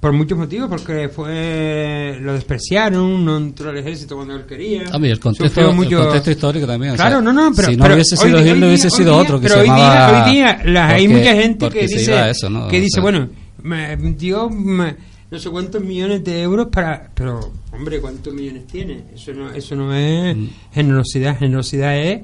por 0.00 0.12
muchos 0.14 0.38
motivos, 0.38 0.68
porque 0.70 1.10
fue 1.10 2.18
lo 2.20 2.32
despreciaron, 2.32 3.22
no 3.24 3.36
entró 3.36 3.68
al 3.70 3.76
ejército 3.78 4.16
cuando 4.16 4.34
él 4.34 4.46
quería. 4.46 4.84
Ah, 4.90 4.98
mira, 4.98 5.12
el 5.12 5.20
contexto, 5.20 5.48
sufrió 5.48 5.70
el 5.70 5.76
mucho- 5.76 5.98
contexto 6.02 6.30
histórico 6.30 6.66
también. 6.66 6.92
o 6.92 6.96
Claro, 6.96 7.16
sea, 7.16 7.20
no, 7.20 7.32
no, 7.32 7.52
pero 7.54 7.68
si 7.68 7.76
no 7.76 7.82
pero 7.82 7.94
hubiese 7.94 8.14
hoy 8.14 8.20
sido 8.28 8.38
Hitler, 8.40 8.54
hoy 8.56 8.64
hubiese 8.68 8.88
día- 8.88 8.96
sido 8.96 9.12
hoy 9.12 9.16
día- 9.18 9.22
otro 9.24 9.40
que 9.40 9.42
pero 9.42 9.54
se 9.56 9.60
hoy 9.60 9.66
llamaba. 9.66 10.06
Día, 10.06 10.24
hoy 10.24 10.32
día 10.32 10.72
la- 10.72 10.88
hay 10.88 11.06
porque- 11.06 11.18
mucha 11.18 11.34
gente 11.42 11.58
porque 11.66 11.78
que 11.80 11.86
dice, 11.86 12.12
a 12.14 12.30
eso, 12.30 12.48
¿no? 12.50 12.68
que 12.68 12.78
O 12.78 12.80
dice 12.80 12.94
sea, 12.94 13.02
bueno, 13.02 13.28
me 13.62 13.96
dio 14.14 14.48
me- 14.48 14.96
no 15.30 15.38
sé 15.38 15.50
cuántos 15.50 15.82
millones 15.84 16.24
de 16.24 16.42
euros 16.42 16.68
para, 16.72 17.10
pero 17.14 17.52
hombre, 17.72 18.00
¿cuántos 18.00 18.32
millones 18.32 18.66
tiene? 18.68 19.04
Eso 19.14 19.32
no, 19.34 19.50
eso 19.52 19.76
no 19.76 19.94
es 19.94 20.34
Mm. 20.34 20.46
generosidad, 20.72 21.38
generosidad 21.38 21.96
es 21.98 22.22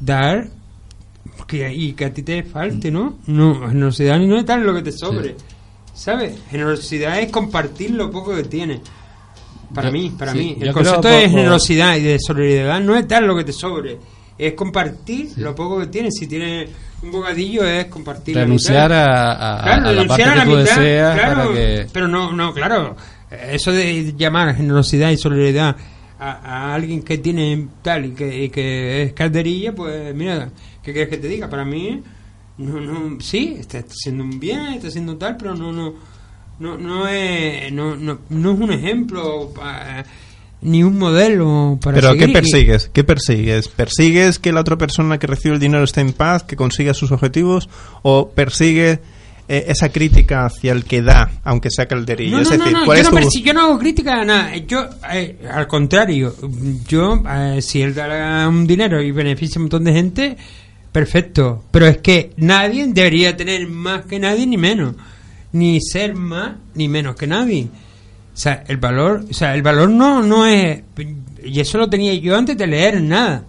dar 0.00 0.48
que, 1.48 1.74
y 1.74 1.92
que 1.92 2.04
a 2.04 2.12
ti 2.12 2.22
te 2.22 2.42
falte, 2.44 2.90
¿no? 2.90 3.18
No, 3.26 3.68
generosidad 3.68 4.18
no 4.20 4.38
es 4.38 4.46
dar 4.46 4.60
lo 4.60 4.72
que 4.74 4.82
te 4.82 4.92
sobre. 4.92 5.34
¿Sabes? 5.96 6.34
Generosidad 6.50 7.18
es 7.20 7.30
compartir 7.32 7.90
lo 7.92 8.10
poco 8.10 8.36
que 8.36 8.44
tienes. 8.44 8.80
Para 9.74 9.88
Yo- 9.88 9.92
mí, 9.92 10.12
para 10.16 10.32
sí, 10.32 10.38
mí. 10.38 10.56
El 10.60 10.72
concepto 10.72 11.08
de 11.08 11.28
generosidad 11.28 11.96
y 11.96 12.02
de 12.02 12.18
solidaridad 12.20 12.80
no 12.80 12.94
es 12.96 13.08
dar 13.08 13.22
lo 13.22 13.34
que 13.36 13.44
te 13.44 13.52
sobre. 13.52 13.98
Es 14.38 14.52
compartir 14.52 15.30
lo 15.36 15.54
poco 15.54 15.80
que 15.80 15.86
tienes. 15.86 16.14
Si 16.18 16.26
tienes 16.26 16.68
un 17.02 17.10
bocadillo 17.10 17.64
es 17.66 17.86
compartir 17.86 18.36
la 18.36 18.42
Renunciar 18.42 18.90
mitad. 18.90 19.06
a- 19.08 19.58
a- 19.58 19.62
Claro, 19.62 19.88
a 19.88 19.92
la 19.92 20.02
renunciar 20.02 20.08
parte 20.08 20.22
a 20.22 20.32
que 20.32 20.36
la 20.38 20.44
tú 20.44 20.50
mitad, 20.60 20.76
deseas 20.78 21.14
claro, 21.18 21.36
para 21.42 21.54
que- 21.54 21.86
Pero 21.92 22.08
no, 22.08 22.32
no, 22.32 22.52
claro. 22.54 22.96
Eso 23.50 23.72
de 23.72 24.14
llamar 24.16 24.54
generosidad 24.54 25.10
y 25.10 25.16
solidaridad 25.16 25.76
a, 26.18 26.30
a 26.30 26.74
alguien 26.74 27.02
que 27.02 27.18
tiene 27.18 27.66
tal 27.82 28.04
y 28.06 28.10
que, 28.10 28.44
y 28.44 28.48
que 28.50 29.02
es 29.02 29.12
calderilla, 29.14 29.74
pues 29.74 30.14
mira, 30.14 30.48
¿qué 30.82 30.92
quieres 30.92 31.08
que 31.10 31.16
te 31.16 31.26
diga? 31.28 31.48
Para 31.50 31.64
mí, 31.64 32.02
no, 32.58 32.80
no, 32.80 33.20
sí, 33.20 33.56
está, 33.58 33.78
está 33.78 33.92
haciendo 33.92 34.24
un 34.24 34.38
bien, 34.40 34.74
está 34.74 34.88
haciendo 34.88 35.16
tal, 35.16 35.36
pero 35.36 35.54
no, 35.54 35.72
no, 35.72 35.94
no, 36.58 36.78
no 36.78 37.06
es, 37.08 37.70
no, 37.72 37.96
no, 37.96 38.18
no 38.30 38.52
es 38.52 38.58
un 38.60 38.72
ejemplo 38.72 39.52
pa- 39.54 40.04
ni 40.62 40.82
un 40.82 40.98
modelo 40.98 41.78
para 41.82 41.96
Pero 41.96 42.14
¿qué 42.14 42.20
seguir. 42.20 42.32
persigues? 42.34 42.90
¿Qué 42.92 43.04
persigues? 43.04 43.68
¿Persigues 43.68 44.38
que 44.38 44.52
la 44.52 44.60
otra 44.62 44.76
persona 44.78 45.18
que 45.18 45.26
recibe 45.26 45.54
el 45.54 45.60
dinero 45.60 45.84
esté 45.84 46.00
en 46.00 46.12
paz, 46.14 46.44
que 46.44 46.56
consiga 46.56 46.94
sus 46.94 47.12
objetivos? 47.12 47.68
¿O 48.02 48.30
persigue 48.30 49.00
eh, 49.48 49.66
esa 49.68 49.90
crítica 49.90 50.46
hacia 50.46 50.72
el 50.72 50.84
que 50.84 51.02
da, 51.02 51.30
aunque 51.44 51.68
sea 51.70 51.86
calderillo? 51.86 52.36
No, 52.36 52.42
es 52.42 52.50
no, 52.50 52.56
decir, 52.56 52.72
no, 52.72 52.78
no, 52.80 52.84
¿cuál 52.86 52.96
yo, 52.96 53.02
es 53.02 53.12
no 53.12 53.20
tu- 53.20 53.40
yo 53.44 53.52
no 53.54 53.60
hago 53.60 53.78
crítica 53.78 54.22
a 54.22 54.24
nada. 54.24 54.56
Yo, 54.56 54.88
eh, 55.12 55.36
al 55.52 55.66
contrario, 55.68 56.34
yo, 56.88 57.22
eh, 57.30 57.60
si 57.60 57.82
él 57.82 57.94
da 57.94 58.48
un 58.48 58.66
dinero 58.66 59.00
y 59.02 59.12
beneficia 59.12 59.56
a 59.56 59.58
un 59.58 59.64
montón 59.64 59.84
de 59.84 59.92
gente, 59.92 60.36
perfecto. 61.00 61.64
Pero 61.70 61.86
es 61.86 61.98
que 61.98 62.32
nadie 62.38 62.86
debería 62.88 63.36
tener 63.36 63.66
más 63.68 64.06
que 64.06 64.18
nadie 64.18 64.46
ni 64.46 64.56
menos. 64.56 64.94
Ni 65.52 65.80
ser 65.80 66.14
más 66.14 66.56
ni 66.74 66.88
menos 66.88 67.16
que 67.16 67.26
nadie. 67.26 67.68
O 68.34 68.36
sea, 68.36 68.64
el 68.66 68.78
valor, 68.78 69.24
o 69.30 69.34
sea, 69.34 69.54
el 69.54 69.62
valor 69.62 69.88
no, 69.90 70.22
no 70.22 70.46
es, 70.46 70.82
y 71.44 71.60
eso 71.60 71.76
lo 71.78 71.88
tenía 71.88 72.14
yo 72.14 72.36
antes 72.36 72.56
de 72.56 72.66
leer 72.66 73.00
nada. 73.02 73.44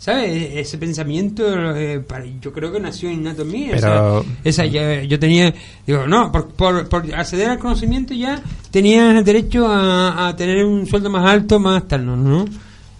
¿Sabes? 0.00 0.30
E- 0.30 0.60
Ese 0.60 0.78
pensamiento, 0.78 1.42
eh, 1.76 1.98
para- 2.00 2.24
yo 2.40 2.52
creo 2.52 2.70
que 2.72 2.78
nació 2.80 3.10
innato 3.10 3.42
en 3.42 3.50
mí. 3.50 3.64
o 3.72 3.78
sea, 3.78 3.88
Pero- 3.90 4.24
esa 4.44 4.64
ya- 4.66 5.02
yo 5.02 5.18
tenía 5.18 5.52
digo 5.86 6.06
no 6.06 6.30
por, 6.30 6.48
por, 6.50 6.88
por 6.88 7.14
acceder 7.14 7.48
al 7.50 7.58
conocimiento 7.58 8.14
ya 8.14 8.40
tenías 8.70 9.24
derecho 9.24 9.66
a, 9.68 10.28
a 10.28 10.36
tener 10.36 10.64
un 10.64 10.86
sueldo 10.86 11.10
más 11.10 11.24
alto 11.28 11.58
más 11.58 11.88
tal 11.88 12.06
no 12.06 12.14
no, 12.16 12.28
no. 12.30 12.42
o 12.44 12.48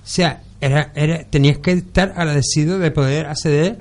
sea 0.02 0.42
era, 0.60 0.92
era 0.94 1.24
tenías 1.24 1.58
que 1.58 1.72
estar 1.72 2.12
agradecido 2.16 2.78
de 2.78 2.90
poder 2.90 3.26
acceder 3.26 3.78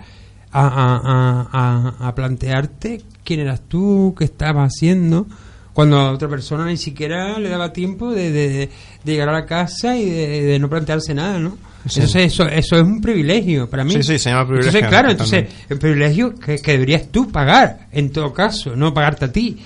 a, 0.52 1.96
a, 2.00 2.08
a, 2.08 2.16
plantearte 2.16 3.02
quién 3.24 3.42
eras 3.42 3.62
tú 3.68 4.16
qué 4.18 4.26
estabas 4.26 4.74
haciendo 4.74 5.28
cuando 5.74 5.98
a 6.00 6.12
otra 6.12 6.28
persona 6.30 6.66
ni 6.66 6.78
siquiera 6.78 7.38
le 7.40 7.50
daba 7.50 7.72
tiempo 7.74 8.12
de, 8.12 8.32
de- 8.32 8.70
de 9.04 9.12
llegar 9.12 9.30
a 9.30 9.34
la 9.34 9.46
casa 9.46 9.96
y 9.96 10.10
de, 10.10 10.42
de 10.44 10.60
no 10.60 10.70
plantearse 10.70 11.14
nada 11.14 11.40
no 11.40 11.58
Sí. 11.88 12.02
entonces 12.02 12.34
eso 12.34 12.46
eso 12.50 12.76
es 12.76 12.82
un 12.82 13.00
privilegio 13.00 13.70
para 13.70 13.86
mí. 13.86 13.94
Sí, 13.94 14.04
sí, 14.04 14.20
se 14.20 14.30
llama 14.30 14.46
privilegio, 14.46 14.80
entonces 14.80 14.90
claro 14.90 15.12
entonces 15.12 15.46
el 15.70 15.80
privilegio 15.80 16.36
que, 16.36 16.58
que 16.60 16.72
deberías 16.74 17.08
tú 17.10 17.32
pagar 17.32 17.88
en 17.94 18.12
todo 18.12 18.34
caso 18.34 18.76
no 18.76 18.94
pagarte 18.94 19.26
a 19.26 19.32
ti 19.32 19.58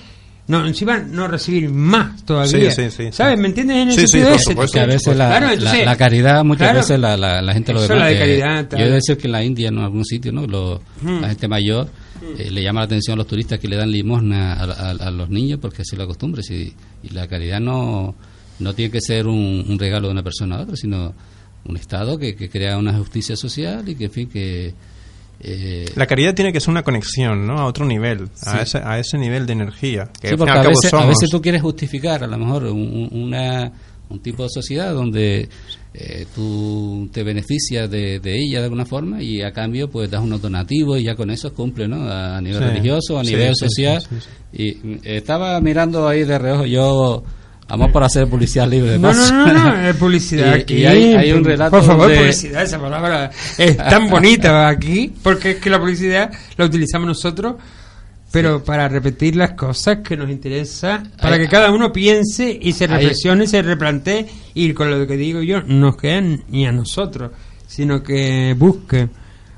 no 0.48 0.66
encima 0.66 0.98
no 0.98 1.28
recibir 1.28 1.70
más 1.70 2.24
todavía 2.24 2.70
Sí, 2.72 2.82
sí, 2.82 2.90
sí, 2.90 3.04
sí. 3.06 3.12
sabes 3.12 3.38
me 3.38 3.48
entiendes 3.48 3.76
en 3.76 3.88
el 3.88 3.94
sentido 3.94 4.26
por 4.28 4.34
ese? 4.36 4.44
supuesto. 4.44 4.74
Que 4.74 4.80
a 4.80 4.86
veces 4.86 5.16
la, 5.16 5.28
Claro, 5.28 5.46
la- 5.46 5.52
entonces- 5.54 5.84
la 5.86 5.96
caridad, 5.96 6.44
muchas 6.44 6.62
claro. 6.66 6.78
veces 6.80 7.00
la, 7.00 7.16
la, 7.16 7.42
la 7.42 7.52
gente 7.54 7.72
lo 7.72 7.86
la 7.86 8.06
de 8.06 8.12
que- 8.14 8.18
caridad, 8.18 8.68
yo 8.72 8.76
he 8.78 8.88
de 8.88 8.90
decir 8.94 9.16
que 9.18 9.26
en 9.28 9.32
la 9.32 9.44
India, 9.44 9.68
en 9.68 9.78
algún 9.78 10.04
sitio, 10.04 10.32
¿no? 10.32 10.46
Lo- 10.46 10.82
Mm. 11.00 11.20
La 11.20 11.28
gente 11.28 11.48
mayor 11.48 11.88
eh, 12.38 12.50
le 12.50 12.62
llama 12.62 12.80
la 12.80 12.86
atención 12.86 13.14
a 13.14 13.16
los 13.18 13.26
turistas 13.26 13.58
que 13.58 13.66
le 13.68 13.76
dan 13.76 13.90
limosna 13.90 14.52
a, 14.54 14.64
a- 14.64 14.90
a 14.90 15.10
los 15.10 15.28
niños 15.30 15.58
porque 15.60 15.82
así 15.82 15.94
es 15.94 15.98
la 15.98 16.06
costumbre. 16.06 16.42
si- 16.42 16.72
y 17.02 17.08
la 17.10 17.26
caridad 17.28 17.60
no, 17.60 18.14
no 18.60 18.74
tiene 18.74 18.90
que 18.92 19.00
ser 19.00 19.26
un, 19.26 19.64
un 19.68 19.78
regalo 19.78 20.08
de 20.08 20.12
una 20.12 20.22
persona 20.22 20.56
a 20.56 20.60
otra, 20.62 20.76
sino 20.76 21.14
un 21.64 21.76
Estado 21.76 22.18
que, 22.18 22.34
que 22.36 22.48
crea 22.50 22.76
una 22.78 22.92
justicia 22.98 23.36
social 23.36 23.88
y 23.88 23.94
que, 23.94 24.04
en 24.06 24.10
fin, 24.10 24.28
que. 24.28 24.74
Eh, 25.42 25.84
La 25.96 26.06
caridad 26.06 26.34
tiene 26.34 26.52
que 26.52 26.60
ser 26.60 26.70
una 26.70 26.82
conexión, 26.82 27.46
¿no? 27.46 27.58
A 27.58 27.66
otro 27.66 27.84
nivel, 27.84 28.28
a, 28.46 28.62
ese, 28.62 28.78
a 28.78 28.98
ese 28.98 29.18
nivel 29.18 29.46
de 29.46 29.52
energía. 29.54 30.08
Que 30.20 30.28
Sí, 30.28 30.36
porque 30.36 30.52
a 30.52 30.62
veces, 30.62 30.92
a 30.94 31.06
veces 31.06 31.28
tú 31.30 31.40
quieres 31.42 31.62
justificar 31.62 32.22
a 32.22 32.26
lo 32.26 32.38
mejor 32.38 32.64
un, 32.64 32.80
un- 33.12 33.22
una, 33.24 33.72
un 34.08 34.20
tipo 34.20 34.42
de 34.44 34.48
sociedad 34.50 34.92
donde 34.94 35.48
eh, 35.94 36.26
tú 36.34 37.08
te 37.12 37.22
beneficias 37.22 37.90
de, 37.90 38.18
de 38.20 38.38
ella 38.38 38.58
de 38.60 38.64
alguna 38.64 38.86
forma 38.86 39.22
y 39.22 39.42
a 39.42 39.52
cambio 39.52 39.90
pues 39.90 40.10
das 40.10 40.22
unos 40.22 40.40
donativos 40.40 40.98
y 41.00 41.04
ya 41.04 41.14
con 41.14 41.30
eso 41.30 41.52
cumple, 41.52 41.86
¿no? 41.88 42.10
A 42.10 42.40
nivel 42.40 42.58
Sí, 42.60 42.64
religioso, 42.64 43.18
a 43.18 43.22
nivel 43.22 43.52
social. 43.56 44.02
Y 44.52 44.74
mm, 44.74 44.98
estaba 45.04 45.60
mirando 45.60 46.06
ahí 46.08 46.24
de 46.24 46.38
reojo 46.38 46.66
yo 46.66 47.22
Vamos 47.72 47.90
por 47.90 48.04
hacer 48.04 48.28
publicidad 48.28 48.68
libre 48.68 48.92
de 48.92 48.98
No, 48.98 49.12
no, 49.14 49.46
no, 49.46 49.52
no, 49.52 49.76
es 49.88 49.96
publicidad 49.96 50.56
Y- 50.56 50.60
aquí. 50.60 50.74
y 50.74 50.84
hay- 50.86 51.14
hay 51.14 51.32
un 51.32 51.42
relato 51.42 51.70
Por 51.78 51.86
favor, 51.86 52.12
publicidad, 52.14 52.62
esa 52.62 52.78
palabra 52.78 53.30
es 53.56 53.76
tan 53.78 54.08
bonita 54.10 54.68
aquí, 54.68 55.10
porque 55.22 55.52
es 55.52 55.56
que 55.56 55.70
la 55.70 55.80
publicidad 55.80 56.30
la 56.58 56.64
utilizamos 56.66 57.08
nosotros, 57.08 57.54
pero 58.30 58.62
para 58.62 58.88
repetir 58.88 59.36
las 59.36 59.52
cosas 59.52 59.98
que 60.06 60.16
nos 60.18 60.28
interesa, 60.30 61.02
para 61.20 61.36
Hay- 61.36 61.42
que 61.42 61.48
cada 61.48 61.70
uno 61.72 61.90
piense 61.92 62.58
y 62.60 62.72
se 62.74 62.84
hay- 62.84 62.90
reflexione, 62.90 63.46
se 63.46 63.62
replantee, 63.62 64.26
y 64.54 64.72
con 64.74 64.90
lo 64.90 65.06
que 65.06 65.16
digo 65.16 65.40
yo, 65.42 65.62
no 65.62 65.86
nos 65.86 65.96
quedan 65.96 66.44
ni 66.50 66.66
a 66.66 66.72
nosotros, 66.72 67.30
sino 67.66 68.02
que 68.02 68.54
busque, 68.58 69.08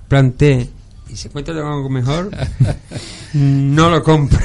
plantee, 0.06 0.68
y 1.10 1.16
se 1.16 1.26
encuentra 1.28 1.54
algo 1.54 1.90
mejor, 1.90 2.30
no 3.34 3.90
lo 3.90 4.02
compre. 4.04 4.38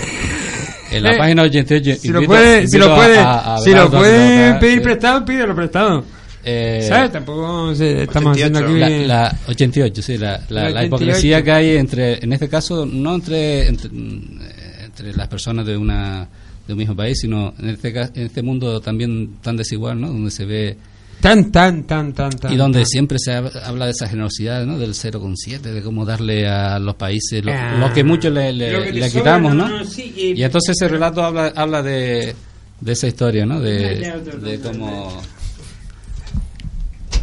En 0.91 1.03
la 1.03 1.13
Eh, 1.13 1.17
página 1.17 1.43
88 1.43 1.99
si 2.01 2.07
lo 2.09 2.23
puede, 2.23 2.67
si 2.67 2.77
lo 2.77 2.95
puede, 2.95 3.19
a- 3.19 3.55
a 3.55 3.57
si 3.59 3.69
lo 3.71 3.81
Abelardo 3.81 3.97
a 3.97 3.99
puede 3.99 4.43
anotar, 4.43 4.59
pedir 4.59 4.77
sí. 4.77 4.83
prestado, 4.83 5.25
pídelo 5.25 5.55
prestado. 5.55 6.05
Eh, 6.43 6.85
¿Sabes? 6.87 7.11
Tampoco 7.11 7.75
se- 7.75 8.03
estamos 8.03 8.31
haciendo 8.31 8.59
aquí. 8.59 8.73
La, 8.79 8.89
la 8.89 9.37
88, 9.47 10.01
sí, 10.01 10.17
la, 10.17 10.39
la, 10.49 10.63
La 10.63 10.69
la 10.69 10.79
88. 10.81 10.85
hipocresía 10.87 11.43
que 11.43 11.51
hay 11.51 11.77
entre, 11.77 12.23
en 12.23 12.33
este 12.33 12.47
caso, 12.49 12.85
no 12.85 13.15
entre, 13.15 13.67
entre, 13.67 13.89
mm, 13.89 14.39
entre 14.85 15.13
las 15.13 15.27
personas 15.27 15.65
de 15.65 15.77
una 15.77 16.27
de 16.65 16.73
un 16.73 16.79
mismo 16.79 16.95
país, 16.95 17.19
sino 17.19 17.53
en 17.59 17.69
este, 17.69 17.89
en 17.89 18.25
este 18.27 18.41
mundo 18.43 18.79
también 18.79 19.37
tan 19.41 19.57
desigual, 19.57 19.99
¿no? 19.99 20.07
Donde 20.07 20.29
se 20.31 20.45
ve 20.45 20.77
Tan, 21.21 21.51
tan, 21.51 21.83
tan, 21.83 22.13
tan, 22.13 22.29
tan. 22.31 22.53
y 22.53 22.55
donde 22.55 22.79
tan. 22.79 22.85
siempre 22.87 23.17
se 23.19 23.31
hab- 23.33 23.51
habla 23.65 23.85
de 23.85 23.91
esa 23.91 24.07
generosidad, 24.07 24.65
¿no? 24.65 24.77
Del 24.77 24.93
0,7, 24.93 25.59
de 25.59 25.81
cómo 25.83 26.05
darle 26.05 26.47
a 26.47 26.79
los 26.79 26.95
países 26.95 27.43
lo, 27.43 27.51
Ah. 27.53 27.75
lo 27.77 27.93
que 27.93 28.03
mucho 28.05 28.29
le, 28.29 28.51
sobra, 28.93 29.09
quitamos, 29.09 29.53
no, 29.53 29.67
¿no? 29.67 29.79
no, 29.79 29.85
sí, 29.85 30.13
y- 30.15 30.39
y 30.39 30.43
entonces 30.43 30.77
ese 30.77 30.87
relato 30.87 31.21
habla, 31.23 31.51
habla 31.55 31.83
de, 31.83 32.35
de 32.79 32.91
esa 32.93 33.07
historia, 33.07 33.45
¿no? 33.45 33.59
De, 33.59 34.59
cómo... 34.63 35.21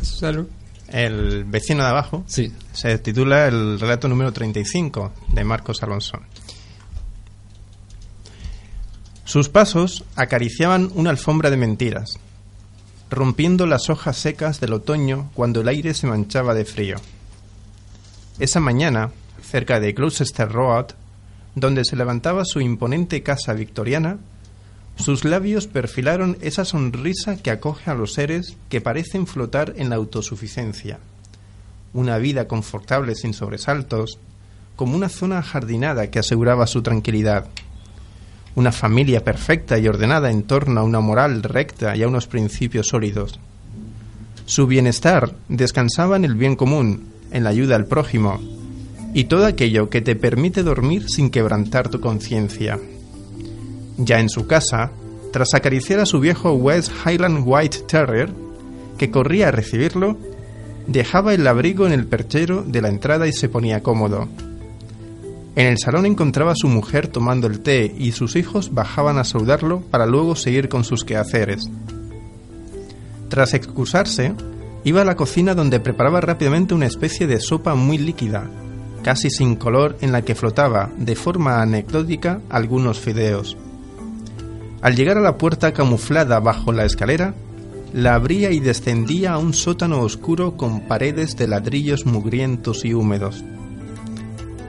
Salud. 0.02 0.46
El 0.88 1.44
vecino 1.44 1.82
de 1.82 1.88
abajo 1.88 2.22
Sí. 2.26 2.52
se 2.72 2.98
titula 2.98 3.48
el 3.48 3.80
relato 3.80 4.08
número 4.08 4.30
35 4.32 5.12
de 5.32 5.42
Marcos 5.44 5.82
Alonso. 5.82 6.18
Sus 9.24 9.48
pasos 9.48 10.04
acariciaban 10.14 10.90
una 10.94 11.10
alfombra 11.10 11.50
de 11.50 11.56
mentiras, 11.56 12.18
rompiendo 13.10 13.66
las 13.66 13.88
hojas 13.90 14.16
secas 14.16 14.60
del 14.60 14.72
otoño 14.72 15.30
cuando 15.34 15.60
el 15.60 15.68
aire 15.68 15.94
se 15.94 16.06
manchaba 16.06 16.54
de 16.54 16.64
frío. 16.64 16.96
Esa 18.38 18.60
mañana, 18.60 19.10
cerca 19.42 19.80
de 19.80 19.92
Gloucester 19.92 20.50
Road, 20.50 20.86
donde 21.54 21.84
se 21.84 21.96
levantaba 21.96 22.44
su 22.44 22.60
imponente 22.60 23.22
casa 23.22 23.54
victoriana, 23.54 24.18
sus 24.96 25.24
labios 25.24 25.66
perfilaron 25.66 26.38
esa 26.40 26.64
sonrisa 26.64 27.36
que 27.36 27.50
acoge 27.50 27.90
a 27.90 27.94
los 27.94 28.14
seres 28.14 28.56
que 28.68 28.80
parecen 28.80 29.26
flotar 29.26 29.74
en 29.76 29.90
la 29.90 29.96
autosuficiencia. 29.96 30.98
Una 31.92 32.18
vida 32.18 32.48
confortable 32.48 33.14
sin 33.14 33.34
sobresaltos, 33.34 34.18
como 34.74 34.96
una 34.96 35.08
zona 35.08 35.42
jardinada 35.42 36.10
que 36.10 36.18
aseguraba 36.18 36.66
su 36.66 36.82
tranquilidad. 36.82 37.46
Una 38.56 38.72
familia 38.72 39.22
perfecta 39.22 39.78
y 39.78 39.86
ordenada 39.86 40.30
en 40.30 40.42
torno 40.42 40.80
a 40.80 40.84
una 40.84 41.00
moral 41.00 41.42
recta 41.42 41.94
y 41.94 42.02
a 42.02 42.08
unos 42.08 42.26
principios 42.26 42.88
sólidos. 42.88 43.38
Su 44.46 44.66
bienestar 44.66 45.34
descansaba 45.48 46.16
en 46.16 46.24
el 46.24 46.34
bien 46.34 46.56
común, 46.56 47.04
en 47.30 47.44
la 47.44 47.50
ayuda 47.50 47.76
al 47.76 47.84
prójimo, 47.84 48.40
y 49.12 49.24
todo 49.24 49.44
aquello 49.44 49.90
que 49.90 50.00
te 50.00 50.16
permite 50.16 50.62
dormir 50.62 51.08
sin 51.08 51.30
quebrantar 51.30 51.90
tu 51.90 52.00
conciencia. 52.00 52.78
Ya 53.98 54.20
en 54.20 54.30
su 54.30 54.46
casa, 54.46 54.90
tras 55.32 55.52
acariciar 55.52 56.00
a 56.00 56.06
su 56.06 56.18
viejo 56.18 56.52
West 56.52 56.90
Highland 57.04 57.42
White 57.44 57.80
Terrier, 57.86 58.32
que 58.96 59.10
corría 59.10 59.48
a 59.48 59.52
recibirlo, 59.52 60.16
dejaba 60.86 61.34
el 61.34 61.46
abrigo 61.46 61.86
en 61.86 61.92
el 61.92 62.06
perchero 62.06 62.62
de 62.62 62.80
la 62.80 62.88
entrada 62.88 63.26
y 63.26 63.32
se 63.32 63.50
ponía 63.50 63.82
cómodo. 63.82 64.28
En 65.56 65.66
el 65.66 65.78
salón 65.78 66.04
encontraba 66.04 66.52
a 66.52 66.56
su 66.56 66.68
mujer 66.68 67.08
tomando 67.08 67.46
el 67.46 67.60
té 67.60 67.94
y 67.96 68.12
sus 68.12 68.36
hijos 68.36 68.74
bajaban 68.74 69.16
a 69.16 69.24
saludarlo 69.24 69.80
para 69.80 70.04
luego 70.04 70.36
seguir 70.36 70.68
con 70.68 70.84
sus 70.84 71.02
quehaceres. 71.02 71.62
Tras 73.30 73.54
excusarse, 73.54 74.34
iba 74.84 75.00
a 75.00 75.06
la 75.06 75.16
cocina 75.16 75.54
donde 75.54 75.80
preparaba 75.80 76.20
rápidamente 76.20 76.74
una 76.74 76.84
especie 76.84 77.26
de 77.26 77.40
sopa 77.40 77.74
muy 77.74 77.96
líquida, 77.96 78.50
casi 79.02 79.30
sin 79.30 79.56
color, 79.56 79.96
en 80.02 80.12
la 80.12 80.20
que 80.20 80.34
flotaba, 80.34 80.90
de 80.98 81.16
forma 81.16 81.62
anecdótica, 81.62 82.42
algunos 82.50 83.00
fideos. 83.00 83.56
Al 84.82 84.94
llegar 84.94 85.16
a 85.16 85.22
la 85.22 85.38
puerta 85.38 85.72
camuflada 85.72 86.38
bajo 86.38 86.70
la 86.70 86.84
escalera, 86.84 87.34
la 87.94 88.14
abría 88.14 88.50
y 88.50 88.60
descendía 88.60 89.32
a 89.32 89.38
un 89.38 89.54
sótano 89.54 90.00
oscuro 90.00 90.58
con 90.58 90.82
paredes 90.82 91.34
de 91.34 91.48
ladrillos 91.48 92.04
mugrientos 92.04 92.84
y 92.84 92.92
húmedos. 92.92 93.42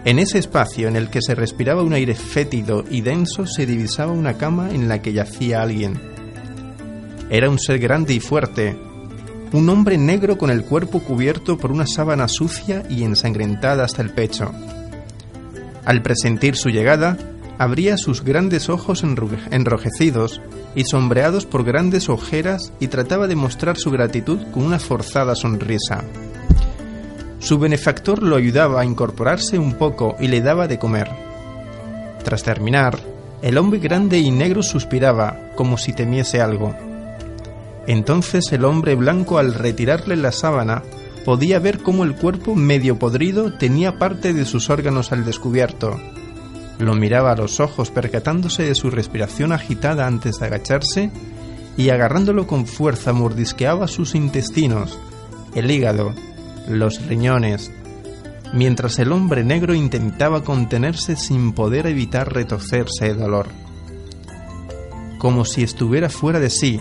En 0.08 0.20
ese 0.20 0.38
espacio 0.38 0.88
en 0.88 0.96
el 0.96 1.10
que 1.10 1.22
se 1.22 1.36
respiraba 1.36 1.84
un 1.84 1.92
aire 1.92 2.16
fétido 2.16 2.86
y 2.90 3.02
denso 3.02 3.46
se 3.46 3.66
divisaba 3.66 4.14
una 4.14 4.38
cama 4.38 4.72
en 4.72 4.88
la 4.88 5.02
que 5.02 5.12
yacía 5.12 5.62
alguien. 5.62 6.00
Era 7.30 7.50
un 7.50 7.60
ser 7.60 7.78
grande 7.78 8.14
y 8.14 8.22
fuerte, 8.22 8.80
un 9.52 9.68
hombre 9.68 9.98
negro 9.98 10.38
con 10.38 10.50
el 10.50 10.64
cuerpo 10.64 11.02
cubierto 11.02 11.58
por 11.58 11.74
una 11.74 11.86
sábana 11.86 12.30
sucia 12.30 12.84
y 12.90 13.04
ensangrentada 13.04 13.84
hasta 13.84 14.02
el 14.02 14.12
pecho. 14.12 14.54
Al 15.84 16.02
presentir 16.02 16.56
su 16.56 16.70
llegada, 16.70 17.18
abría 17.58 17.98
sus 17.98 18.24
grandes 18.24 18.70
ojos 18.70 19.04
enrojecidos 19.04 20.40
y 20.74 20.86
sombreados 20.86 21.46
por 21.46 21.66
grandes 21.66 22.08
ojeras 22.08 22.72
y 22.80 22.88
trataba 22.88 23.28
de 23.28 23.36
mostrar 23.36 23.76
su 23.76 23.92
gratitud 23.92 24.40
con 24.54 24.64
una 24.64 24.80
forzada 24.80 25.36
sonrisa. 25.36 26.06
Su 27.48 27.58
benefactor 27.60 28.24
lo 28.24 28.36
ayudaba 28.36 28.82
a 28.82 28.86
incorporarse 28.86 29.58
un 29.58 29.76
poco 29.76 30.18
y 30.20 30.28
le 30.28 30.42
daba 30.42 30.68
de 30.68 30.78
comer. 30.78 31.08
Tras 32.26 32.44
terminar, 32.44 33.00
el 33.42 33.58
hombre 33.58 33.80
grande 33.80 34.20
y 34.20 34.32
negro 34.32 34.62
suspiraba, 34.62 35.52
como 35.56 35.78
si 35.78 35.94
temiese 35.94 36.42
algo. 36.42 36.76
Entonces 37.88 38.52
el 38.52 38.66
hombre 38.66 38.96
blanco 38.96 39.38
al 39.38 39.54
retirarle 39.54 40.18
la 40.18 40.34
sábana 40.34 40.84
podía 41.24 41.60
ver 41.60 41.80
cómo 41.80 42.04
el 42.04 42.16
cuerpo 42.16 42.54
medio 42.54 43.00
podrido 43.00 43.58
tenía 43.58 43.98
parte 43.98 44.34
de 44.34 44.44
sus 44.44 44.70
órganos 44.70 45.14
al 45.14 45.24
descubierto. 45.24 45.98
Lo 46.80 46.96
miraba 46.96 47.32
a 47.32 47.38
los 47.38 47.62
ojos 47.62 47.92
percatándose 47.92 48.64
de 48.64 48.76
su 48.76 48.90
respiración 48.90 49.54
agitada 49.54 50.06
antes 50.06 50.38
de 50.38 50.48
agacharse 50.48 51.12
y 51.78 51.92
agarrándolo 51.92 52.46
con 52.46 52.68
fuerza 52.68 53.14
mordisqueaba 53.14 53.88
sus 53.88 54.16
intestinos, 54.16 55.00
el 55.56 55.72
hígado, 55.72 56.14
los 56.68 57.06
riñones, 57.06 57.72
mientras 58.54 59.00
el 59.00 59.12
hombre 59.12 59.44
negro 59.44 59.74
intentaba 59.74 60.44
contenerse 60.44 61.16
sin 61.16 61.54
poder 61.54 61.88
evitar 61.88 62.34
retorcerse 62.34 63.06
de 63.06 63.14
dolor. 63.14 63.48
Como 65.18 65.46
si 65.46 65.64
estuviera 65.64 66.10
fuera 66.10 66.40
de 66.40 66.50
sí, 66.50 66.80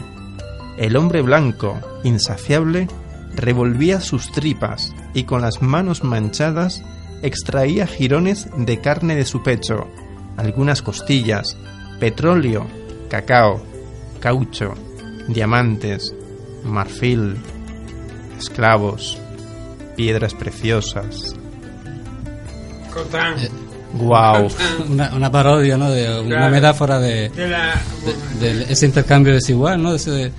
el 0.76 0.96
hombre 0.96 1.22
blanco, 1.22 1.78
insaciable, 2.04 2.88
revolvía 3.34 4.00
sus 4.00 4.30
tripas 4.32 4.94
y 5.14 5.24
con 5.24 5.40
las 5.40 5.62
manos 5.62 6.04
manchadas 6.04 6.82
extraía 7.22 7.86
jirones 7.86 8.48
de 8.56 8.80
carne 8.80 9.16
de 9.16 9.24
su 9.24 9.42
pecho, 9.42 9.86
algunas 10.36 10.82
costillas, 10.82 11.56
petróleo, 11.98 12.66
cacao, 13.08 13.62
caucho, 14.20 14.74
diamantes, 15.28 16.14
marfil, 16.64 17.36
esclavos, 18.38 19.18
piedras 19.96 20.34
preciosas. 20.34 21.34
Cotán. 22.92 23.34
Wow. 23.94 24.48
Una, 24.90 25.14
una 25.14 25.30
parodia, 25.30 25.76
¿no? 25.76 25.90
De 25.90 26.20
una 26.20 26.36
Claro. 26.36 26.50
metáfora 26.54 26.98
de, 26.98 27.28
De 27.30 27.48
la- 27.48 27.80
de- 28.40 28.54
de 28.64 28.72
ese 28.72 28.86
intercambio 28.86 29.32
desigual, 29.32 29.82
¿no? 29.82 29.90
De 29.92 29.96
ese- 29.96 30.32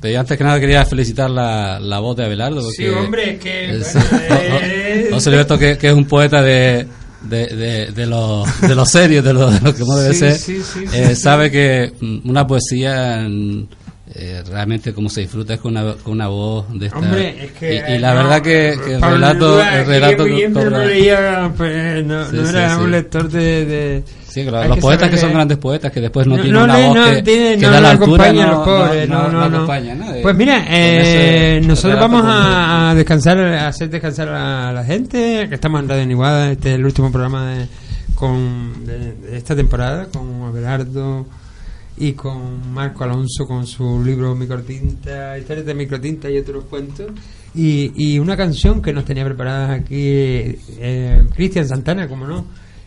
de- 0.00 0.16
antes 0.16 0.36
que 0.38 0.44
nada 0.44 0.58
quería 0.60 0.84
felicitar 0.84 1.30
la, 1.30 1.78
la 1.78 1.98
voz 1.98 2.16
de 2.16 2.24
Abelardo. 2.24 2.60
Porque 2.62 2.76
Sí, 2.76 2.88
hombre, 2.88 3.38
que, 3.38 3.76
es- 3.78 3.92
bueno, 3.94 4.06
no- 4.28 4.36
eh, 4.36 5.06
no- 5.10 5.16
no 5.16 5.20
se 5.20 5.30
le 5.30 5.36
ve 5.36 5.42
esto 5.42 5.58
que, 5.58 5.76
que 5.78 5.88
es 5.88 5.94
un 5.94 6.06
poeta 6.06 6.40
de, 6.42 6.86
de, 7.22 7.46
de, 7.48 7.92
de 7.92 8.06
lo, 8.06 8.44
de 8.60 8.74
lo 8.74 8.86
serio, 8.86 9.22
de 9.22 9.32
lo, 9.32 9.50
de 9.50 9.60
lo 9.60 9.74
que 9.74 9.84
no 9.84 9.96
debe 9.96 10.14
Sí, 10.14 10.20
ser. 10.20 10.34
sí, 10.38 10.62
sí, 10.62 10.84
Eh, 10.92 11.14
sí, 11.14 11.16
sabe 11.16 11.50
que 11.50 11.92
mm, 12.00 12.28
una 12.30 12.46
poesía 12.46 13.26
eh, 14.14 14.42
realmente 14.48 14.92
como 14.92 15.08
se 15.08 15.22
disfruta 15.22 15.54
es 15.54 15.60
con 15.60 15.76
una, 15.76 15.94
con 15.94 16.12
una 16.14 16.28
voz 16.28 16.66
de 16.78 16.86
esta. 16.86 16.98
Hombre, 16.98 17.44
es 17.44 17.52
que. 17.52 17.74
y, 17.88 17.94
y 17.94 17.98
la 17.98 18.14
no, 18.14 18.22
verdad 18.22 18.42
que, 18.42 18.78
que 18.84 18.94
el 18.94 19.02
relato, 19.02 19.60
el 19.62 19.86
relato 19.86 20.24
que 20.24 20.48
no 20.48 20.78
leía, 20.84 21.52
pues, 21.56 22.04
no, 22.04 22.24
Sí, 22.30 22.36
no 22.36 22.44
sí, 22.46 22.50
era 22.56 22.74
sí. 22.76 22.80
un 22.82 22.90
lector 22.90 23.28
de. 23.28 23.64
de 23.64 24.04
Sí, 24.32 24.44
que 24.44 24.50
los, 24.50 24.78
poetas 24.78 25.10
que 25.10 25.18
son 25.18 25.32
grandes 25.34 25.58
poetas 25.58 25.92
que 25.92 26.00
después 26.00 26.26
no, 26.26 26.36
tienen 26.36 26.52
no 26.54 26.64
una 26.64 26.76
voz 26.78 26.96
no 26.96 27.04
que, 27.04 27.22
tiene- 27.22 27.56
que 27.58 27.66
no 27.66 27.70
da 27.70 27.80
la 27.82 27.90
altura, 27.90 28.32
no, 28.32 28.46
los 28.46 28.64
pobres, 28.64 29.08
no, 29.08 29.28
no, 29.50 29.66
Pues 30.22 30.36
mira, 30.36 30.64
eh, 30.70 31.58
ese 31.58 31.66
nosotros 31.68 32.00
vamos 32.00 32.22
a 32.24 32.94
descansar, 32.96 33.38
a 33.38 33.68
hacer 33.68 33.90
descansar 33.90 34.28
a 34.30 34.72
la 34.72 34.84
gente, 34.84 35.46
que 35.50 35.54
estamos 35.54 35.82
en 35.82 35.88
Radio 35.90 36.06
Niguada, 36.06 36.50
este 36.50 36.70
es 36.70 36.74
el 36.76 36.84
último 36.86 37.12
programa 37.12 37.50
de, 37.52 37.66
con, 38.14 38.86
de, 38.86 39.12
de 39.16 39.36
esta 39.36 39.54
temporada, 39.54 40.06
con 40.06 40.44
Abelardo 40.44 41.26
y 41.96 42.12
con 42.12 42.72
Marco 42.72 43.04
Alonso 43.04 43.46
con 43.46 43.66
su 43.66 44.02
libro 44.02 44.34
Microtinta, 44.34 45.38
historias 45.38 45.66
de 45.66 45.74
microtinta 45.74 46.30
y 46.30 46.38
otros 46.38 46.64
cuentos. 46.64 47.12
Y, 47.54 47.92
y 47.94 48.18
una 48.18 48.36
canción 48.36 48.80
que 48.80 48.92
nos 48.92 49.04
tenía 49.04 49.24
preparada 49.24 49.74
aquí 49.74 49.98
eh, 49.98 51.22
Cristian 51.34 51.68
Santana, 51.68 52.08
como 52.08 52.26
no, 52.26 52.46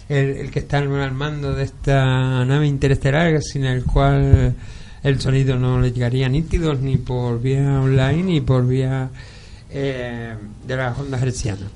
el, 0.10 0.38
el 0.38 0.52
que 0.52 0.60
está 0.60 0.80
al 0.80 1.14
mando 1.14 1.54
de 1.54 1.64
esta 1.64 2.44
nave 2.46 2.68
interestelar, 2.68 3.42
sin 3.42 3.66
el 3.66 3.84
cual 3.84 4.56
el 5.04 5.22
sonido 5.22 5.56
no 5.58 5.80
le 5.80 5.92
llegaría 5.92 6.28
nítidos 6.28 6.80
ni 6.80 6.98
por 6.98 7.40
vía 7.40 7.80
online 7.80 8.24
ni 8.24 8.42
por 8.42 8.66
vía 8.66 9.10
eh, 9.70 10.36
de 10.66 10.76
las 10.76 10.98
ondas 10.98 11.22
hercianas. 11.22 11.70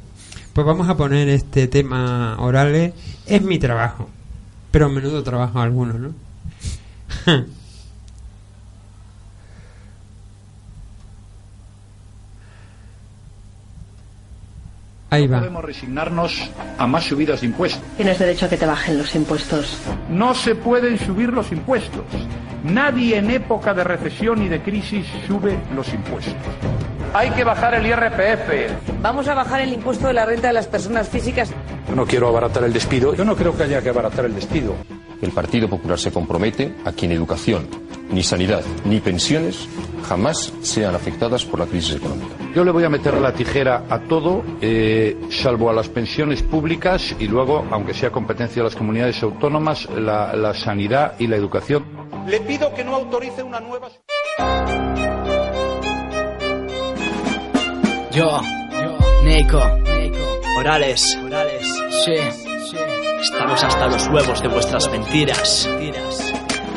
Pues 0.52 0.66
vamos 0.66 0.90
a 0.90 0.98
poner 0.98 1.30
este 1.30 1.68
tema 1.68 2.38
orales. 2.40 2.94
Es 3.28 3.44
mi 3.44 3.60
trabajo, 3.60 4.10
pero 4.72 4.90
menudo 4.90 5.22
trabajo 5.22 5.60
algunos, 5.60 6.00
¿no? 6.00 6.29
Ahí 15.12 15.28
no 15.28 15.34
va. 15.34 15.39
podemos 15.39 15.66
resignarnos 15.66 16.51
a 16.78 16.86
más 16.86 17.03
subidas 17.05 17.41
de 17.41 17.47
impuestos. 17.47 17.82
Tienes 17.97 18.20
derecho 18.20 18.45
a 18.45 18.49
que 18.49 18.57
te 18.57 18.66
bajen 18.66 18.97
los 18.97 19.16
impuestos. 19.16 19.78
No 20.10 20.36
se 20.36 20.55
pueden 20.55 20.99
subir 20.99 21.34
los 21.34 21.51
impuestos. 21.51 22.05
Nadie 22.64 23.18
en 23.18 23.32
época 23.32 23.74
de 23.74 23.84
recesión 23.84 24.43
y 24.43 24.49
de 24.49 24.62
crisis 24.62 25.05
sube 25.28 25.57
los 25.76 25.91
impuestos. 25.93 26.36
Hay 27.14 27.32
que 27.32 27.43
bajar 27.43 27.74
el 27.74 27.88
IRPF. 27.88 29.01
Vamos 29.01 29.28
a 29.28 29.34
bajar 29.34 29.62
el 29.62 29.74
impuesto 29.74 30.07
de 30.07 30.14
la 30.14 30.26
renta 30.26 30.49
de 30.49 30.53
las 30.53 30.68
personas 30.68 31.10
físicas. 31.10 31.51
Yo 31.88 31.95
no 31.95 32.05
quiero 32.05 32.28
abaratar 32.28 32.64
el 32.66 32.74
despido. 32.74 33.16
Yo 33.16 33.26
no 33.26 33.36
creo 33.36 33.57
que 33.57 33.64
haya 33.64 33.82
que 33.82 33.89
abaratar 33.89 34.26
el 34.26 34.36
despido. 34.36 34.76
El 35.22 35.32
Partido 35.32 35.68
Popular 35.68 36.00
se 36.00 36.12
compromete 36.12 36.76
a 36.86 36.92
que 36.92 37.08
ni 37.08 37.16
educación, 37.16 37.68
ni 38.12 38.24
sanidad, 38.24 38.64
ni 38.86 39.00
pensiones 39.00 39.68
jamás 40.08 40.54
sean 40.62 40.96
afectadas 40.96 41.46
por 41.46 41.60
la 41.60 41.66
crisis 41.66 41.98
económica. 41.98 42.36
Yo 42.56 42.64
le 42.64 42.72
voy 42.72 42.84
a 42.84 42.90
meter 42.90 43.14
la 43.16 43.34
tijera 43.34 43.86
a 43.90 44.00
todo, 44.00 44.44
eh, 44.62 45.16
salvo 45.30 45.70
a 45.70 45.74
las 45.74 45.90
pensiones 45.90 46.42
públicas 46.42 47.16
y 47.20 47.28
luego, 47.28 47.66
aunque 47.70 47.94
sea 47.94 48.12
competencia 48.12 48.62
de 48.62 48.70
las 48.70 48.76
comunidades 48.76 49.22
autónomas, 49.22 49.88
la, 49.90 50.34
la 50.36 50.54
sanidad 50.54 51.14
y 51.20 51.28
la 51.28 51.36
educación. 51.36 51.86
Le 52.28 52.40
pido 52.42 52.74
que 52.74 52.84
no 52.84 52.96
autorice 52.96 53.44
una 53.44 53.60
nueva. 53.60 53.90
Yo, 58.12 58.42
Neiko, 59.24 59.62
Morales, 60.56 61.18
sí, 62.04 62.49
estamos 63.22 63.64
hasta 63.64 63.88
los 63.88 64.08
huevos 64.08 64.42
de 64.42 64.48
vuestras 64.48 64.90
mentiras. 64.92 65.70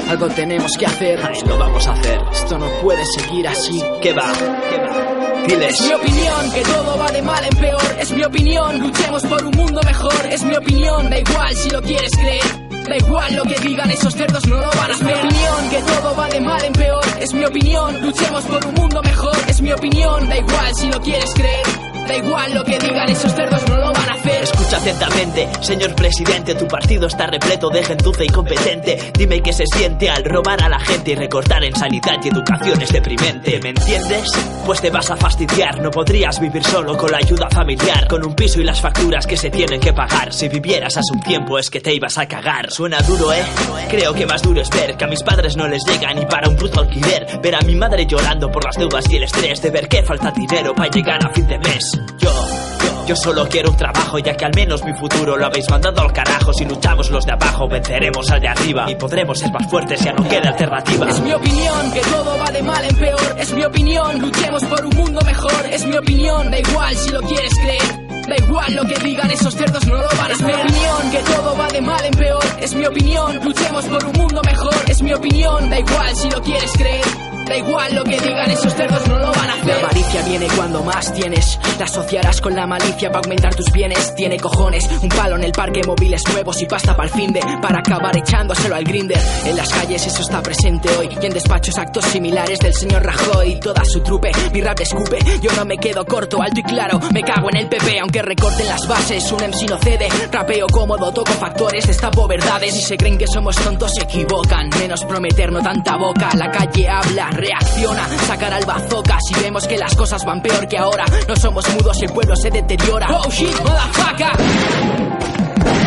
Algo 0.08 0.28
tenemos 0.28 0.72
que 0.78 0.86
hacer, 0.86 1.20
y 1.34 1.48
lo 1.48 1.58
vamos 1.58 1.86
a 1.86 1.92
hacer. 1.92 2.20
Esto 2.32 2.58
no 2.58 2.66
puede 2.82 3.04
seguir 3.06 3.48
así. 3.48 3.82
¿Qué 4.00 4.12
va? 4.12 4.30
¿Qué 4.68 4.78
va? 4.78 5.46
Diles. 5.46 5.80
Es 5.80 5.86
mi 5.86 5.94
opinión 5.94 6.52
que 6.52 6.62
todo 6.62 6.98
va 6.98 7.10
de 7.10 7.22
mal 7.22 7.44
en 7.44 7.56
peor. 7.56 7.82
Es 7.98 8.12
mi 8.12 8.24
opinión, 8.24 8.78
luchemos 8.80 9.22
por 9.24 9.44
un 9.44 9.52
mundo 9.52 9.80
mejor. 9.84 10.26
Es 10.30 10.42
mi 10.42 10.54
opinión, 10.56 11.08
da 11.08 11.18
igual 11.18 11.56
si 11.56 11.70
lo 11.70 11.82
quieres 11.82 12.10
creer. 12.16 12.62
Da 12.88 12.96
igual 12.96 13.36
lo 13.36 13.42
que 13.44 13.58
digan 13.60 13.90
esos 13.90 14.14
cerdos, 14.14 14.46
no 14.46 14.56
lo 14.56 14.70
van 14.70 14.90
a 14.90 14.94
hacer. 14.94 15.10
Es 15.10 15.22
mi 15.22 15.28
opinión 15.28 15.70
que 15.70 15.82
todo 15.82 16.16
va 16.16 16.28
de 16.28 16.40
mal 16.40 16.64
en 16.64 16.72
peor. 16.72 17.04
Es 17.20 17.32
mi 17.32 17.44
opinión, 17.44 18.02
luchemos 18.02 18.44
por 18.44 18.66
un 18.66 18.74
mundo 18.74 19.02
mejor. 19.02 19.36
Es 19.48 19.62
mi 19.62 19.72
opinión, 19.72 20.28
da 20.28 20.36
igual 20.36 20.74
si 20.74 20.88
lo 20.88 21.00
quieres 21.00 21.32
creer. 21.34 21.91
Da 22.06 22.16
igual 22.16 22.54
lo 22.54 22.64
que 22.64 22.78
digan 22.78 23.08
esos 23.08 23.32
cerdos, 23.32 23.62
no 23.68 23.76
lo 23.76 23.92
van 23.92 24.10
a 24.10 24.14
hacer. 24.14 24.42
Escucha 24.42 24.76
atentamente, 24.76 25.48
señor 25.60 25.94
presidente, 25.94 26.54
tu 26.54 26.66
partido 26.66 27.06
está 27.06 27.26
repleto 27.26 27.70
de 27.70 27.82
gentuza 27.84 28.24
incompetente. 28.24 29.12
Dime 29.16 29.40
qué 29.40 29.52
se 29.52 29.64
siente 29.66 30.10
al 30.10 30.24
robar 30.24 30.62
a 30.62 30.68
la 30.68 30.80
gente 30.80 31.12
y 31.12 31.14
recortar 31.14 31.62
en 31.64 31.74
sanidad 31.74 32.16
y 32.22 32.28
educación 32.28 32.82
es 32.82 32.90
deprimente. 32.92 33.60
¿Me 33.62 33.70
entiendes? 33.70 34.30
Pues 34.66 34.80
te 34.80 34.90
vas 34.90 35.10
a 35.10 35.16
fastidiar. 35.16 35.80
No 35.80 35.90
podrías 35.90 36.40
vivir 36.40 36.64
solo 36.64 36.96
con 36.96 37.10
la 37.10 37.18
ayuda 37.18 37.48
familiar, 37.50 38.08
con 38.08 38.26
un 38.26 38.34
piso 38.34 38.60
y 38.60 38.64
las 38.64 38.80
facturas 38.80 39.26
que 39.26 39.36
se 39.36 39.50
tienen 39.50 39.80
que 39.80 39.92
pagar. 39.92 40.32
Si 40.32 40.48
vivieras 40.48 40.96
hace 40.96 41.12
un 41.12 41.20
tiempo 41.20 41.58
es 41.58 41.70
que 41.70 41.80
te 41.80 41.94
ibas 41.94 42.18
a 42.18 42.26
cagar. 42.26 42.70
Suena 42.70 43.00
duro, 43.02 43.32
¿eh? 43.32 43.44
Creo 43.88 44.12
que 44.12 44.26
más 44.26 44.42
duro 44.42 44.60
es 44.60 44.70
ver 44.70 44.96
que 44.96 45.04
a 45.04 45.08
mis 45.08 45.22
padres 45.22 45.56
no 45.56 45.68
les 45.68 45.84
llega 45.84 46.12
ni 46.14 46.26
para 46.26 46.48
un 46.48 46.56
puto 46.56 46.80
alquiler. 46.80 47.26
Ver 47.40 47.54
a 47.54 47.60
mi 47.60 47.74
madre 47.74 48.06
llorando 48.06 48.50
por 48.50 48.64
las 48.64 48.76
deudas 48.76 49.08
y 49.10 49.16
el 49.16 49.22
estrés 49.22 49.62
de 49.62 49.70
ver 49.70 49.88
que 49.88 50.02
falta 50.02 50.30
dinero 50.30 50.74
para 50.74 50.90
llegar 50.90 51.24
a 51.24 51.30
fin 51.30 51.46
de 51.46 51.58
mes. 51.58 51.91
Yo, 52.18 52.30
yo, 52.30 53.06
yo 53.06 53.16
solo 53.16 53.48
quiero 53.48 53.70
un 53.70 53.76
trabajo, 53.76 54.18
ya 54.18 54.36
que 54.36 54.44
al 54.44 54.52
menos 54.54 54.84
mi 54.84 54.92
futuro 54.94 55.36
lo 55.36 55.46
habéis 55.46 55.68
mandado 55.70 56.02
al 56.02 56.12
carajo. 56.12 56.52
Si 56.52 56.64
luchamos 56.64 57.10
los 57.10 57.24
de 57.24 57.32
abajo, 57.32 57.68
venceremos 57.68 58.30
al 58.30 58.40
de 58.40 58.48
arriba 58.48 58.90
y 58.90 58.94
podremos 58.94 59.38
ser 59.38 59.50
más 59.52 59.66
fuertes, 59.70 60.00
ya 60.00 60.12
no 60.12 60.28
queda 60.28 60.50
alternativa. 60.50 61.08
Es 61.08 61.20
mi 61.20 61.32
opinión 61.32 61.92
que 61.92 62.00
todo 62.00 62.38
va 62.38 62.50
de 62.50 62.62
mal 62.62 62.84
en 62.84 62.96
peor. 62.96 63.36
Es 63.38 63.52
mi 63.52 63.64
opinión, 63.64 64.20
luchemos 64.20 64.64
por 64.64 64.84
un 64.84 64.96
mundo 64.96 65.20
mejor. 65.24 65.66
Es 65.70 65.84
mi 65.86 65.96
opinión, 65.96 66.50
da 66.50 66.58
igual 66.58 66.96
si 66.96 67.10
lo 67.10 67.20
quieres 67.20 67.52
creer. 67.54 68.02
Da 68.28 68.36
igual 68.36 68.74
lo 68.74 68.84
que 68.84 68.94
digan 69.00 69.30
esos 69.32 69.54
cerdos, 69.54 69.84
no 69.86 69.96
lo 69.96 70.08
van 70.16 70.30
a. 70.30 70.34
Es 70.34 70.40
mi 70.40 70.52
opinión 70.52 71.10
que 71.10 71.18
todo 71.18 71.56
va 71.56 71.68
de 71.68 71.80
mal 71.80 72.04
en 72.04 72.12
peor. 72.12 72.44
Es 72.60 72.74
mi 72.74 72.86
opinión, 72.86 73.40
luchemos 73.42 73.84
por 73.86 74.04
un 74.04 74.12
mundo 74.12 74.40
mejor. 74.44 74.74
Es 74.86 75.02
mi 75.02 75.12
opinión, 75.12 75.68
da 75.68 75.78
igual 75.80 76.14
si 76.14 76.30
lo 76.30 76.40
quieres 76.40 76.70
creer. 76.72 77.31
Da 77.52 77.58
igual 77.58 77.94
lo 77.94 78.02
que 78.02 78.18
digan 78.18 78.50
esos 78.50 78.74
cerdos, 78.74 79.06
no 79.08 79.18
lo 79.18 79.30
van 79.30 79.50
a 79.50 79.52
hacer. 79.52 79.66
La 79.66 79.76
avaricia 79.76 80.22
viene 80.22 80.46
cuando 80.56 80.82
más 80.82 81.12
tienes. 81.12 81.60
La 81.78 81.84
asociarás 81.84 82.40
con 82.40 82.56
la 82.56 82.66
malicia 82.66 83.10
para 83.10 83.20
aumentar 83.20 83.54
tus 83.54 83.70
bienes. 83.70 84.14
Tiene 84.14 84.38
cojones, 84.38 84.88
un 85.02 85.10
palo 85.10 85.36
en 85.36 85.44
el 85.44 85.52
parque, 85.52 85.82
móviles 85.86 86.22
nuevos 86.32 86.62
y 86.62 86.64
pasta 86.64 86.96
para 86.96 87.10
el 87.10 87.14
fin 87.14 87.30
de. 87.30 87.40
Para 87.60 87.80
acabar 87.80 88.16
echándoselo 88.16 88.74
al 88.74 88.84
grinder. 88.84 89.20
En 89.44 89.54
las 89.54 89.68
calles 89.68 90.06
eso 90.06 90.22
está 90.22 90.42
presente 90.42 90.88
hoy. 90.96 91.10
Y 91.20 91.26
en 91.26 91.34
despachos 91.34 91.76
actos 91.76 92.06
similares 92.06 92.58
del 92.58 92.72
señor 92.72 93.04
Rajoy 93.04 93.52
y 93.52 93.60
toda 93.60 93.84
su 93.84 94.00
trupe. 94.00 94.32
Mi 94.54 94.62
rap 94.62 94.80
escupe, 94.80 95.18
yo 95.42 95.52
no 95.54 95.66
me 95.66 95.76
quedo 95.76 96.06
corto, 96.06 96.40
alto 96.40 96.58
y 96.58 96.62
claro. 96.62 97.00
Me 97.12 97.22
cago 97.22 97.50
en 97.50 97.58
el 97.58 97.68
PP, 97.68 98.00
aunque 98.00 98.22
recorten 98.22 98.66
las 98.66 98.88
bases. 98.88 99.30
Un 99.30 99.42
MC 99.42 99.68
no 99.68 99.76
cede. 99.76 100.08
Rapeo 100.30 100.68
cómodo, 100.68 101.12
toco 101.12 101.32
factores, 101.32 101.86
destapo 101.86 102.26
verdades. 102.26 102.72
Si 102.72 102.80
se 102.80 102.96
creen 102.96 103.18
que 103.18 103.26
somos 103.26 103.56
tontos, 103.56 103.92
se 103.94 104.04
equivocan. 104.04 104.70
Menos 104.78 105.04
prometer, 105.04 105.52
no 105.52 105.60
tanta 105.60 105.98
boca. 105.98 106.30
La 106.34 106.50
calle 106.50 106.88
habla, 106.88 107.28
reacciona, 107.42 108.08
sacar 108.26 108.52
al 108.54 108.64
bazooka. 108.64 109.18
Si 109.26 109.34
vemos 109.40 109.66
que 109.66 109.76
las 109.76 109.94
cosas 109.94 110.24
van 110.24 110.40
peor 110.40 110.66
que 110.68 110.78
ahora, 110.78 111.04
no 111.28 111.36
somos 111.36 111.68
mudos 111.74 111.98
y 112.00 112.04
el 112.04 112.12
pueblo 112.12 112.36
se 112.36 112.50
deteriora. 112.50 113.08
Oh 113.10 113.30
shit, 113.30 113.58
motherfucker. 113.60 114.32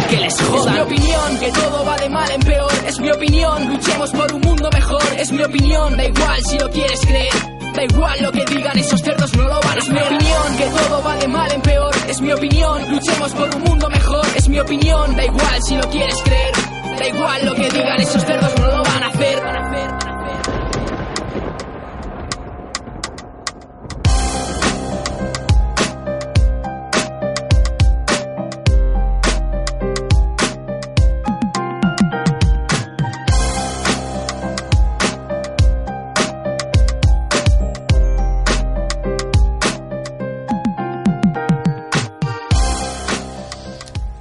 Que 0.10 0.18
les 0.18 0.42
jodan. 0.42 0.68
Es 0.68 0.74
mi 0.74 0.80
opinión 0.82 1.40
que 1.40 1.52
todo 1.52 1.86
va 1.86 1.98
de 1.98 2.10
mal 2.10 2.32
en 2.32 2.42
peor. 2.42 2.72
Es 2.86 3.00
mi 3.00 3.12
opinión, 3.12 3.68
luchemos 3.70 4.12
por 4.12 4.34
un 4.34 4.42
mundo 4.42 4.70
mejor. 4.72 5.04
Es 5.18 5.32
mi 5.32 5.44
opinión, 5.44 5.98
da 5.98 6.06
igual 6.06 6.44
si 6.44 6.60
lo 6.60 6.70
quieres 6.70 7.00
creer. 7.02 7.34
Da 7.76 7.84
igual 7.84 8.18
lo 8.22 8.32
que 8.32 8.46
digan 8.46 8.78
esos 8.78 9.02
cerdos, 9.02 9.36
no 9.36 9.44
lo 9.44 9.60
van 9.62 9.78
a 9.78 9.82
hacer. 9.82 9.82
Es 9.82 9.90
mi 9.90 10.00
opinión 10.00 10.58
que 10.58 10.66
todo 10.66 11.04
va 11.04 11.16
de 11.18 11.28
mal 11.28 11.52
en 11.52 11.62
peor. 11.62 11.96
Es 12.08 12.22
mi 12.22 12.32
opinión, 12.32 12.92
luchemos 12.92 13.32
por 13.34 13.56
un 13.56 13.64
mundo 13.64 13.90
mejor. 13.90 14.26
Es 14.36 14.48
mi 14.48 14.60
opinión, 14.60 15.16
da 15.16 15.26
igual 15.26 15.60
si 15.64 15.76
lo 15.76 15.90
quieres 15.90 16.22
creer. 16.24 16.52
Da 16.98 17.08
igual 17.08 17.46
lo 17.46 17.54
que 17.54 17.70
digan 17.70 18.00
esos 18.00 18.24
cerdos, 18.24 18.54
no 18.60 18.68
lo 18.68 18.84
van 18.84 19.04
a 19.04 19.08
hacer. 19.08 19.42
Van 19.42 19.58
a 19.58 19.70
hacer. 19.70 19.95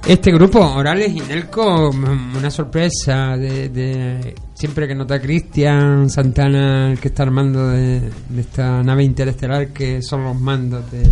Este 0.07 0.31
grupo, 0.31 0.59
Orales 0.59 1.11
y 1.15 1.19
Nelco, 1.19 1.91
mm, 1.91 2.35
una 2.37 2.51
sorpresa 2.51 3.35
de, 3.37 4.35
siempre 4.53 4.87
que 4.87 4.93
nota 4.93 5.19
Cristian 5.19 6.11
Santana, 6.11 6.91
el 6.91 6.99
que 6.99 7.07
está 7.07 7.23
armando 7.23 7.69
de, 7.69 8.01
de 8.29 8.41
esta 8.41 8.83
nave 8.83 9.03
interestelar, 9.03 9.69
que 9.69 10.03
son 10.03 10.23
los 10.25 10.39
mandos 10.39 10.83
de, 10.91 11.09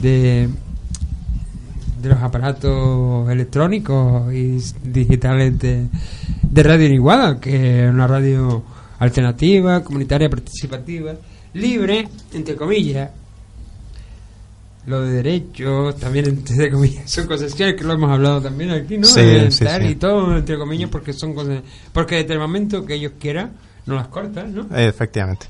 de, 0.00 0.48
los 2.08 2.22
aparatos 2.22 3.28
electrónicos 3.28 4.32
y 4.32 4.56
digitales 4.82 5.58
de, 5.58 5.88
de 6.42 6.62
Radio 6.62 6.86
Iniguada, 6.86 7.38
que 7.38 7.84
es 7.84 7.90
una 7.90 8.06
radio 8.06 8.62
alternativa, 8.98 9.84
comunitaria, 9.84 10.30
participativa, 10.30 11.12
libre, 11.52 12.08
entre 12.32 12.56
comillas, 12.56 13.10
lo 14.86 15.02
de 15.02 15.12
derechos, 15.12 15.96
también 15.98 16.26
entre 16.26 16.70
comillas, 16.70 17.10
son 17.10 17.26
concesiones 17.26 17.76
que 17.76 17.84
lo 17.84 17.92
hemos 17.94 18.10
hablado 18.10 18.40
también 18.42 18.70
aquí, 18.70 18.98
¿no? 18.98 19.06
Sí, 19.06 19.20
Eh, 19.20 19.50
sí. 19.50 19.64
Y 19.88 19.94
todo 19.94 20.36
entre 20.36 20.58
comillas 20.58 20.90
porque 20.90 21.12
son 21.12 21.34
cosas... 21.34 21.62
Porque 21.92 22.16
desde 22.16 22.34
el 22.34 22.40
momento 22.40 22.84
que 22.84 22.94
ellos 22.94 23.12
quieran, 23.18 23.52
no 23.86 23.94
las 23.94 24.08
cortan, 24.08 24.54
¿no? 24.54 24.76
Efectivamente. 24.76 25.46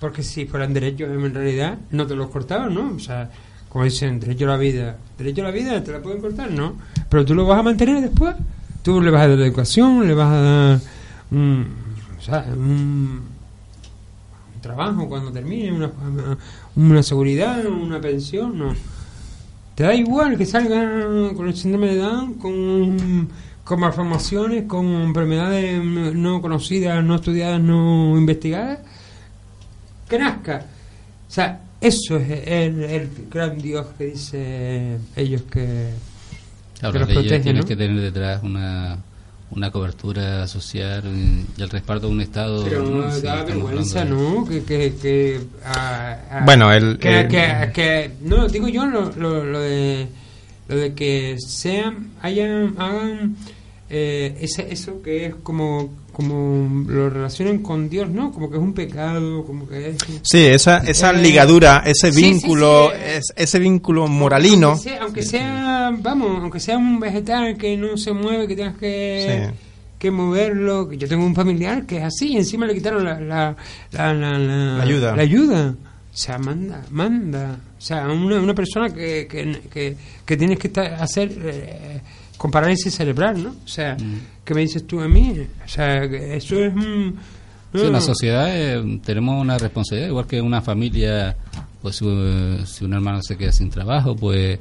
Porque 0.00 0.22
si 0.22 0.46
fueran 0.46 0.72
derechos 0.72 1.08
en 1.10 1.34
realidad, 1.34 1.78
no 1.90 2.06
te 2.06 2.14
los 2.14 2.30
cortaban, 2.30 2.74
¿no? 2.74 2.94
O 2.94 2.98
sea, 2.98 3.30
como 3.68 3.84
dicen, 3.84 4.20
derecho 4.20 4.44
a 4.46 4.48
la 4.48 4.56
vida. 4.56 4.96
Derecho 5.18 5.42
a 5.42 5.44
la 5.44 5.50
vida, 5.50 5.82
¿te 5.82 5.92
la 5.92 6.00
pueden 6.00 6.20
cortar? 6.20 6.50
No. 6.50 6.76
Pero 7.08 7.24
tú 7.24 7.34
lo 7.34 7.46
vas 7.46 7.58
a 7.58 7.62
mantener 7.62 8.00
después. 8.00 8.34
Tú 8.82 9.00
le 9.00 9.10
vas 9.10 9.22
a 9.22 9.28
dar 9.28 9.40
educación, 9.40 10.06
le 10.06 10.14
vas 10.14 10.30
a 10.30 10.40
dar... 10.40 10.80
mm, 11.30 11.64
sea, 12.24 12.46
un 12.56 13.33
trabajo 14.64 15.08
cuando 15.08 15.30
termine, 15.30 15.72
una, 15.72 15.90
una 16.76 17.02
seguridad, 17.02 17.64
una 17.66 18.00
pensión, 18.00 18.58
no. 18.58 18.74
Te 19.74 19.84
da 19.84 19.94
igual 19.94 20.38
que 20.38 20.46
salgan 20.46 21.34
con 21.34 21.48
el 21.48 21.56
síndrome 21.56 21.88
de 21.88 21.96
Down, 21.96 22.34
con, 22.34 23.28
con 23.62 23.80
malformaciones, 23.80 24.64
con 24.64 24.86
enfermedades 24.86 25.82
no 26.14 26.40
conocidas, 26.40 27.04
no 27.04 27.16
estudiadas, 27.16 27.60
no 27.60 28.16
investigadas, 28.16 28.78
que 30.08 30.18
nazca. 30.18 30.64
O 31.28 31.30
sea, 31.30 31.60
eso 31.80 32.16
es 32.16 32.30
el, 32.46 32.82
el 32.84 33.10
gran 33.30 33.58
Dios 33.58 33.86
que 33.98 34.06
dice 34.06 34.98
ellos 35.16 35.42
que, 35.42 35.90
Claro, 36.78 36.92
que 36.92 36.98
las 36.98 37.08
los 37.08 37.08
leyes 37.08 37.22
protege, 37.22 37.42
tienen 37.42 37.62
¿no? 37.62 37.66
que 37.66 37.76
tener 37.76 38.00
detrás 38.00 38.42
una, 38.42 38.98
una 39.54 39.70
cobertura 39.70 40.46
social 40.48 41.04
y 41.56 41.62
el 41.62 41.70
respaldo 41.70 42.08
de 42.08 42.12
un 42.14 42.20
Estado. 42.20 42.64
Pero 42.64 42.82
¿no? 42.82 43.10
Sí, 43.12 43.22
da 43.22 43.42
vergüenza, 43.44 44.04
¿no? 44.04 44.44
Que, 44.46 44.62
que, 44.64 44.94
que, 45.00 45.40
ah, 45.64 46.16
ah, 46.30 46.42
Bueno, 46.44 46.72
el- 46.72 46.98
que, 46.98 47.20
el- 47.20 47.28
que, 47.28 47.70
que- 47.72 48.10
no, 48.22 48.48
digo 48.48 48.68
yo 48.68 48.86
lo, 48.86 49.12
lo, 49.16 49.44
lo 49.44 49.60
de 49.60 50.08
lo 50.68 50.76
de 50.76 50.94
que 50.94 51.36
sean, 51.38 52.10
hayan, 52.22 52.74
hagan 52.78 53.36
eh, 53.90 54.36
ese, 54.40 54.72
eso 54.72 55.02
que 55.02 55.26
es 55.26 55.34
como, 55.42 55.92
como 56.14 56.86
lo 56.88 57.10
relacionen 57.10 57.58
con 57.58 57.90
Dios, 57.90 58.08
¿no? 58.08 58.32
Como 58.32 58.48
que 58.48 58.56
es 58.56 58.62
un 58.62 58.72
pecado, 58.72 59.44
como 59.44 59.68
que 59.68 59.90
es... 59.90 59.96
Sí, 60.22 60.46
esa, 60.46 60.78
esa 60.78 61.10
Eh, 61.10 61.20
ligadura, 61.22 61.82
ese 61.84 62.10
sí, 62.10 62.20
sí, 62.20 62.24
vínculo, 62.30 62.88
sí, 62.90 62.96
eh. 62.98 63.16
es- 63.18 63.32
ese 63.36 63.58
vínculo 63.58 64.06
moralino. 64.08 64.68
Aunque 64.70 64.82
sea, 64.88 65.02
aunque 65.02 65.22
sea, 65.22 65.90
vamos, 66.00 66.38
aunque 66.40 66.60
sea 66.60 66.78
un 66.78 66.98
vegetal 66.98 67.58
que 67.58 67.76
no 67.76 67.98
se 67.98 68.12
mueve, 68.14 68.48
que 68.48 68.56
tengas 68.56 68.76
que, 68.78 69.48
Sí. 69.50 69.54
que 69.98 70.10
moverlo. 70.10 70.90
Yo 70.92 71.06
tengo 71.08 71.26
un 71.26 71.34
familiar 71.34 71.84
que 71.84 71.98
es 71.98 72.04
así, 72.04 72.28
y 72.32 72.36
encima 72.38 72.64
le 72.66 72.74
quitaron 72.74 73.04
la, 73.04 73.20
la, 73.20 73.56
la, 73.92 74.14
la- 74.14 74.38
la- 74.38 74.76
La 74.78 74.82
ayuda. 74.84 75.14
la 75.16 75.22
ayuda. 75.22 75.74
O 76.12 76.16
sea, 76.16 76.38
manda, 76.38 76.80
manda. 76.90 77.58
O 77.76 77.80
sea, 77.80 78.06
una, 78.06 78.40
una 78.40 78.54
persona 78.54 78.88
que, 78.88 79.26
que, 79.28 79.60
que, 79.72 79.96
que 80.24 80.36
tienes 80.36 80.58
que 80.60 80.68
estar, 80.68 80.94
hacer 80.94 81.32
eh, 81.42 82.00
con 82.36 82.50
parálisis 82.50 82.94
cerebral, 82.94 83.42
¿no? 83.42 83.50
O 83.64 83.68
sea, 83.68 83.96
¿qué 84.44 84.54
me 84.54 84.62
dices 84.62 84.86
tú 84.86 85.00
a 85.00 85.08
mí? 85.08 85.46
O 85.64 85.68
sea, 85.68 86.04
eso 86.04 86.58
es... 86.62 86.74
un 86.74 87.18
Sí, 87.74 87.80
en 87.80 87.92
la 87.92 88.00
sociedad 88.00 88.46
eh, 88.56 89.00
tenemos 89.04 89.40
una 89.40 89.58
responsabilidad, 89.58 90.08
igual 90.08 90.28
que 90.28 90.40
una 90.40 90.62
familia, 90.62 91.36
pues 91.82 91.96
si, 91.96 92.06
si 92.66 92.84
un 92.84 92.92
hermano 92.92 93.20
se 93.20 93.36
queda 93.36 93.50
sin 93.50 93.68
trabajo, 93.68 94.14
pues 94.14 94.60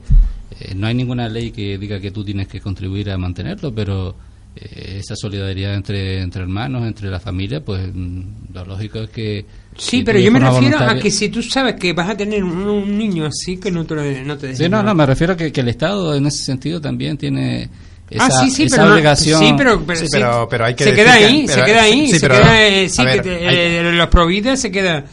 eh, 0.60 0.74
no 0.76 0.88
hay 0.88 0.96
ninguna 0.96 1.30
ley 1.30 1.52
que 1.52 1.78
diga 1.78 2.00
que 2.00 2.10
tú 2.10 2.24
tienes 2.24 2.48
que 2.48 2.60
contribuir 2.60 3.12
a 3.12 3.18
mantenerlo, 3.20 3.72
pero 3.72 4.16
eh, 4.56 4.98
esa 4.98 5.16
solidaridad 5.16 5.76
entre, 5.76 6.22
entre 6.22 6.42
hermanos, 6.42 6.88
entre 6.88 7.12
la 7.12 7.20
familia, 7.20 7.64
pues 7.64 7.88
mm, 7.94 8.22
lo 8.52 8.66
lógico 8.66 9.00
es 9.00 9.10
que... 9.12 9.46
Sí, 9.78 10.00
que 10.00 10.06
pero 10.06 10.20
yo 10.20 10.32
me 10.32 10.40
refiero 10.40 10.80
a 10.80 10.96
que 10.96 11.10
si 11.12 11.30
tú 11.30 11.42
sabes 11.42 11.76
que 11.76 11.94
vas 11.94 12.10
a 12.10 12.18
tener 12.18 12.44
un, 12.44 12.52
un 12.68 12.98
niño 12.98 13.26
así, 13.26 13.58
que 13.58 13.72
no 13.72 13.86
te, 13.86 14.24
no 14.24 14.38
te 14.38 14.56
Sí, 14.56 14.64
no, 14.64 14.70
nada. 14.70 14.84
no, 14.84 14.96
me 14.96 15.06
refiero 15.06 15.34
a 15.34 15.38
que, 15.38 15.52
que 15.52 15.62
el 15.62 15.70
Estado 15.70 16.16
en 16.16 16.26
ese 16.28 16.44
sentido 16.44 16.80
también 16.82 17.18
tiene 17.18 17.70
esa, 18.10 18.26
ah, 18.26 18.32
sí, 18.44 18.52
sí, 18.52 18.64
esa 18.64 18.76
pero 18.76 18.88
no- 18.88 18.94
obligación. 18.94 19.40
sí, 19.40 19.54
pero, 19.58 19.84
pero, 19.86 20.00
Sí, 20.00 20.06
pero- 20.12 20.48
pero 20.50 20.66
hay 20.66 20.76
que 20.76 20.84
se 20.84 20.94
queda 20.94 21.18
que- 21.18 21.26
ahí, 21.26 21.48
se 21.48 21.64
queda 21.64 21.82
ahí, 21.84 22.08
sí, 22.08 22.14
se 22.20 22.20
pero- 22.28 22.36
queda, 22.44 23.92
los 23.94 24.08
provides 24.10 24.60
se 24.62 24.72
queda. 24.72 25.06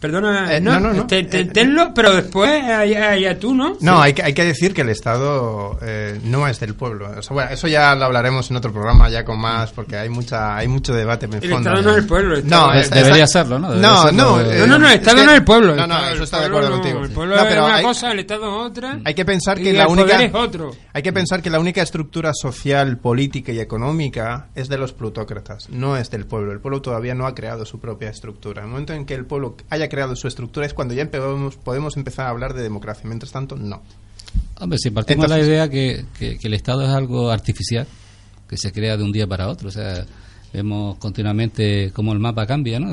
Perdona, 0.00 0.54
Eh, 0.56 0.60
no, 0.60 0.78
no, 0.78 0.92
no, 0.92 1.06
te- 1.06 1.24
te- 1.24 1.46
tenlo, 1.46 1.92
pero 1.92 2.14
después 2.14 2.62
allá, 2.64 3.38
tú, 3.38 3.52
¿no? 3.54 3.76
No, 3.80 3.96
Sí. 3.96 4.02
hay, 4.04 4.12
que, 4.12 4.22
hay 4.22 4.32
que 4.32 4.44
decir 4.44 4.72
que 4.72 4.82
el 4.82 4.90
Estado 4.90 5.76
eh, 5.82 6.20
no 6.22 6.46
es 6.46 6.60
del 6.60 6.74
pueblo. 6.74 7.10
O 7.18 7.22
sea, 7.22 7.34
bueno, 7.34 7.50
eso 7.50 7.66
ya 7.66 7.94
lo 7.96 8.04
hablaremos 8.04 8.48
en 8.50 8.56
otro 8.58 8.72
programa 8.72 9.08
ya 9.08 9.24
con 9.24 9.40
más, 9.40 9.72
porque 9.72 9.96
hay 9.96 10.08
mucha 10.08 10.56
hay 10.56 10.68
mucho 10.68 10.94
debate 10.94 11.26
en 11.26 11.34
el 11.34 11.42
El 11.44 11.50
fondo. 11.50 11.70
Estado 11.70 11.82
no 11.82 11.90
es 11.90 11.96
el 12.02 12.06
pueblo, 12.06 12.36
el 12.36 12.48
No, 12.48 12.72
es- 12.72 12.86
es- 12.86 12.90
Debería 12.90 13.24
es- 13.24 13.32
serlo, 13.32 13.58
¿no? 13.58 13.70
Debería 13.70 13.90
No, 13.90 14.02
serlo, 14.04 14.22
no, 14.22 14.40
eh, 14.40 14.58
No, 14.60 14.66
no, 14.68 14.78
no, 14.78 14.86
el 14.86 14.92
es 14.92 14.98
Estado 15.00 15.16
que- 15.16 15.24
no 15.24 15.30
es 15.32 15.38
el 15.38 15.44
pueblo. 15.44 15.76
No, 15.76 15.86
no, 15.88 16.08
eso 16.10 16.22
está 16.22 16.40
de 16.40 16.46
acuerdo 16.46 16.68
no, 16.70 16.74
contigo. 16.76 17.00
El 17.04 17.10
pueblo 17.10 17.34
No, 17.36 17.42
es 17.42 17.48
pero 17.48 17.64
una 17.64 17.74
hay- 17.74 17.84
cosa, 17.84 18.12
el 18.12 18.18
Estado 18.20 18.44
es 18.66 18.70
otra. 18.70 19.00
Hay 19.04 19.14
que 19.14 19.24
pensar 19.24 19.56
que 19.58 19.70
y 19.70 19.72
la 19.72 19.82
el 19.84 19.88
única 19.88 20.22
es 20.22 20.32
otro. 20.34 20.70
hay 20.92 21.02
que 21.02 21.12
pensar 21.12 21.42
que 21.42 21.50
la 21.50 21.58
única 21.58 21.82
estructura 21.82 22.30
social, 22.34 22.98
política 22.98 23.50
y 23.52 23.58
económica 23.58 24.48
es 24.54 24.68
de 24.68 24.78
los 24.78 24.92
plutócratas, 24.92 25.68
no 25.70 25.96
es 25.96 26.08
del 26.10 26.24
pueblo. 26.26 26.52
El 26.52 26.60
pueblo 26.60 26.80
todavía 26.82 27.14
no 27.16 27.26
ha 27.26 27.34
creado 27.34 27.64
su 27.66 27.80
propia 27.80 28.10
estructura. 28.10 28.62
El 28.62 28.68
momento 28.68 28.92
en 28.92 29.04
que 29.04 29.14
el 29.14 29.24
pueblo 29.26 29.56
haya 29.70 29.87
creado 29.88 30.16
su 30.16 30.28
estructura 30.28 30.66
es 30.66 30.74
cuando 30.74 30.94
ya 30.94 31.10
podemos, 31.10 31.56
podemos 31.56 31.96
empezar 31.96 32.26
a 32.26 32.30
hablar 32.30 32.54
de 32.54 32.62
democracia. 32.62 33.04
Mientras 33.06 33.32
tanto, 33.32 33.56
no. 33.56 33.82
Hombre, 34.60 34.78
si 34.78 34.90
partimos 34.90 35.28
de 35.30 35.36
la 35.38 35.40
idea 35.44 35.68
que, 35.68 36.04
que- 36.18 36.38
que 36.38 36.48
el 36.48 36.54
Estado 36.54 36.82
es 36.82 36.90
algo 36.90 37.30
artificial, 37.30 37.86
que 38.48 38.56
se 38.56 38.72
crea 38.72 38.96
de 38.96 39.04
un 39.04 39.12
día 39.12 39.26
para 39.26 39.48
otro, 39.48 39.68
o 39.68 39.72
sea, 39.72 40.04
vemos 40.52 40.96
continuamente 40.98 41.90
cómo 41.92 42.12
el 42.12 42.18
mapa 42.18 42.46
cambia, 42.46 42.80
¿no? 42.80 42.90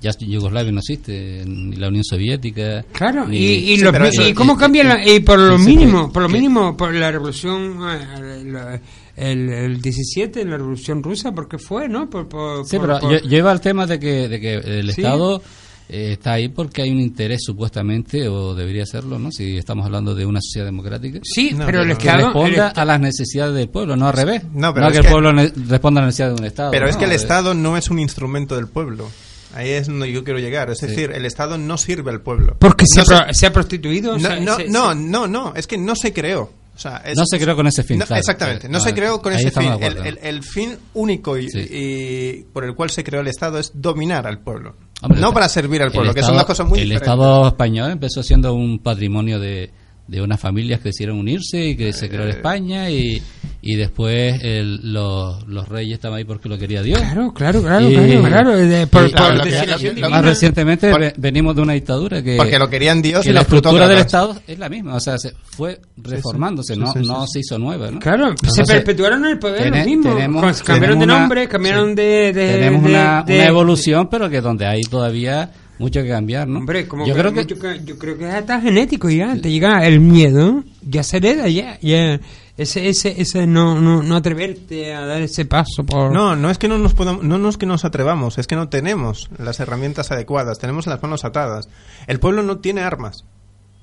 Ya 0.00 0.12
Yugoslavia 0.16 0.70
no 0.70 0.78
existe, 0.78 1.42
ni 1.44 1.74
la 1.74 1.88
Unión 1.88 2.04
Soviética. 2.04 2.84
Claro, 2.92 3.26
ni- 3.26 3.36
y, 3.36 3.72
y, 3.72 3.76
Sí, 3.78 3.82
los 3.82 3.92
pero 3.92 4.04
mi- 4.04 4.10
eso- 4.10 4.28
y 4.28 4.32
cómo 4.32 4.56
cambia 4.56 4.84
la, 4.84 5.04
y 5.08 5.18
por 5.20 5.40
lo 5.40 5.58
mínimo, 5.58 6.12
por 6.12 6.22
lo 6.22 6.28
que- 6.28 6.34
mínimo, 6.34 6.76
por 6.76 6.94
la 6.94 7.10
revolución 7.10 7.78
eh, 7.90 8.44
la- 8.44 8.80
el, 9.16 9.48
el 9.50 9.82
17, 9.82 10.44
la 10.44 10.56
revolución 10.56 11.02
rusa, 11.02 11.32
porque 11.32 11.58
fue, 11.58 11.88
¿no? 11.88 12.08
Por, 12.08 12.28
por- 12.28 12.64
Sí, 12.64 12.76
por- 12.78 12.86
pero 12.86 13.00
por- 13.00 13.10
lle- 13.12 13.22
lleva 13.28 13.50
al 13.50 13.60
tema 13.60 13.86
de 13.86 13.98
que, 13.98 14.28
de 14.28 14.40
que 14.40 14.54
el 14.54 14.92
Sí. 14.92 15.00
Estado 15.00 15.42
eh, 15.88 16.12
está 16.12 16.32
ahí 16.34 16.48
porque 16.48 16.82
hay 16.82 16.90
un 16.90 17.00
interés 17.00 17.40
supuestamente, 17.44 18.28
o 18.28 18.54
debería 18.54 18.84
serlo, 18.86 19.18
¿no? 19.18 19.30
Si 19.32 19.56
estamos 19.56 19.86
hablando 19.86 20.14
de 20.14 20.26
una 20.26 20.40
sociedad 20.40 20.66
democrática. 20.66 21.20
Sí, 21.22 21.52
No, 21.54 21.64
pero 21.66 21.82
el 21.82 21.90
Estado... 21.92 22.24
responda 22.26 22.68
a 22.68 22.84
las 22.84 23.00
necesidades 23.00 23.54
del 23.54 23.68
pueblo, 23.68 23.96
no 23.96 24.06
al 24.08 24.12
revés. 24.14 24.42
No, 24.52 24.74
pero 24.74 24.88
es 24.88 24.92
que 24.92 25.06
el 25.06 25.12
pueblo 25.12 25.32
responda 25.32 26.00
a 26.00 26.04
las 26.04 26.08
necesidades 26.08 26.34
de 26.36 26.40
un 26.42 26.46
Estado. 26.46 26.70
Pero 26.70 26.88
es 26.88 26.94
¿no? 26.94 26.98
que 27.00 27.04
el 27.06 27.12
Estado 27.12 27.54
no 27.54 27.76
es 27.76 27.90
un 27.90 27.98
instrumento 27.98 28.56
del 28.56 28.66
pueblo. 28.68 29.08
Ahí 29.54 29.70
es 29.70 29.86
donde 29.86 30.12
yo 30.12 30.24
quiero 30.24 30.38
llegar. 30.38 30.70
Es 30.70 30.78
Sí. 30.78 30.88
decir, 30.88 31.10
el 31.14 31.24
Estado 31.24 31.56
no 31.56 31.78
sirve 31.78 32.10
al 32.10 32.20
pueblo. 32.20 32.56
Porque 32.58 32.84
se, 32.86 32.98
No 32.98 33.02
ha 33.16 33.24
pro- 33.24 33.34
se 33.34 33.46
ha 33.46 33.52
prostituido. 33.52 34.12
o 34.12 34.18
No, 34.18 34.28
sea, 34.28 34.40
no, 34.40 34.56
se- 34.56 34.68
no, 34.68 34.90
se- 34.92 34.94
no, 34.98 35.26
no, 35.26 35.54
es 35.56 35.66
que 35.66 35.78
no 35.78 35.96
se 35.96 36.12
creó. 36.12 36.52
O 36.76 36.80
sea, 36.80 36.98
es- 36.98 37.16
No 37.16 37.24
se 37.26 37.40
creó 37.40 37.56
con 37.56 37.66
ese 37.66 37.82
fin, 37.82 37.98
No, 37.98 38.06
claro. 38.06 38.20
exactamente, 38.20 38.68
no, 38.68 38.78
No, 38.78 38.84
se 38.84 38.94
creó 38.94 39.20
con 39.20 39.32
ese 39.32 39.50
fin. 39.50 39.62
El, 39.64 39.72
acuerdo. 39.72 40.04
el- 40.04 40.18
el 40.22 40.42
fin 40.44 40.76
único 40.94 41.36
y, 41.36 41.48
Sí. 41.50 41.58
y 41.68 42.42
por 42.52 42.62
el 42.64 42.74
cual 42.76 42.90
se 42.90 43.02
creó 43.02 43.20
el 43.22 43.26
Estado 43.26 43.58
es 43.58 43.72
dominar 43.74 44.26
al 44.28 44.38
pueblo. 44.40 44.76
Hombre, 45.02 45.20
no 45.20 45.28
el- 45.28 45.34
para 45.34 45.48
servir 45.48 45.80
al 45.82 45.88
el 45.88 45.92
pueblo, 45.92 46.12
que 46.14 46.20
son 46.20 46.30
Estado- 46.30 46.38
dos 46.38 46.46
cosas 46.46 46.66
muy 46.68 46.78
El 46.80 46.84
diferentes. 46.88 47.08
Estado 47.08 47.48
español 47.48 47.90
empezó 47.92 48.22
siendo 48.22 48.54
un 48.54 48.78
patrimonio 48.80 49.38
de, 49.38 49.70
de 50.08 50.22
unas 50.22 50.40
familias 50.40 50.80
que 50.80 50.88
decidieron 50.88 51.18
unirse 51.18 51.62
y 51.68 51.76
que 51.76 51.92
se 51.92 52.08
creó 52.08 52.22
Eh. 52.22 52.30
en 52.30 52.36
España 52.36 52.88
y, 52.90 53.22
y 53.60 53.76
después 53.76 54.42
el- 54.42 54.92
los, 54.92 55.46
los 55.46 55.68
reyes 55.68 55.94
estaban 55.94 56.16
ahí 56.18 56.24
porque 56.24 56.48
lo 56.48 56.56
quería 56.58 56.82
Dios. 56.82 56.98
Claro, 56.98 57.32
claro, 57.34 57.60
claro, 57.62 57.88
Y- 57.90 57.92
claro, 57.94 58.22
claro, 58.22 58.56
de- 58.56 58.86
por- 58.86 59.06
y- 59.06 59.12
por 59.12 59.34
lo 59.36 59.44
lo- 59.44 59.44
divina. 59.78 60.08
más 60.08 60.24
recientemente 60.24 60.90
Por- 60.90 61.00
ve- 61.00 61.14
venimos 61.18 61.54
de 61.54 61.60
una 61.62 61.74
dictadura 61.74 62.22
que 62.22 62.36
Porque 62.38 62.58
lo 62.58 62.70
querían 62.70 63.02
Dios 63.02 63.22
que 63.22 63.30
y 63.30 63.32
la 63.34 63.42
estructura 63.42 63.86
del. 63.86 63.98
Estado 63.98 64.40
es 64.46 64.58
la 64.58 64.68
misma, 64.70 64.94
o 64.94 65.00
sea, 65.00 65.18
se 65.18 65.34
fue 65.42 65.78
reformándose, 65.98 66.72
sí, 66.74 66.80
no, 66.80 66.86
sí, 66.92 67.00
sí, 67.02 67.06
no 67.06 67.26
sí. 67.26 67.32
se 67.34 67.38
hizo 67.40 67.58
nueva, 67.58 67.90
¿no? 67.90 67.98
Claro, 67.98 68.28
se 68.28 68.46
Entonces, 68.48 68.66
perpetuaron 68.76 69.26
el 69.26 69.38
poder 69.38 69.70
los 69.76 69.84
mismos. 69.86 70.14
tenemos- 70.14 70.62
cambiaron 70.62 70.64
tenemos 70.64 70.98
de 70.98 71.04
una- 71.04 71.20
nombre, 71.20 71.48
cambiaron 71.48 71.88
sí. 71.90 71.94
de, 71.96 72.32
de- 72.32 72.52
tenemos 72.54 72.82
de- 72.82 72.88
una, 72.88 73.22
de- 73.24 73.34
una 73.34 73.46
evolución, 73.46 74.08
pero 74.10 74.30
que 74.30 74.40
donde 74.40 74.64
hay 74.66 74.80
todavía 74.82 75.50
mucho 75.78 76.02
que 76.02 76.08
cambiar, 76.08 76.48
¿no? 76.48 76.58
Hombre, 76.58 76.86
como 76.88 77.06
yo 77.06 77.14
que 77.14 77.20
creo 77.20 77.32
que 77.32 77.40
mucho 77.40 77.58
que- 77.58 77.80
yo 77.84 77.98
creo 77.98 78.18
que 78.18 78.28
es 78.28 78.34
hasta 78.34 78.60
genético 78.60 79.08
ya, 79.10 79.36
te 79.40 79.50
llega 79.50 79.86
el 79.86 80.00
miedo, 80.00 80.64
ya 80.82 81.02
se 81.02 81.18
hereda 81.18 81.48
ya, 81.48 81.78
ya 81.80 82.20
ese 82.56 82.88
ese 82.88 83.20
ese 83.20 83.46
no 83.46 83.80
no 83.80 84.02
no 84.02 84.16
atreverte 84.16 84.92
a 84.92 85.06
dar 85.06 85.22
ese 85.22 85.44
paso 85.44 85.84
por 85.86 86.12
No, 86.12 86.34
no 86.34 86.50
es 86.50 86.58
que 86.58 86.66
no 86.68 86.76
nos 86.78 86.94
podamos, 86.94 87.22
no, 87.22 87.38
no 87.38 87.48
es 87.48 87.56
que 87.56 87.66
nos 87.66 87.84
atrevamos, 87.84 88.38
es 88.38 88.46
que 88.48 88.56
no 88.56 88.68
tenemos 88.68 89.30
las 89.38 89.60
herramientas 89.60 90.10
adecuadas, 90.10 90.58
tenemos 90.58 90.86
las 90.88 91.00
manos 91.02 91.24
atadas. 91.24 91.68
El 92.08 92.18
pueblo 92.18 92.42
no 92.42 92.58
tiene 92.58 92.80
armas. 92.80 93.24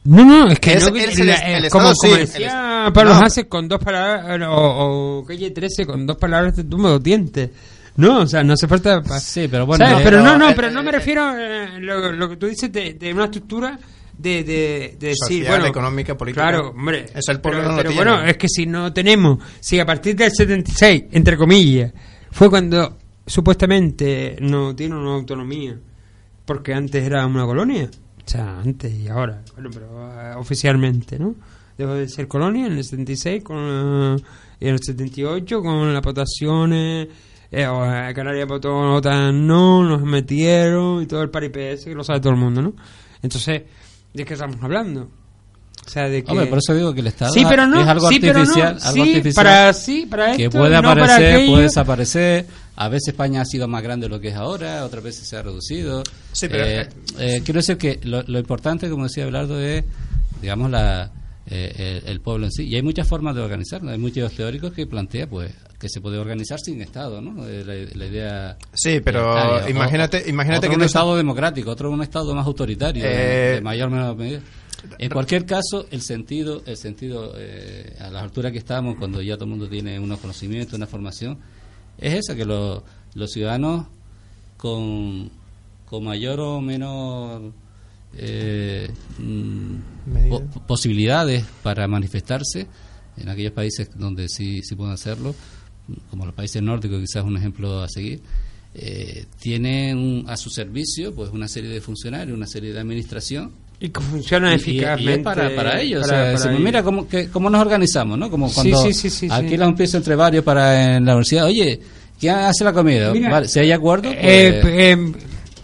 No, 0.04 0.24
no, 0.24 0.48
es 0.52 0.60
que 0.60 0.74
Es- 0.74 0.92
no, 0.92 0.96
es 0.96 1.18
la- 1.18 1.36
el- 1.36 1.54
eh, 1.54 1.58
el 1.66 1.70
como, 1.72 1.90
Estado 1.90 1.96
como 2.12 2.14
sí, 2.16 2.20
decía 2.20 2.84
el- 2.88 2.94
Pablo 2.94 3.14
no. 3.16 3.22
Hasse, 3.26 3.48
con 3.48 3.68
dos 3.68 3.80
palabras, 3.84 4.40
o, 4.50 5.20
o 5.20 5.26
Calle 5.26 5.50
13, 5.50 5.86
con 5.88 6.06
dos 6.06 6.18
palabras 6.18 6.54
te 6.54 6.64
tumbo 6.64 6.90
dos 6.90 7.02
dientes. 7.02 7.50
No, 7.98 8.20
o 8.22 8.28
sea, 8.28 8.44
no 8.44 8.54
hace 8.54 8.68
falta... 8.68 9.02
pa- 9.02 9.20
Sí, 9.20 9.48
pero 9.50 9.66
bueno, 9.66 9.86
¿sabes? 9.86 10.02
eh, 10.02 10.04
pero 10.04 10.22
no, 10.22 10.38
no, 10.38 10.50
eh, 10.50 10.54
pero 10.56 10.70
no 10.72 10.82
eh, 10.82 10.84
me 10.84 10.92
refiero 10.92 11.24
a 11.24 11.80
lo, 11.80 12.12
lo 12.12 12.30
que 12.30 12.38
tú 12.38 12.48
dices 12.48 12.72
de, 12.72 12.94
de 12.96 13.14
una 13.14 13.26
estructura 13.26 13.80
de, 14.18 14.44
de, 14.44 14.98
de 15.00 15.08
decir, 15.08 15.16
Social, 15.44 15.48
bueno, 15.50 15.66
económica, 15.68 16.16
política. 16.18 16.42
Claro, 16.44 16.70
hombre. 16.72 17.06
Es 17.14 17.28
el 17.30 17.40
pueblo 17.42 17.74
pero, 17.76 17.90
no 17.90 17.96
bueno, 17.96 18.22
es 18.24 18.38
que 18.38 18.48
si 18.50 18.66
no 18.66 18.92
tenemos, 18.94 19.40
si 19.60 19.80
a 19.80 19.86
partir 19.86 20.16
del 20.16 20.32
76, 20.32 21.06
entre 21.12 21.38
comillas, 21.38 21.94
fue 22.32 22.50
cuando 22.50 22.98
supuestamente 23.26 24.38
no 24.42 24.76
tiene 24.76 24.96
una 24.96 25.14
autonomía, 25.16 25.78
porque 26.46 26.74
antes 26.74 27.04
era 27.04 27.26
una 27.26 27.46
colonia, 27.46 27.90
o 27.94 28.30
sea, 28.30 28.60
antes 28.60 28.94
y 28.94 29.08
ahora, 29.08 29.42
bueno, 29.54 29.70
pero 29.74 29.88
eh, 30.12 30.34
oficialmente, 30.38 31.18
¿no? 31.20 31.36
Dejó 31.78 31.94
de 31.94 32.08
ser 32.08 32.28
colonia 32.28 32.68
en 32.68 32.74
el 32.74 32.84
76 32.84 33.44
con, 33.44 33.58
eh, 33.60 34.16
y 34.62 34.68
en 34.68 34.74
el 34.74 34.80
78 34.82 35.62
con 35.62 35.94
las 35.94 36.02
votaciones. 36.02 37.08
Eh, 37.52 37.66
o, 37.68 37.86
eh, 37.86 38.14
Canarias 38.14 38.48
votó 38.48 38.76
OTAN 38.96 39.46
no, 39.48 39.84
nos 39.84 40.02
metieron 40.04 41.02
y 41.02 41.06
todo 41.06 41.22
el 41.22 41.30
paripé 41.30 41.74
ese 41.74 41.90
que 41.90 41.96
lo 41.96 42.04
sabe 42.04 42.20
todo 42.20 42.34
el 42.34 42.40
mundo, 42.40 42.62
¿no? 42.62 42.74
Entonces, 43.22 43.64
¿de 44.14 44.26
qué 44.26 44.34
estamos 44.34 44.58
hablando? 44.62 45.10
O 45.86 45.90
sea, 45.90 46.10
de 46.10 46.24
que... 46.24 46.32
Hombre, 46.32 46.48
por 46.48 46.58
eso 46.58 46.74
digo 46.74 46.94
que 46.94 47.02
el 47.02 47.08
Estado 47.08 47.32
Sí, 47.32 47.44
pero 47.48 47.68
no, 47.68 47.80
es 47.80 47.88
algo 47.88 48.10
sí, 48.10 48.20
pero 48.20 48.34
no, 48.34 48.40
artificial, 48.40 48.80
algo 48.82 49.04
sí, 49.06 49.12
artificial 49.12 49.46
para- 49.46 49.74
sí, 49.74 50.06
para 50.10 50.36
que 50.36 50.46
esto, 50.46 50.58
puede 50.58 50.76
no 50.76 50.82
para 50.82 51.04
aparecer, 51.06 51.48
puede 51.48 51.64
desaparecer. 51.64 52.46
A 52.78 52.90
veces 52.90 53.10
España 53.10 53.42
ha 53.42 53.46
sido 53.46 53.68
más 53.68 53.84
grande 53.84 54.08
de 54.08 54.10
lo 54.10 54.20
que 54.20 54.30
es 54.30 54.36
ahora, 54.36 54.84
otras 54.84 55.04
veces 55.04 55.28
se 55.28 55.38
ha 55.38 55.44
reducido. 55.44 56.02
Sí, 56.32 56.48
pero- 56.50 56.66
Eh, 56.66 56.90
eh, 57.20 57.42
quiero 57.46 57.60
decir 57.60 57.78
que 57.78 58.00
lo, 58.04 58.24
lo 58.24 58.40
importante, 58.40 58.90
como 58.90 59.04
decía 59.04 59.26
Belardo, 59.26 59.62
es, 59.62 59.86
digamos, 60.42 60.72
la, 60.72 61.12
eh, 61.46 62.02
el, 62.04 62.10
el 62.10 62.20
pueblo 62.22 62.48
en 62.48 62.52
sí. 62.52 62.64
Y 62.68 62.76
hay 62.76 62.82
muchas 62.82 63.08
formas 63.08 63.36
de 63.36 63.42
organizarlo. 63.42 63.92
Hay 63.92 64.00
muchos 64.00 64.34
teóricos 64.34 64.74
que 64.74 64.88
plantean, 64.88 65.30
pues, 65.30 65.54
que 65.80 65.90
se 65.90 66.00
puede 66.02 66.18
organizar 66.18 66.60
sin 66.60 66.82
Estado, 66.82 67.22
¿no? 67.22 67.48
Eh, 67.48 67.64
La, 67.66 67.98
la 68.00 68.06
idea. 68.06 68.58
Sí, 68.74 69.02
pero 69.04 69.68
imagínate- 69.70 70.24
imagínate 70.30 70.68
otro 70.68 70.70
que 70.70 70.76
un 70.78 70.84
Estado 70.84 71.18
democrático, 71.18 71.72
otro 71.72 71.92
un 71.92 72.02
Estado 72.02 72.34
más 72.34 72.46
autoritario, 72.46 73.04
Eh, 73.06 73.56
de 73.56 73.62
mayor 73.62 73.88
o 73.90 73.92
menor 73.92 74.16
medida. 74.16 74.40
En 75.00 75.10
cualquier 75.10 75.46
caso, 75.46 75.88
el 75.92 76.02
sentido, 76.02 76.62
el 76.66 76.78
sentido 76.78 77.34
eh, 77.38 77.96
a 78.00 78.10
la 78.10 78.22
altura 78.22 78.52
que 78.52 78.60
estamos, 78.60 78.96
cuando 78.98 79.22
ya 79.22 79.34
todo 79.36 79.46
el 79.46 79.50
mundo 79.52 79.68
tiene 79.68 80.00
unos 80.00 80.20
conocimientos, 80.20 80.76
una 80.76 80.86
formación, 80.88 81.40
es 81.98 82.14
esa, 82.14 82.36
que 82.36 82.46
los, 82.46 82.84
los 83.16 83.32
ciudadanos 83.32 83.88
con, 84.58 85.30
con 85.86 86.04
mayor 86.04 86.40
o 86.40 86.62
menor 86.62 87.52
eh, 88.18 88.90
mm, 89.18 90.30
po- 90.30 90.44
posibilidades 90.68 91.44
para 91.64 91.88
manifestarse, 91.88 92.68
en 93.18 93.30
aquellos 93.30 93.54
países 93.54 93.90
donde 93.96 94.28
sí, 94.30 94.62
sí 94.62 94.76
pueden 94.76 94.94
hacerlo, 94.94 95.34
como 96.10 96.26
los 96.26 96.34
países 96.36 96.62
nórdicos, 96.62 97.00
quizás 97.02 97.24
un 97.24 97.38
ejemplo 97.38 97.82
a 97.82 97.90
seguir, 97.90 98.22
eh, 98.74 99.26
tienen 99.40 99.98
un- 99.98 100.26
a 100.30 100.36
su 100.38 100.50
servicio 100.50 101.14
pues 101.16 101.30
una 101.32 101.48
serie 101.48 101.70
de 101.70 101.80
funcionarios, 101.82 102.36
una 102.36 102.48
serie 102.48 102.74
de 102.74 102.80
administración 102.80 103.52
Y 103.80 103.90
que 103.90 104.02
funciona 104.02 104.50
y- 104.50 104.54
y- 104.54 104.56
eficazmente. 104.56 105.12
Y, 105.12 105.14
es 105.16 105.24
para, 105.24 105.56
para 105.56 105.82
ellos. 105.82 106.02
para- 106.02 106.06
o 106.06 106.08
sea, 106.08 106.18
para 106.20 106.32
decimos, 106.32 106.52
ellos. 106.56 106.66
mira 106.66 106.84
cómo, 106.84 107.08
que, 107.08 107.30
cómo 107.30 107.50
nos 107.50 107.62
organizamos, 107.62 108.18
¿no? 108.18 108.30
Como 108.30 108.52
cuando 108.52 108.78
sí, 108.84 108.94
sí, 108.94 109.10
sí, 109.10 109.28
sí. 109.28 109.28
alquilas 109.32 109.68
un 109.70 109.76
piso 109.76 109.98
entre 109.98 110.16
varios 110.16 110.44
para 110.44 110.96
en 110.98 111.06
la 111.06 111.14
universidad. 111.14 111.46
Oye, 111.46 111.80
¿quién 112.20 112.36
hace 112.36 112.64
la 112.64 112.74
comida? 112.74 113.14
Mira, 113.14 113.30
vale, 113.30 113.48
si 113.48 113.60
hay 113.60 113.72
acuerdo, 113.72 114.10
pues, 114.10 114.18
Eh, 114.22 114.60
p- 114.62 114.92
eh, 114.92 115.12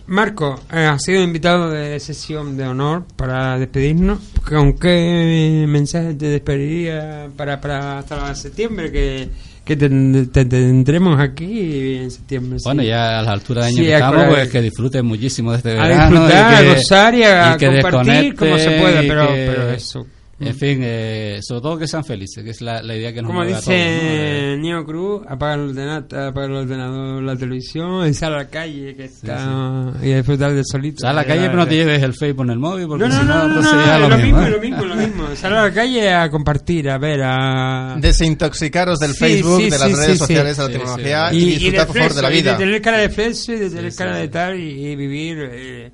Marco, 0.08 0.60
eh, 0.74 0.78
ha 0.80 1.00
sido 1.00 1.22
invitado 1.22 1.70
de 1.70 1.98
sesión 2.02 2.58
de 2.58 2.66
honor 2.66 3.06
para 3.16 3.58
despedirnos. 3.58 4.20
¿Con 4.48 4.74
qué 4.78 5.66
mensaje 5.68 6.14
te 6.16 6.26
despediría 6.28 7.30
para, 7.38 7.62
para 7.62 8.00
hasta 8.00 8.36
septiembre? 8.36 8.92
Que, 8.92 9.30
que 9.78 9.88
te, 9.90 10.26
te 10.28 10.46
tendremos 10.46 11.20
aquí 11.20 11.98
en 11.98 12.12
septiembre. 12.12 12.60
sí. 12.60 12.64
Bueno, 12.66 12.84
ya 12.84 13.20
a 13.20 13.22
la 13.24 13.32
altura 13.32 13.62
de 13.64 13.68
año 13.68 13.78
Sí, 13.78 13.84
que 13.84 13.94
a 13.96 13.98
estamos, 13.98 14.26
pues 14.30 14.50
que 14.50 14.62
disfruten 14.62 15.06
muchísimo 15.06 15.52
de 15.52 15.58
este 15.58 15.72
a 15.72 15.74
verano. 15.76 16.10
disfrutar, 16.28 16.52
y 16.52 16.56
a 16.56 16.60
que- 16.62 16.76
gozar 16.76 17.16
y 17.16 17.24
a 17.24 17.58
que 17.58 17.82
compartir 17.82 18.36
como 18.36 18.58
se 18.58 18.72
pueda, 18.72 19.04
y 19.04 19.08
pero- 19.08 19.28
pero 19.28 19.70
eso. 19.72 20.06
En 20.48 20.56
fin, 20.56 20.80
eh, 20.84 21.40
sobre 21.42 21.62
todo 21.62 21.78
que 21.78 21.88
sean 21.88 22.04
felices, 22.04 22.44
que 22.44 22.50
es 22.50 22.62
la, 22.62 22.82
la 22.82 22.96
idea 22.96 23.14
que 23.14 23.22
nos 23.22 23.30
Como 23.30 23.42
a 23.42 23.46
dice 23.46 23.60
todos, 23.62 23.68
¿no? 23.68 23.76
Eh, 23.76 24.58
Neo 24.60 24.86
Cruz, 24.86 25.22
apaga 25.28 25.54
el 25.56 25.60
ordenador, 25.70 26.20
apaga 26.20 26.46
el 26.48 26.54
ordenador, 26.54 27.24
la 27.24 27.36
televisión, 27.36 28.08
y 28.08 28.14
sal 28.14 28.34
a 28.34 28.38
la 28.38 28.50
calle 28.50 28.96
que 28.96 29.06
está 29.06 29.94
y 30.04 30.12
a 30.12 30.18
disfrutar 30.18 30.54
del 30.54 30.64
solito. 30.66 31.02
Sal 31.02 31.12
a 31.12 31.22
la 31.22 31.26
calle, 31.26 31.46
pero 31.48 31.58
no 31.58 31.68
te 31.68 31.76
lleves 31.76 32.02
el 32.02 32.14
Facebook 32.14 32.46
en 32.46 32.52
el 32.52 32.60
móvil, 32.60 32.88
porque 32.88 33.04
No, 33.04 33.10
no, 33.10 33.16
si 33.20 33.26
no, 33.26 33.34
no, 33.34 33.40
no, 33.40 33.48
entonces 33.48 33.74
no, 33.74 33.86
ya 33.86 34.00
lo, 34.00 34.10
lo 34.10 34.18
mismo, 34.18 34.42
¿eh? 34.42 34.46
es 34.46 34.52
lo 34.52 34.60
mismo, 34.62 34.86
lo 34.86 34.96
mismo. 34.96 35.24
Sal 35.36 35.54
a 35.58 35.64
la 35.64 35.74
calle 35.74 36.14
a 36.14 36.30
compartir, 36.30 36.90
a 36.90 36.98
ver, 36.98 37.22
a... 37.24 37.96
Desintoxicaros 38.00 39.00
del 39.00 39.12
Sí, 39.14 39.18
Facebook, 39.20 39.58
sí, 39.62 39.70
de 39.70 39.72
sí, 39.72 39.78
las 39.80 39.90
sí, 39.90 39.96
redes 39.96 40.12
sí. 40.12 40.18
sociales, 40.18 40.58
de 40.58 40.64
la 40.64 40.70
Sí, 40.70 40.74
tecnología 40.78 41.30
sí. 41.30 41.38
y, 41.38 41.40
Y- 41.40 41.44
y 41.44 41.48
disfrutar, 41.60 41.88
por 41.88 41.96
favor, 41.98 42.14
de 42.16 42.22
la 42.22 42.28
fleso, 42.28 42.40
y 42.40 42.42
vida. 42.42 42.52
de 42.54 42.58
tener 42.66 42.82
cara 42.82 42.98
de 42.98 43.10
fleso 43.10 43.54
y 43.54 43.56
de 43.58 43.70
tener 43.70 43.96
cara 43.96 44.16
de 44.18 44.28
tal 44.28 44.60
y, 44.60 44.88
y 44.88 44.96
vivir 44.96 45.38
eh, 45.52 45.92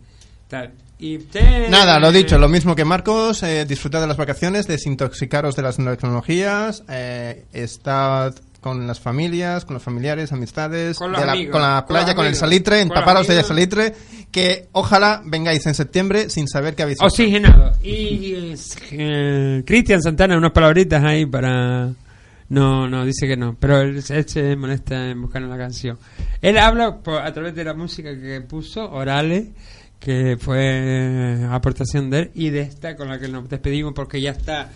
tal. 0.47 0.71
Y 0.99 1.17
usted... 1.17 1.69
Nada, 1.69 1.99
lo 1.99 2.11
dicho, 2.11 2.37
lo 2.39 2.49
mismo 2.49 2.75
que 2.75 2.83
Marcos, 2.85 3.43
eh, 3.43 3.65
disfrutad 3.65 4.01
de 4.01 4.07
las 4.07 4.17
vacaciones, 4.17 4.67
desintoxicaros 4.67 5.55
de 5.55 5.61
las 5.61 5.77
tecnologías, 5.77 6.83
eh, 6.89 7.45
estad 7.53 8.33
con 8.61 8.87
las 8.87 8.99
familias, 8.99 9.63
con 9.65 9.75
los 9.75 9.83
familiares, 9.83 10.31
amistades, 10.33 10.97
Con 10.97 11.11
los 11.11 11.23
la- 11.23 11.31
amigos, 11.33 11.51
con 11.51 11.61
la 11.61 11.67
con 11.67 11.75
los 11.95 12.03
playa, 12.03 12.15
con 12.15 12.25
el 12.25 12.29
amigos, 12.29 12.39
salitre, 12.39 12.81
empaparos 12.81 13.27
de 13.27 13.43
salitre, 13.43 13.93
que 14.31 14.67
ojalá 14.71 15.21
vengáis 15.23 15.65
en 15.67 15.75
septiembre 15.75 16.29
sin 16.31 16.47
saber 16.47 16.73
que 16.75 16.83
habéis. 16.83 16.99
Oxigenado. 17.01 17.73
Y 17.83 18.55
eh, 18.91 19.63
Cristian 19.65 20.01
Santana, 20.01 20.35
unas 20.37 20.51
palabritas 20.51 21.03
ahí 21.03 21.25
para... 21.25 21.91
No, 22.49 22.87
no, 22.87 23.05
dice 23.05 23.27
que 23.27 23.35
no, 23.37 23.55
pero 23.59 23.81
él, 23.81 24.01
él 24.09 24.27
se 24.29 24.55
molesta 24.55 25.09
en 25.09 25.21
buscar 25.21 25.41
la 25.41 25.57
canción. 25.57 25.99
Él 26.41 26.57
habla 26.57 26.95
por- 26.97 27.21
a 27.21 27.31
través 27.33 27.53
de 27.53 27.63
la 27.65 27.73
música 27.73 28.09
que 28.17 28.39
puso, 28.41 28.89
Orales, 28.89 29.47
que 29.99 30.37
fue 30.39 30.59
eh, 30.61 31.47
aportación 31.49 32.09
de 32.09 32.19
él, 32.19 32.31
y 32.33 32.49
de 32.49 32.61
esta 32.61 32.95
con 32.95 33.09
la 33.09 33.19
que 33.19 33.27
nos 33.27 33.47
despedimos 33.49 33.93
porque 33.93 34.21
ya 34.21 34.31
está... 34.31 34.69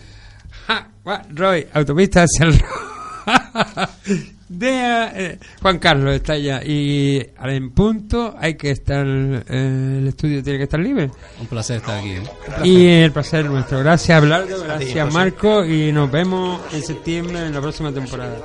Ja, 0.66 0.90
Roy, 1.30 1.66
autopista 1.72 2.24
hacia 2.24 2.46
el... 2.46 2.62
de 4.52 4.68
eh, 5.14 5.38
Juan 5.62 5.78
Carlos 5.78 6.14
está 6.14 6.36
ya 6.36 6.62
y 6.62 7.24
en 7.42 7.70
punto 7.70 8.34
hay 8.38 8.54
que 8.54 8.70
estar 8.70 9.06
eh, 9.06 9.98
el 9.98 10.08
estudio 10.08 10.42
tiene 10.42 10.58
que 10.58 10.64
estar 10.64 10.80
libre 10.80 11.10
Un 11.40 11.46
placer 11.46 11.78
estar 11.78 11.98
aquí. 11.98 12.10
¿eh? 12.10 12.22
y 12.64 12.86
el 12.86 13.12
placer 13.12 13.46
nuestro. 13.46 13.78
Gracias, 13.78 14.18
Abelardo. 14.18 14.62
Gracias. 14.62 15.12
Marco. 15.12 15.64
Y 15.64 15.92
nos 15.92 16.10
vemos 16.10 16.60
en 16.72 16.82
septiembre 16.82 17.46
en 17.46 17.54
la 17.54 17.60
próxima 17.60 17.92
temporada. 17.92 18.38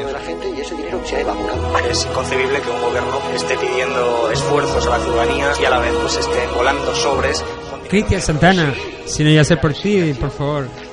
De 0.00 0.12
la 0.12 0.20
gente 0.20 0.48
y 0.48 0.60
ese 0.60 0.74
dinero 0.74 1.00
se 1.04 1.16
ha 1.16 1.20
evaporado. 1.20 1.78
Es 1.90 2.04
inconcebible 2.04 2.60
que 2.60 2.70
un 2.70 2.80
gobierno 2.80 3.20
esté 3.34 3.56
pidiendo 3.56 4.30
esfuerzos 4.30 4.86
a 4.86 4.98
la 4.98 5.04
ciudadanía 5.04 5.52
y 5.60 5.64
a 5.64 5.70
la 5.70 5.78
vez 5.78 5.92
pues 6.00 6.16
esté 6.16 6.46
volando 6.54 6.94
sobres. 6.94 7.44
Cristian 7.88 8.22
Santana, 8.22 8.74
si 9.04 9.22
no 9.22 9.30
ya 9.30 9.44
sé 9.44 9.56
por 9.56 9.74
ti, 9.74 10.14
por 10.14 10.30
favor. 10.30 10.91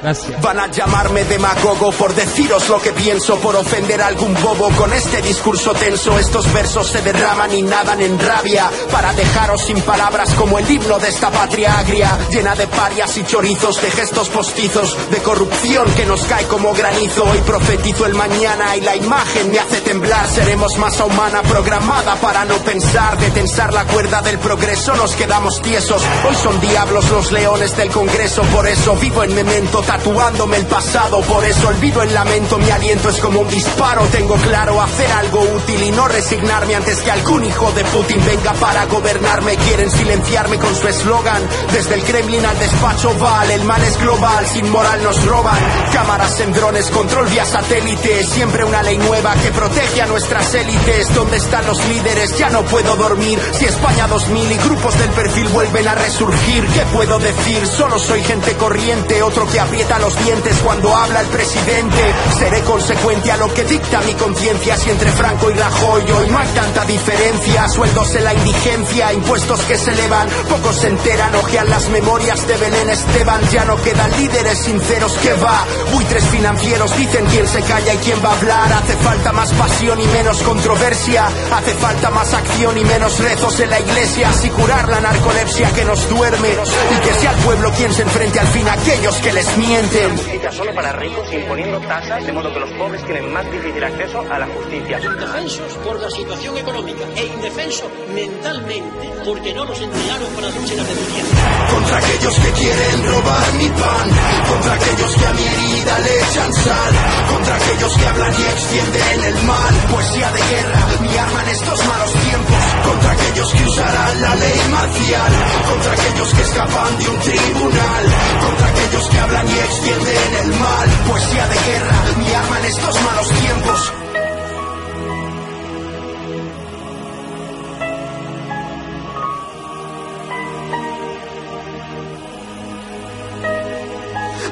Gracias. 0.00 0.40
Van 0.40 0.60
a 0.60 0.70
llamarme 0.70 1.24
demagogo 1.24 1.90
por 1.92 2.14
deciros 2.14 2.68
lo 2.68 2.80
que 2.80 2.92
pienso, 2.92 3.36
por 3.40 3.56
ofender 3.56 4.00
a 4.00 4.06
algún 4.06 4.32
bobo 4.34 4.70
con 4.76 4.92
este 4.92 5.20
discurso 5.22 5.72
tenso. 5.74 6.16
Estos 6.18 6.52
versos 6.52 6.86
se 6.86 7.02
derraman 7.02 7.52
y 7.52 7.62
nadan 7.62 8.00
en 8.00 8.18
rabia 8.18 8.70
para 8.92 9.12
dejaros 9.12 9.62
sin 9.62 9.80
palabras 9.80 10.34
como 10.34 10.58
el 10.58 10.70
himno 10.70 10.98
de 11.00 11.08
esta 11.08 11.30
patria 11.30 11.80
agria, 11.80 12.16
llena 12.30 12.54
de 12.54 12.68
parias 12.68 13.16
y 13.16 13.24
chorizos, 13.24 13.82
de 13.82 13.90
gestos 13.90 14.28
postizos, 14.28 14.96
de 15.10 15.18
corrupción 15.18 15.90
que 15.94 16.06
nos 16.06 16.22
cae 16.24 16.46
como 16.46 16.72
granizo. 16.74 17.24
Hoy 17.24 17.38
profetizo 17.38 18.06
el 18.06 18.14
mañana 18.14 18.76
y 18.76 18.80
la 18.82 18.94
imagen 18.94 19.50
me 19.50 19.58
hace 19.58 19.80
temblar. 19.80 20.28
Seremos 20.28 20.78
masa 20.78 21.06
humana 21.06 21.42
programada 21.42 22.14
para 22.16 22.44
no 22.44 22.58
pensar, 22.58 23.18
de 23.18 23.30
tensar 23.30 23.72
la 23.74 23.84
cuerda 23.84 24.22
del 24.22 24.38
progreso. 24.38 24.94
Nos 24.94 25.16
quedamos 25.16 25.60
tiesos. 25.60 26.02
Hoy 26.28 26.36
son 26.36 26.60
diablos 26.60 27.10
los 27.10 27.32
leones 27.32 27.76
del 27.76 27.90
Congreso, 27.90 28.42
por 28.42 28.68
eso 28.68 28.94
vivo 28.94 29.24
en 29.24 29.34
memento 29.34 29.82
tatuándome 29.88 30.58
el 30.58 30.66
pasado, 30.66 31.22
por 31.22 31.42
eso 31.46 31.66
olvido 31.68 32.02
el 32.02 32.12
lamento, 32.12 32.58
mi 32.58 32.70
aliento 32.70 33.08
es 33.08 33.16
como 33.20 33.40
un 33.40 33.48
disparo, 33.48 34.04
tengo 34.12 34.34
claro 34.34 34.82
hacer 34.82 35.10
algo 35.12 35.40
útil 35.40 35.82
y 35.82 35.90
no 35.92 36.06
resignarme 36.06 36.74
antes 36.74 36.98
que 36.98 37.10
algún 37.10 37.42
hijo 37.42 37.72
de 37.72 37.84
Putin 37.86 38.22
venga 38.26 38.52
para 38.52 38.84
gobernarme, 38.84 39.56
quieren 39.56 39.90
silenciarme 39.90 40.58
con 40.58 40.76
su 40.76 40.88
eslogan, 40.88 41.42
desde 41.72 41.94
el 41.94 42.02
Kremlin 42.02 42.44
al 42.44 42.58
despacho 42.58 43.14
Val, 43.18 43.50
el 43.50 43.64
mal 43.64 43.82
es 43.82 43.98
global, 43.98 44.46
sin 44.46 44.70
moral 44.70 45.02
nos 45.02 45.24
roban, 45.24 45.58
cámaras 45.90 46.38
en 46.40 46.52
drones, 46.52 46.90
control 46.90 47.26
vía 47.28 47.46
satélite, 47.46 48.24
siempre 48.24 48.66
una 48.66 48.82
ley 48.82 48.98
nueva 48.98 49.34
que 49.36 49.52
protege 49.52 50.02
a 50.02 50.06
nuestras 50.06 50.52
élites, 50.52 51.14
¿dónde 51.14 51.38
están 51.38 51.66
los 51.66 51.82
líderes? 51.86 52.36
Ya 52.36 52.50
no 52.50 52.62
puedo 52.64 52.94
dormir, 52.96 53.40
si 53.52 53.64
España 53.64 54.06
2000 54.06 54.52
y 54.52 54.56
grupos 54.58 54.98
del 54.98 55.10
perfil 55.12 55.48
vuelven 55.48 55.88
a 55.88 55.94
resurgir, 55.94 56.66
¿qué 56.74 56.82
puedo 56.92 57.18
decir? 57.18 57.66
Solo 57.66 57.98
soy 57.98 58.22
gente 58.22 58.52
corriente, 58.56 59.22
otro 59.22 59.46
que 59.46 59.58
aprieta 59.78 59.98
los 60.00 60.24
dientes 60.24 60.56
cuando 60.64 60.92
habla 60.92 61.20
el 61.20 61.28
presidente. 61.28 62.14
Seré 62.36 62.62
consecuente 62.62 63.30
a 63.30 63.36
lo 63.36 63.54
que 63.54 63.62
dicta 63.62 64.00
mi 64.00 64.12
conciencia. 64.14 64.76
Si 64.76 64.90
entre 64.90 65.12
Franco 65.12 65.52
y 65.52 65.54
Rajoy 65.54 66.02
hoy 66.10 66.28
no 66.28 66.38
hay 66.38 66.48
tanta 66.48 66.84
diferencia. 66.84 67.68
Sueldos 67.68 68.12
en 68.16 68.24
la 68.24 68.34
indigencia, 68.34 69.12
impuestos 69.12 69.60
que 69.62 69.78
se 69.78 69.92
elevan. 69.92 70.28
Pocos 70.48 70.78
se 70.78 70.88
enteran, 70.88 71.32
ojean 71.36 71.70
las 71.70 71.88
memorias 71.90 72.44
de 72.48 72.56
Belén 72.56 72.90
Esteban. 72.90 73.40
Ya 73.52 73.64
no 73.66 73.76
quedan 73.76 74.10
líderes 74.18 74.58
sinceros 74.58 75.12
que 75.18 75.32
va. 75.34 75.64
Buitres 75.92 76.24
financieros 76.24 76.96
dicen 76.96 77.24
quién 77.26 77.46
se 77.46 77.62
calla 77.62 77.94
y 77.94 77.98
quién 77.98 78.18
va 78.24 78.30
a 78.30 78.36
hablar. 78.36 78.72
Hace 78.72 78.96
falta 78.96 79.32
más 79.32 79.52
pasión 79.52 80.00
y 80.00 80.06
menos 80.08 80.42
controversia. 80.42 81.26
Hace 81.52 81.74
falta 81.74 82.10
más 82.10 82.34
acción 82.34 82.76
y 82.78 82.84
menos 82.84 83.16
rezos 83.20 83.60
en 83.60 83.70
la 83.70 83.78
iglesia. 83.78 84.30
Así 84.30 84.50
curar 84.50 84.88
la 84.88 85.00
narcolepsia 85.00 85.70
que 85.70 85.84
nos 85.84 86.08
duerme. 86.08 86.48
Y 86.50 87.00
que 87.00 87.14
sea 87.14 87.30
el 87.30 87.38
pueblo 87.44 87.70
quien 87.76 87.92
se 87.92 88.02
enfrente 88.02 88.40
al 88.40 88.48
fin 88.48 88.66
a 88.66 88.72
aquellos 88.72 89.16
que 89.18 89.32
les 89.32 89.56
mienten. 89.56 89.67
Justicia 89.68 90.50
solo 90.50 90.74
para 90.74 90.92
ricos 90.94 91.30
imponiendo 91.30 91.78
tasas 91.80 92.24
de 92.24 92.32
modo 92.32 92.50
que 92.54 92.58
los 92.58 92.70
pobres 92.70 93.04
tienen 93.04 93.30
más 93.30 93.44
difícil 93.52 93.84
acceso 93.84 94.24
a 94.32 94.38
la 94.38 94.46
justicia. 94.46 94.98
Indefensos 94.98 95.74
por 95.84 96.00
la 96.00 96.10
situación 96.10 96.56
económica 96.56 97.04
e 97.14 97.26
indefensos 97.26 97.90
mentalmente 98.14 99.12
porque 99.26 99.52
no 99.52 99.66
los 99.66 99.78
entrenaron 99.78 100.32
para 100.32 100.48
luchar 100.48 100.76
la 100.78 100.84
revolución. 100.84 101.26
Contra 101.70 101.98
aquellos 101.98 102.34
que 102.38 102.50
quieren 102.52 103.12
robar 103.12 103.52
mi 103.60 103.68
pan, 103.68 104.08
contra 104.48 104.72
aquellos 104.72 105.14
que 105.14 105.26
a 105.26 105.32
mi 105.34 105.44
herida 105.44 105.98
le 105.98 106.16
echan 106.16 106.54
sal, 106.54 106.94
contra 107.28 107.56
aquellos 107.56 107.92
que 107.92 108.06
hablan 108.06 108.32
y 108.32 108.42
extienden 108.48 109.24
el 109.24 109.42
mal. 109.44 109.74
Poesía 109.92 110.32
de 110.32 110.42
guerra, 110.48 110.80
mi 111.02 111.18
arma 111.18 111.42
en 111.42 111.48
estos 111.50 111.86
malos 111.86 112.12
tiempos, 112.14 112.64
contra 112.88 113.10
aquellos 113.12 113.52
que 113.52 113.64
usarán 113.64 114.22
la 114.22 114.34
ley 114.34 114.60
marcial, 114.70 115.32
contra 115.68 115.92
aquellos 115.92 116.32
que 116.32 116.40
escapan 116.40 116.98
de 116.98 117.08
un 117.10 117.18
tribunal 117.20 118.04
contra 118.40 118.68
aquellos 118.68 119.08
que 119.08 119.18
hablan 119.18 119.48
y 119.48 119.57
extienden 119.64 120.34
el 120.42 120.52
mal. 120.58 120.88
Poesía 121.08 121.46
de 121.48 121.56
guerra, 121.70 121.94
mi 122.18 122.32
arma 122.32 122.58
en 122.58 122.64
estos 122.66 123.02
malos 123.02 123.28
tiempos. 123.40 124.07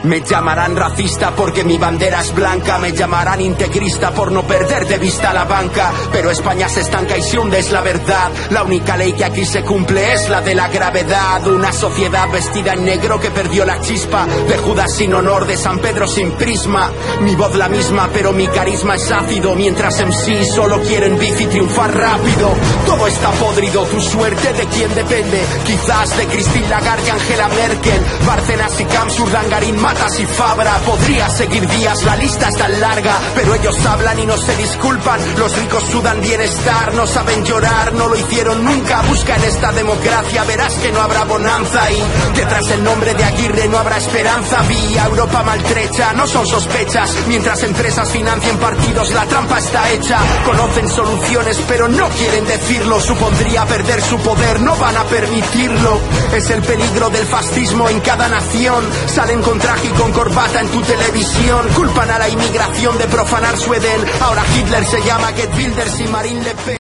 Me 0.07 0.20
llamarán 0.20 0.76
racista 0.76 1.32
porque 1.34 1.64
mi 1.64 1.78
bandera 1.78 2.20
es 2.20 2.32
blanca, 2.32 2.78
me 2.78 2.92
llamarán 2.92 3.40
integrista 3.40 4.12
por 4.12 4.30
no 4.30 4.44
perder 4.44 4.86
de 4.86 4.98
vista 4.98 5.34
la 5.34 5.44
banca, 5.44 5.92
pero 6.12 6.30
España 6.30 6.68
se 6.68 6.82
estanca 6.82 7.18
y 7.18 7.22
se 7.22 7.36
hunde, 7.36 7.59
es 7.59 7.72
la 7.72 7.80
verdad. 7.80 8.30
La 8.50 8.62
única 8.62 8.96
ley 8.96 9.14
que 9.14 9.24
aquí 9.24 9.44
se 9.44 9.64
cumple 9.64 10.12
es 10.12 10.28
la 10.28 10.42
de 10.42 10.54
la 10.54 10.68
gravedad, 10.68 11.44
una 11.48 11.72
sociedad 11.72 12.30
vestida 12.30 12.74
en 12.74 12.84
negro 12.84 13.18
que 13.18 13.32
perdió 13.32 13.64
la 13.64 13.80
chispa, 13.80 14.26
de 14.26 14.57
Judas 14.59 14.94
sin 14.94 15.12
honor, 15.12 15.44
de 15.44 15.57
San 15.57 15.80
Pedro 15.80 16.07
sin 16.07 16.30
prisma. 16.32 16.88
Mi 17.22 17.34
voz 17.34 17.57
la 17.57 17.68
misma, 17.68 18.09
pero 18.12 18.32
mi 18.32 18.46
carisma 18.46 18.94
es 18.94 19.11
ácido, 19.11 19.57
mientras 19.57 19.98
en 19.98 20.12
sí 20.12 20.44
solo 20.44 20.82
quieren 20.82 21.18
bici 21.18 21.46
triunfar 21.46 21.92
rápido. 21.92 22.54
Todo 22.86 23.09
está 23.09 23.32
podrido, 23.32 23.84
tu 23.86 24.00
suerte 24.00 24.52
de 24.52 24.66
quién 24.66 24.94
depende, 24.94 25.42
quizás 25.66 26.16
de 26.16 26.26
Christine 26.26 26.68
Lagarde 26.68 27.11
Angela 27.11 27.48
Merkel, 27.48 28.00
Bárcenas 28.24 28.80
y 28.80 28.84
Camps, 28.84 29.18
Urdangarín, 29.18 29.76
Matas 29.97 30.20
y 30.20 30.26
Fabra. 30.26 30.78
Podría 30.84 31.28
seguir 31.30 31.66
días, 31.68 32.03
la 32.05 32.16
lista 32.16 32.49
es 32.49 32.57
tan 32.57 32.80
larga, 32.80 33.14
pero 33.34 33.55
ellos 33.55 33.84
hablan 33.86 34.18
y 34.18 34.26
no 34.26 34.36
se 34.36 34.55
disculpan. 34.57 35.20
Los 35.38 35.57
ricos 35.57 35.84
sudan 35.84 36.20
bienestar, 36.20 36.92
no 36.94 37.07
saben 37.07 37.44
llorar, 37.44 37.94
no 37.94 38.09
lo 38.09 38.16
hicieron 38.16 38.64
nunca. 38.64 39.03
Busca 39.03 39.36
en 39.36 39.44
esta 39.44 39.72
democracia, 39.72 40.44
verás 40.44 40.74
que 40.74 40.92
no 40.92 41.01
habrá 41.01 41.24
bonanza 41.24 41.90
y 41.90 42.36
detrás 42.36 42.66
del 42.66 42.84
nombre 42.84 43.14
de 43.14 43.24
Aguirre 43.24 43.68
no 43.68 43.78
habrá 43.78 43.97
esperanza. 43.97 44.62
Vía 44.62 45.07
Europa 45.07 45.42
maltrecha, 45.42 46.12
no 46.12 46.26
son 46.26 46.47
sospechas. 46.47 47.14
Mientras 47.28 47.62
empresas 47.62 48.11
financien 48.11 48.59
partidos, 48.59 49.12
la 49.12 49.24
trampa 49.24 49.59
está 49.59 49.90
hecha. 49.92 50.18
Conocen 50.44 50.88
soluciones, 50.88 51.59
pero 51.68 51.88
no 51.88 52.09
quieren 52.11 52.44
decirlo. 52.44 53.01
Supondría 53.01 53.64
perder 53.64 54.03
su 54.03 54.18
poder, 54.18 54.61
no 54.61 54.76
van 54.76 54.97
a 54.97 55.05
permitirlo. 55.05 56.01
Es 56.34 56.51
el 56.51 56.62
peligro 56.62 57.09
del 57.09 57.26
fascismo 57.26 57.88
en 57.88 58.01
cada 58.01 58.28
nación. 58.28 58.84
Salen 59.07 59.42
con 59.42 59.59
y 59.87 59.91
con 59.91 60.12
corbata 60.12 60.61
en 60.61 60.68
tu 60.68 60.80
televisión. 60.82 61.68
Culpan 61.74 62.11
a 62.11 62.18
la 62.18 62.28
inmigración 62.28 62.99
de 62.99 63.07
profanar 63.07 63.57
su 63.57 63.72
Edén. 63.74 64.05
Ahora 64.20 64.45
Hitler 64.55 64.84
se 64.84 65.03
llama 65.03 65.32
Get 65.32 65.55
Builders 65.55 66.01
y 66.01 66.05
Marine 66.09 66.43
Le 66.43 66.55
Pen. 66.55 66.74